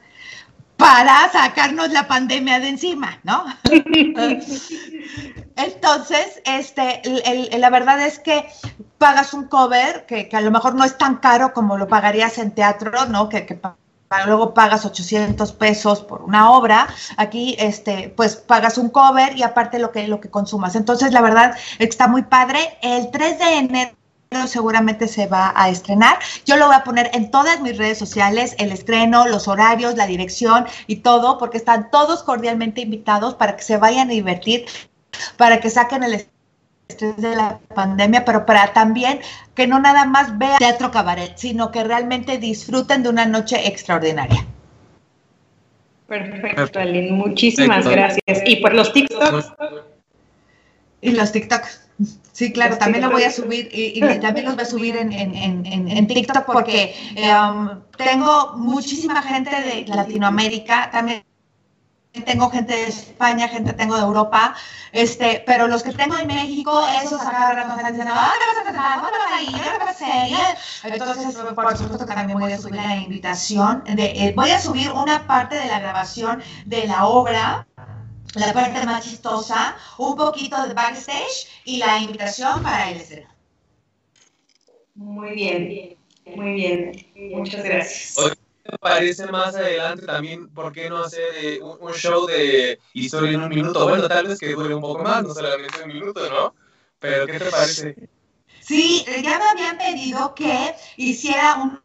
para 0.79 1.29
sacarnos 1.29 1.91
la 1.91 2.07
pandemia 2.07 2.61
de 2.61 2.69
encima, 2.69 3.19
¿no? 3.23 3.45
Entonces, 5.57 6.41
este, 6.45 7.01
la 7.57 7.69
verdad 7.69 7.99
es 7.99 8.17
que 8.19 8.47
pagas 8.97 9.33
un 9.33 9.43
cover 9.47 10.05
que, 10.05 10.29
a 10.31 10.39
lo 10.39 10.51
mejor 10.51 10.75
no 10.75 10.85
es 10.85 10.97
tan 10.97 11.17
caro 11.17 11.51
como 11.53 11.77
lo 11.77 11.89
pagarías 11.89 12.37
en 12.37 12.51
teatro, 12.51 13.05
¿no? 13.07 13.27
Que, 13.27 13.59
luego 14.25 14.53
pagas 14.53 14.85
800 14.85 15.51
pesos 15.51 16.01
por 16.01 16.21
una 16.21 16.49
obra. 16.49 16.87
Aquí, 17.17 17.57
este, 17.59 18.13
pues 18.15 18.37
pagas 18.37 18.77
un 18.77 18.89
cover 18.89 19.37
y 19.37 19.43
aparte 19.43 19.79
lo 19.79 19.91
que, 19.91 20.07
lo 20.07 20.21
que 20.21 20.29
consumas. 20.29 20.77
Entonces, 20.77 21.11
la 21.11 21.21
verdad 21.21 21.57
está 21.77 22.07
muy 22.07 22.23
padre. 22.23 22.77
El 22.81 23.11
3 23.11 23.37
de 23.37 23.57
enero 23.57 23.98
seguramente 24.47 25.07
se 25.07 25.27
va 25.27 25.53
a 25.55 25.69
estrenar. 25.69 26.19
Yo 26.45 26.55
lo 26.57 26.67
voy 26.67 26.75
a 26.75 26.83
poner 26.83 27.09
en 27.13 27.31
todas 27.31 27.61
mis 27.61 27.77
redes 27.77 27.97
sociales, 27.97 28.55
el 28.59 28.71
estreno, 28.71 29.27
los 29.27 29.47
horarios, 29.47 29.95
la 29.95 30.05
dirección 30.05 30.65
y 30.87 30.97
todo, 30.97 31.37
porque 31.37 31.57
están 31.57 31.89
todos 31.89 32.23
cordialmente 32.23 32.81
invitados 32.81 33.35
para 33.35 33.55
que 33.55 33.63
se 33.63 33.77
vayan 33.77 34.09
a 34.09 34.13
divertir, 34.13 34.65
para 35.37 35.59
que 35.59 35.69
saquen 35.69 36.03
el 36.03 36.25
estrés 36.87 37.17
de 37.17 37.35
la 37.35 37.59
pandemia, 37.73 38.23
pero 38.23 38.45
para 38.45 38.71
también 38.73 39.19
que 39.55 39.67
no 39.67 39.79
nada 39.79 40.05
más 40.05 40.37
vean 40.37 40.57
teatro 40.59 40.91
cabaret, 40.91 41.35
sino 41.35 41.71
que 41.71 41.83
realmente 41.83 42.37
disfruten 42.37 43.03
de 43.03 43.09
una 43.09 43.25
noche 43.25 43.67
extraordinaria. 43.67 44.45
Perfecto, 46.07 46.79
Aline. 46.79 47.11
Muchísimas 47.11 47.87
gracias. 47.87 48.41
Y 48.45 48.57
por 48.57 48.73
los 48.73 48.91
TikToks. 48.93 49.53
Y 51.01 51.11
los 51.11 51.31
TikToks. 51.31 51.88
Sí, 52.39 52.53
claro, 52.53 52.77
también 52.77 53.03
lo 53.03 53.11
voy 53.11 53.23
a 53.23 53.31
subir 53.33 53.67
y, 53.69 53.99
también 54.21 54.45
los 54.45 54.55
voy 54.55 54.63
a 54.63 54.65
subir 54.65 54.95
en, 54.95 55.11
en, 55.11 55.65
en, 55.65 56.07
TikTok 56.07 56.45
porque 56.45 56.95
um, 57.17 57.81
tengo 57.97 58.53
muchísima 58.55 59.21
gente 59.21 59.49
de 59.49 59.85
Latinoamérica, 59.93 60.89
también 60.89 61.25
tengo 62.25 62.49
gente 62.49 62.73
de 62.73 62.87
España, 62.87 63.49
gente 63.49 63.73
tengo 63.73 63.97
de 63.97 64.03
Europa, 64.03 64.55
este, 64.93 65.43
pero 65.45 65.67
los 65.67 65.83
que 65.83 65.91
tengo 65.91 66.17
en 66.17 66.27
México, 66.27 66.81
esos 67.03 67.21
acá 67.21 67.59
están 67.59 67.91
diciendo, 67.91 68.13
¡ah, 68.15 68.31
vas 69.85 70.01
a 70.01 70.87
Entonces, 70.87 71.35
por 71.35 71.77
supuesto 71.77 72.05
que 72.05 72.13
también 72.13 72.39
voy 72.39 72.53
a 72.53 72.57
subir 72.57 72.75
la 72.75 72.95
invitación, 72.95 73.83
de, 73.83 74.05
eh, 74.05 74.33
voy 74.33 74.51
a 74.51 74.61
subir 74.61 74.91
una 74.91 75.27
parte 75.27 75.55
de 75.55 75.65
la 75.65 75.79
grabación 75.79 76.41
de 76.65 76.87
la 76.87 77.05
obra 77.05 77.67
la 78.35 78.53
parte 78.53 78.85
más 78.85 79.03
chistosa, 79.03 79.77
un 79.97 80.15
poquito 80.15 80.61
de 80.67 80.73
backstage 80.73 81.47
y 81.65 81.77
la 81.77 81.99
invitación 81.99 82.61
para 82.61 82.91
el 82.91 82.97
estreno. 82.97 83.29
Muy 84.95 85.33
bien, 85.33 85.97
muy 86.35 86.53
bien. 86.53 87.05
Muchas 87.15 87.63
gracias. 87.63 88.15
me 88.65 88.77
parece 88.77 89.25
más 89.27 89.55
adelante 89.55 90.05
también, 90.05 90.49
¿por 90.49 90.71
qué 90.71 90.89
no 90.89 91.03
hacer 91.03 91.29
eh, 91.41 91.59
un, 91.61 91.93
show 91.93 92.27
de 92.27 92.79
historia 92.93 93.31
en 93.31 93.41
un 93.41 93.49
minuto? 93.49 93.87
Bueno, 93.87 94.07
tal 94.07 94.27
vez 94.27 94.39
que 94.39 94.53
dure 94.53 94.75
un 94.75 94.81
poco 94.81 95.03
más, 95.03 95.23
no 95.23 95.33
solamente 95.33 95.81
un 95.83 95.87
minuto, 95.87 96.29
¿no? 96.29 96.53
Pero, 96.99 97.25
¿qué 97.25 97.39
te 97.39 97.45
parece? 97.45 97.95
Sí, 98.59 99.03
ya 99.23 99.39
me 99.39 99.45
habían 99.45 99.77
pedido 99.77 100.35
que 100.35 100.75
hiciera 100.97 101.55
un 101.55 101.81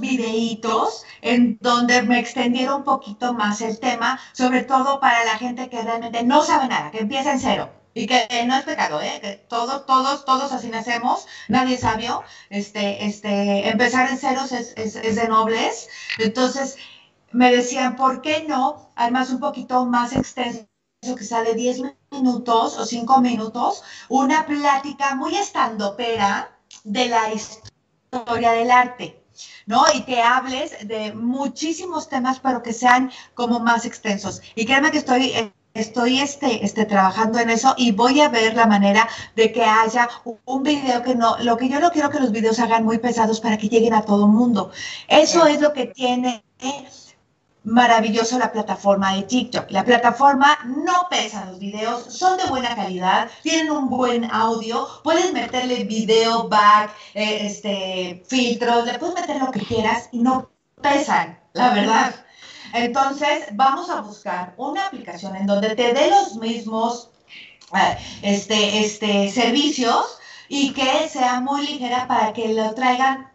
videitos 0.00 1.04
en 1.20 1.58
donde 1.60 2.02
me 2.02 2.18
extendiera 2.18 2.74
un 2.74 2.84
poquito 2.84 3.34
más 3.34 3.60
el 3.60 3.78
tema, 3.80 4.20
sobre 4.32 4.62
todo 4.62 5.00
para 5.00 5.24
la 5.24 5.38
gente 5.38 5.68
que 5.68 5.82
realmente 5.82 6.22
no 6.22 6.42
sabe 6.42 6.68
nada, 6.68 6.90
que 6.90 6.98
empieza 6.98 7.32
en 7.32 7.40
cero. 7.40 7.70
Y 7.96 8.08
que 8.08 8.26
no 8.46 8.56
es 8.56 8.64
pecado, 8.64 9.00
¿eh? 9.00 9.20
Que 9.22 9.34
todos, 9.48 9.86
todos, 9.86 10.24
todos 10.24 10.50
así 10.50 10.68
nacemos, 10.68 11.28
nadie 11.48 11.78
sabio. 11.78 12.24
Este, 12.50 13.06
este, 13.06 13.68
empezar 13.68 14.10
en 14.10 14.18
ceros 14.18 14.50
es, 14.50 14.74
es, 14.76 14.96
es 14.96 15.14
de 15.14 15.28
nobles. 15.28 15.88
Entonces, 16.18 16.76
me 17.30 17.54
decían, 17.54 17.94
¿por 17.94 18.20
qué 18.20 18.44
no? 18.48 18.90
Además, 18.96 19.30
un 19.30 19.38
poquito 19.38 19.86
más 19.86 20.12
extenso 20.12 20.66
que 21.16 21.24
sale 21.24 21.54
10 21.54 21.82
minutos 22.10 22.78
o 22.78 22.84
5 22.84 23.20
minutos, 23.20 23.84
una 24.08 24.44
plática 24.44 25.14
muy 25.14 25.36
estandopera 25.36 26.58
de 26.82 27.08
la 27.08 27.32
historia 27.32 28.52
del 28.52 28.72
arte. 28.72 29.23
¿No? 29.66 29.84
Y 29.94 30.02
que 30.02 30.22
hables 30.22 30.86
de 30.86 31.12
muchísimos 31.12 32.08
temas, 32.08 32.40
pero 32.40 32.62
que 32.62 32.72
sean 32.72 33.10
como 33.34 33.60
más 33.60 33.84
extensos. 33.84 34.42
Y 34.54 34.64
créeme 34.64 34.90
que 34.90 34.98
estoy 34.98 35.52
estoy 35.74 36.20
este, 36.20 36.64
este, 36.64 36.84
trabajando 36.86 37.40
en 37.40 37.50
eso 37.50 37.74
y 37.76 37.90
voy 37.90 38.20
a 38.20 38.28
ver 38.28 38.54
la 38.54 38.66
manera 38.66 39.08
de 39.34 39.50
que 39.50 39.64
haya 39.64 40.08
un 40.44 40.62
video 40.62 41.02
que 41.02 41.16
no, 41.16 41.36
lo 41.38 41.56
que 41.56 41.68
yo 41.68 41.80
no 41.80 41.90
quiero 41.90 42.10
que 42.10 42.20
los 42.20 42.30
videos 42.30 42.60
hagan 42.60 42.84
muy 42.84 42.98
pesados 42.98 43.40
para 43.40 43.58
que 43.58 43.68
lleguen 43.68 43.92
a 43.92 44.02
todo 44.02 44.26
el 44.26 44.32
mundo. 44.32 44.70
Eso 45.08 45.46
es 45.46 45.60
lo 45.60 45.72
que 45.72 45.86
tiene 45.86 46.44
maravilloso 47.64 48.38
la 48.38 48.52
plataforma 48.52 49.14
de 49.14 49.22
TikTok. 49.22 49.70
La 49.70 49.84
plataforma 49.84 50.58
no 50.66 51.08
pesa 51.10 51.46
los 51.46 51.58
videos, 51.58 52.04
son 52.14 52.36
de 52.36 52.44
buena 52.44 52.76
calidad, 52.76 53.30
tienen 53.42 53.70
un 53.70 53.88
buen 53.88 54.30
audio, 54.30 54.86
puedes 55.02 55.32
meterle 55.32 55.84
video 55.84 56.48
back, 56.48 56.94
eh, 57.14 57.46
este, 57.46 58.22
filtros, 58.28 58.84
le 58.84 58.98
puedes 58.98 59.14
meter 59.14 59.38
lo 59.38 59.50
que 59.50 59.60
quieras 59.60 60.08
y 60.12 60.18
no 60.18 60.50
pesan, 60.80 61.40
la 61.54 61.70
verdad. 61.70 62.14
Entonces, 62.74 63.46
vamos 63.52 63.88
a 63.88 64.00
buscar 64.00 64.54
una 64.56 64.86
aplicación 64.86 65.34
en 65.36 65.46
donde 65.46 65.74
te 65.74 65.94
dé 65.94 66.10
los 66.10 66.36
mismos 66.36 67.10
eh, 67.74 67.98
este, 68.22 68.84
este, 68.84 69.30
servicios 69.30 70.18
y 70.48 70.72
que 70.72 71.08
sea 71.08 71.40
muy 71.40 71.66
ligera 71.66 72.06
para 72.06 72.32
que 72.32 72.52
lo 72.52 72.74
traigan 72.74 73.32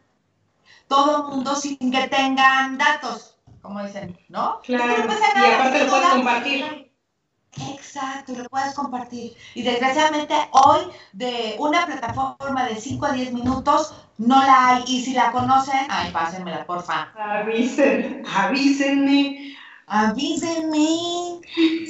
todo 0.88 1.18
el 1.18 1.36
mundo 1.36 1.56
sin 1.56 1.78
que 1.78 2.08
tengan 2.08 2.78
datos 2.78 3.29
como 3.70 3.86
dicen, 3.86 4.18
¿no? 4.30 4.60
Claro, 4.64 4.94
y 4.98 5.52
aparte 5.52 5.86
lo 5.86 5.92
puedes 5.92 6.10
compartir. 6.10 6.92
Exacto, 7.72 8.34
lo 8.34 8.50
puedes 8.50 8.74
compartir. 8.74 9.34
Y 9.54 9.62
desgraciadamente 9.62 10.34
hoy 10.52 10.82
de 11.14 11.56
una 11.60 11.86
plataforma 11.86 12.66
de 12.68 12.76
5 12.76 13.06
a 13.06 13.12
10 13.14 13.34
minutos 13.34 13.94
no 14.18 14.42
la 14.42 14.70
hay. 14.70 14.84
Y 14.88 15.04
si 15.04 15.14
la 15.14 15.32
conocen, 15.32 15.86
ay, 15.88 16.12
pásenmela, 16.12 16.66
porfa. 16.66 17.14
Avisen, 17.16 18.24
avísenme. 18.36 19.56
Avísenme. 19.86 21.40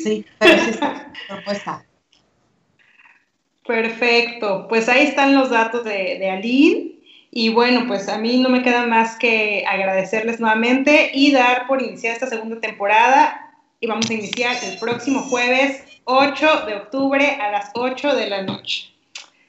Sí, 0.03 0.25
pero 0.37 0.61
sí 0.61 0.69
está 0.71 1.13
propuesta. 1.29 1.85
Perfecto, 3.65 4.67
pues 4.67 4.89
ahí 4.89 5.03
están 5.05 5.33
los 5.33 5.49
datos 5.49 5.85
de, 5.85 6.17
de 6.19 6.29
Aline. 6.29 6.98
Y 7.31 7.49
bueno, 7.49 7.85
pues 7.87 8.09
a 8.09 8.17
mí 8.17 8.39
no 8.39 8.49
me 8.49 8.63
queda 8.63 8.87
más 8.87 9.15
que 9.17 9.63
agradecerles 9.67 10.39
nuevamente 10.39 11.11
y 11.13 11.31
dar 11.31 11.67
por 11.67 11.81
iniciar 11.81 12.13
esta 12.13 12.27
segunda 12.27 12.59
temporada. 12.59 13.55
Y 13.79 13.87
vamos 13.87 14.09
a 14.09 14.13
iniciar 14.13 14.55
el 14.63 14.77
próximo 14.79 15.21
jueves 15.21 15.83
8 16.05 16.65
de 16.65 16.75
octubre 16.75 17.37
a 17.39 17.51
las 17.51 17.71
8 17.75 18.15
de 18.15 18.29
la 18.29 18.41
noche. 18.43 18.91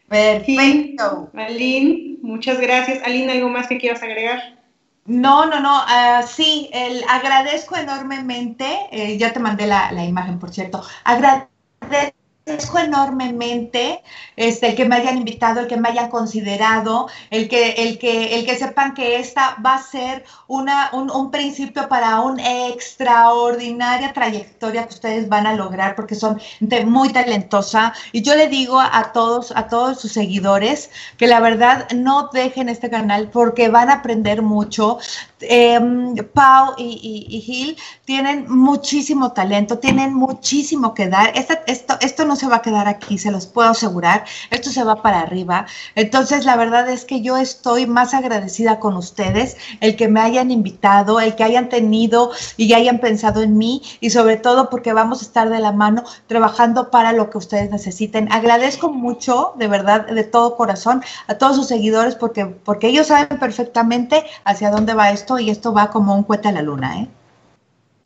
Perfecto. 0.08 1.30
Aline, 1.34 2.18
muchas 2.22 2.60
gracias. 2.60 3.02
Aline, 3.04 3.32
¿algo 3.32 3.48
más 3.48 3.66
que 3.66 3.78
quieras 3.78 4.02
agregar? 4.02 4.60
No, 5.06 5.46
no, 5.46 5.60
no, 5.60 5.80
uh, 5.80 6.26
sí, 6.26 6.68
el, 6.72 7.02
agradezco 7.08 7.76
enormemente, 7.76 8.66
eh, 8.92 9.16
ya 9.16 9.32
te 9.32 9.40
mandé 9.40 9.66
la, 9.66 9.90
la 9.92 10.04
imagen, 10.04 10.38
por 10.38 10.50
cierto, 10.50 10.84
agradezco 11.02 12.19
agradezco 12.46 12.78
enormemente 12.78 14.02
este, 14.36 14.68
el 14.68 14.76
que 14.76 14.84
me 14.84 14.96
hayan 14.96 15.18
invitado, 15.18 15.60
el 15.60 15.66
que 15.66 15.76
me 15.76 15.88
hayan 15.88 16.08
considerado, 16.08 17.08
el 17.30 17.48
que, 17.48 17.72
el 17.72 17.98
que, 17.98 18.38
el 18.38 18.46
que 18.46 18.56
sepan 18.56 18.94
que 18.94 19.18
esta 19.18 19.56
va 19.64 19.74
a 19.74 19.82
ser 19.82 20.24
una, 20.46 20.90
un, 20.92 21.30
principio 21.30 21.88
para 21.88 22.20
una 22.20 22.68
extraordinaria 22.68 24.12
trayectoria 24.12 24.86
que 24.86 24.94
ustedes 24.94 25.28
van 25.28 25.46
a 25.46 25.54
lograr 25.54 25.94
porque 25.94 26.14
son 26.14 26.40
muy 26.86 27.10
talentosa. 27.10 27.92
Y 28.12 28.22
yo 28.22 28.34
le 28.34 28.48
digo 28.48 28.80
a 28.80 29.12
todos, 29.12 29.52
a 29.54 29.68
todos 29.68 30.00
sus 30.00 30.12
seguidores 30.12 30.90
que 31.16 31.26
la 31.26 31.40
verdad 31.40 31.88
no 31.90 32.30
dejen 32.32 32.68
este 32.68 32.90
canal 32.90 33.28
porque 33.30 33.68
van 33.68 33.90
a 33.90 33.94
aprender 33.94 34.42
mucho. 34.42 34.98
Em, 35.42 36.14
Pau 36.34 36.74
y, 36.76 37.40
Gil 37.44 37.76
tienen 38.10 38.46
muchísimo 38.48 39.30
talento, 39.30 39.78
tienen 39.78 40.12
muchísimo 40.12 40.94
que 40.94 41.06
dar. 41.06 41.30
esto, 41.36 41.94
esto 42.00 42.24
no 42.24 42.34
se 42.34 42.48
va 42.48 42.56
a 42.56 42.62
quedar 42.62 42.88
aquí, 42.88 43.18
se 43.18 43.30
los 43.30 43.46
puedo 43.46 43.70
asegurar. 43.70 44.24
Esto 44.50 44.70
se 44.70 44.82
va 44.82 45.00
para 45.00 45.20
arriba. 45.20 45.66
Entonces, 45.94 46.44
la 46.44 46.56
verdad 46.56 46.88
es 46.88 47.04
que 47.04 47.20
yo 47.20 47.36
estoy 47.36 47.86
más 47.86 48.12
agradecida 48.12 48.80
con 48.80 48.96
ustedes, 48.96 49.56
el 49.78 49.94
que 49.94 50.08
me 50.08 50.18
hayan 50.18 50.50
invitado, 50.50 51.20
el 51.20 51.36
que 51.36 51.44
hayan 51.44 51.68
tenido 51.68 52.32
y 52.56 52.72
hayan 52.72 52.98
pensado 52.98 53.42
en 53.42 53.56
mí 53.56 53.80
y 54.00 54.10
sobre 54.10 54.36
todo 54.36 54.70
porque 54.70 54.92
vamos 54.92 55.20
a 55.20 55.26
estar 55.26 55.48
de 55.48 55.60
la 55.60 55.70
mano 55.70 56.02
trabajando 56.26 56.90
para 56.90 57.12
lo 57.12 57.30
que 57.30 57.38
ustedes 57.38 57.70
necesiten. 57.70 58.26
Agradezco 58.32 58.90
mucho, 58.90 59.52
de 59.56 59.68
verdad, 59.68 60.08
de 60.08 60.24
todo 60.24 60.56
corazón, 60.56 61.04
a 61.28 61.34
todos 61.34 61.54
sus 61.54 61.68
seguidores 61.68 62.16
porque, 62.16 62.46
porque 62.46 62.88
ellos 62.88 63.06
saben 63.06 63.38
perfectamente 63.38 64.24
hacia 64.42 64.72
dónde 64.72 64.94
va 64.94 65.12
esto 65.12 65.38
y 65.38 65.48
esto 65.48 65.72
va 65.72 65.90
como 65.90 66.16
un 66.16 66.24
cuete 66.24 66.48
a 66.48 66.52
la 66.52 66.62
luna, 66.62 67.02
¿eh? 67.02 67.08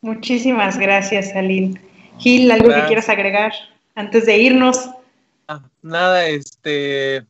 Muchísimas 0.05 0.77
gracias, 0.77 1.35
Aline. 1.35 1.81
Gil, 2.19 2.51
¿algo 2.51 2.69
que 2.69 2.85
quieras 2.85 3.09
agregar 3.09 3.51
antes 3.95 4.27
de 4.27 4.37
irnos? 4.37 4.87
Ah, 5.47 5.63
nada, 5.81 6.27
este, 6.27 7.15
eh, 7.15 7.25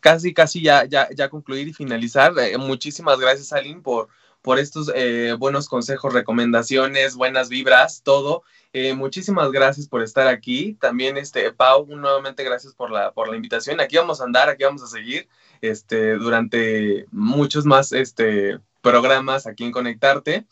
casi, 0.00 0.34
casi 0.34 0.60
ya, 0.60 0.86
ya, 0.86 1.08
ya 1.14 1.28
concluir 1.28 1.68
y 1.68 1.72
finalizar. 1.72 2.32
Eh, 2.36 2.58
muchísimas 2.58 3.20
gracias, 3.20 3.52
Aline, 3.52 3.80
por, 3.80 4.08
por 4.42 4.58
estos 4.58 4.90
eh, 4.92 5.36
buenos 5.38 5.68
consejos, 5.68 6.12
recomendaciones, 6.12 7.14
buenas 7.14 7.48
vibras, 7.48 8.02
todo. 8.02 8.42
muchísimas 8.96 9.52
gracias 9.52 9.86
por 9.86 10.02
estar 10.02 10.26
aquí. 10.26 10.76
También, 10.80 11.16
este, 11.16 11.52
Pau, 11.52 11.86
nuevamente 11.86 12.42
gracias 12.42 12.74
por 12.74 12.90
la, 12.90 13.12
por 13.12 13.28
la 13.28 13.36
invitación. 13.36 13.80
Aquí 13.80 13.96
vamos 13.96 14.20
a 14.20 14.24
andar, 14.24 14.48
aquí 14.48 14.64
vamos 14.64 14.82
a 14.82 14.88
seguir 14.88 15.28
este, 15.60 16.14
durante 16.14 17.06
muchos 17.12 17.64
más 17.64 17.92
este, 17.92 18.58
programas 18.82 19.46
aquí 19.46 19.62
en 19.62 19.70
Conectarte. 19.70 20.44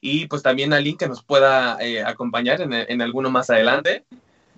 Y 0.00 0.26
pues 0.26 0.42
también 0.42 0.72
a 0.72 0.80
Link 0.80 0.98
que 0.98 1.08
nos 1.08 1.22
pueda 1.22 1.78
eh, 1.80 2.02
acompañar 2.02 2.60
en, 2.60 2.72
en, 2.72 3.02
alguno 3.02 3.30
más 3.30 3.50
adelante. 3.50 4.04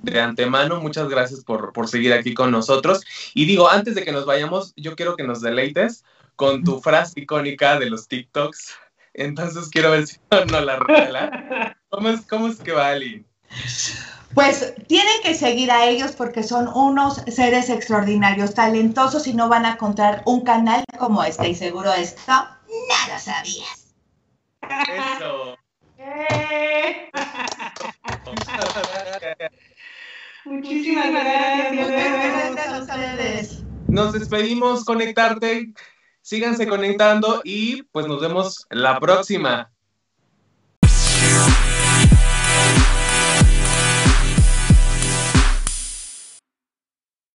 de 0.03 0.21
antemano, 0.21 0.81
muchas 0.81 1.09
gracias 1.09 1.43
por, 1.45 1.73
por 1.73 1.89
seguir 1.89 2.13
aquí 2.13 2.35
con 2.35 2.51
nosotros. 2.51 3.05
Y 3.35 3.47
digo, 3.47 3.69
antes 3.69 3.95
de 3.95 4.05
que 4.05 4.13
nos 4.13 4.27
vayamos, 4.27 4.73
yo 4.77 4.95
quiero 4.95 5.17
que 5.17 5.25
nos 5.25 5.41
deleites 5.41 6.05
con 6.39 6.63
tu 6.63 6.81
frase 6.81 7.21
icónica 7.21 7.79
de 7.81 7.91
los 7.91 8.07
TikToks. 8.07 8.75
Entonces 9.13 9.69
quiero 9.71 9.91
ver 9.91 10.07
si 10.07 10.19
no 10.51 10.61
la 10.61 10.77
revela. 10.77 11.77
¿Cómo 11.91 12.09
es, 12.11 12.21
cómo 12.23 12.47
es 12.47 12.59
que 12.61 12.73
va, 12.73 12.91
Ali? 12.91 13.27
Pues 14.35 14.75
tienen 14.87 15.21
que 15.25 15.35
seguir 15.35 15.73
a 15.73 15.87
ellos 15.87 16.13
porque 16.13 16.45
son 16.45 16.69
unos 16.69 17.23
seres 17.27 17.71
extraordinarios, 17.71 18.55
talentosos 18.55 19.27
y 19.27 19.35
no 19.35 19.49
van 19.49 19.67
a 19.67 19.73
encontrar 19.73 20.23
un 20.27 20.43
canal 20.43 20.85
como 20.97 21.25
este. 21.25 21.49
Y 21.49 21.55
seguro 21.57 21.93
esto 21.93 22.33
no 22.33 23.13
lo 23.13 23.19
sabías. 23.19 23.88
Eso. 24.69 25.59
Muchísimas 30.45 31.11
gracias. 31.11 31.89
Gracias 31.89 32.69
a 32.69 32.79
ustedes. 32.81 33.65
Nos 33.89 34.13
despedimos, 34.13 34.85
conectarte. 34.85 35.73
Síganse 36.23 36.67
conectando 36.67 37.41
y 37.45 37.83
pues 37.85 38.07
nos 38.07 38.21
vemos 38.21 38.67
la 38.71 39.01
próxima. 39.01 39.73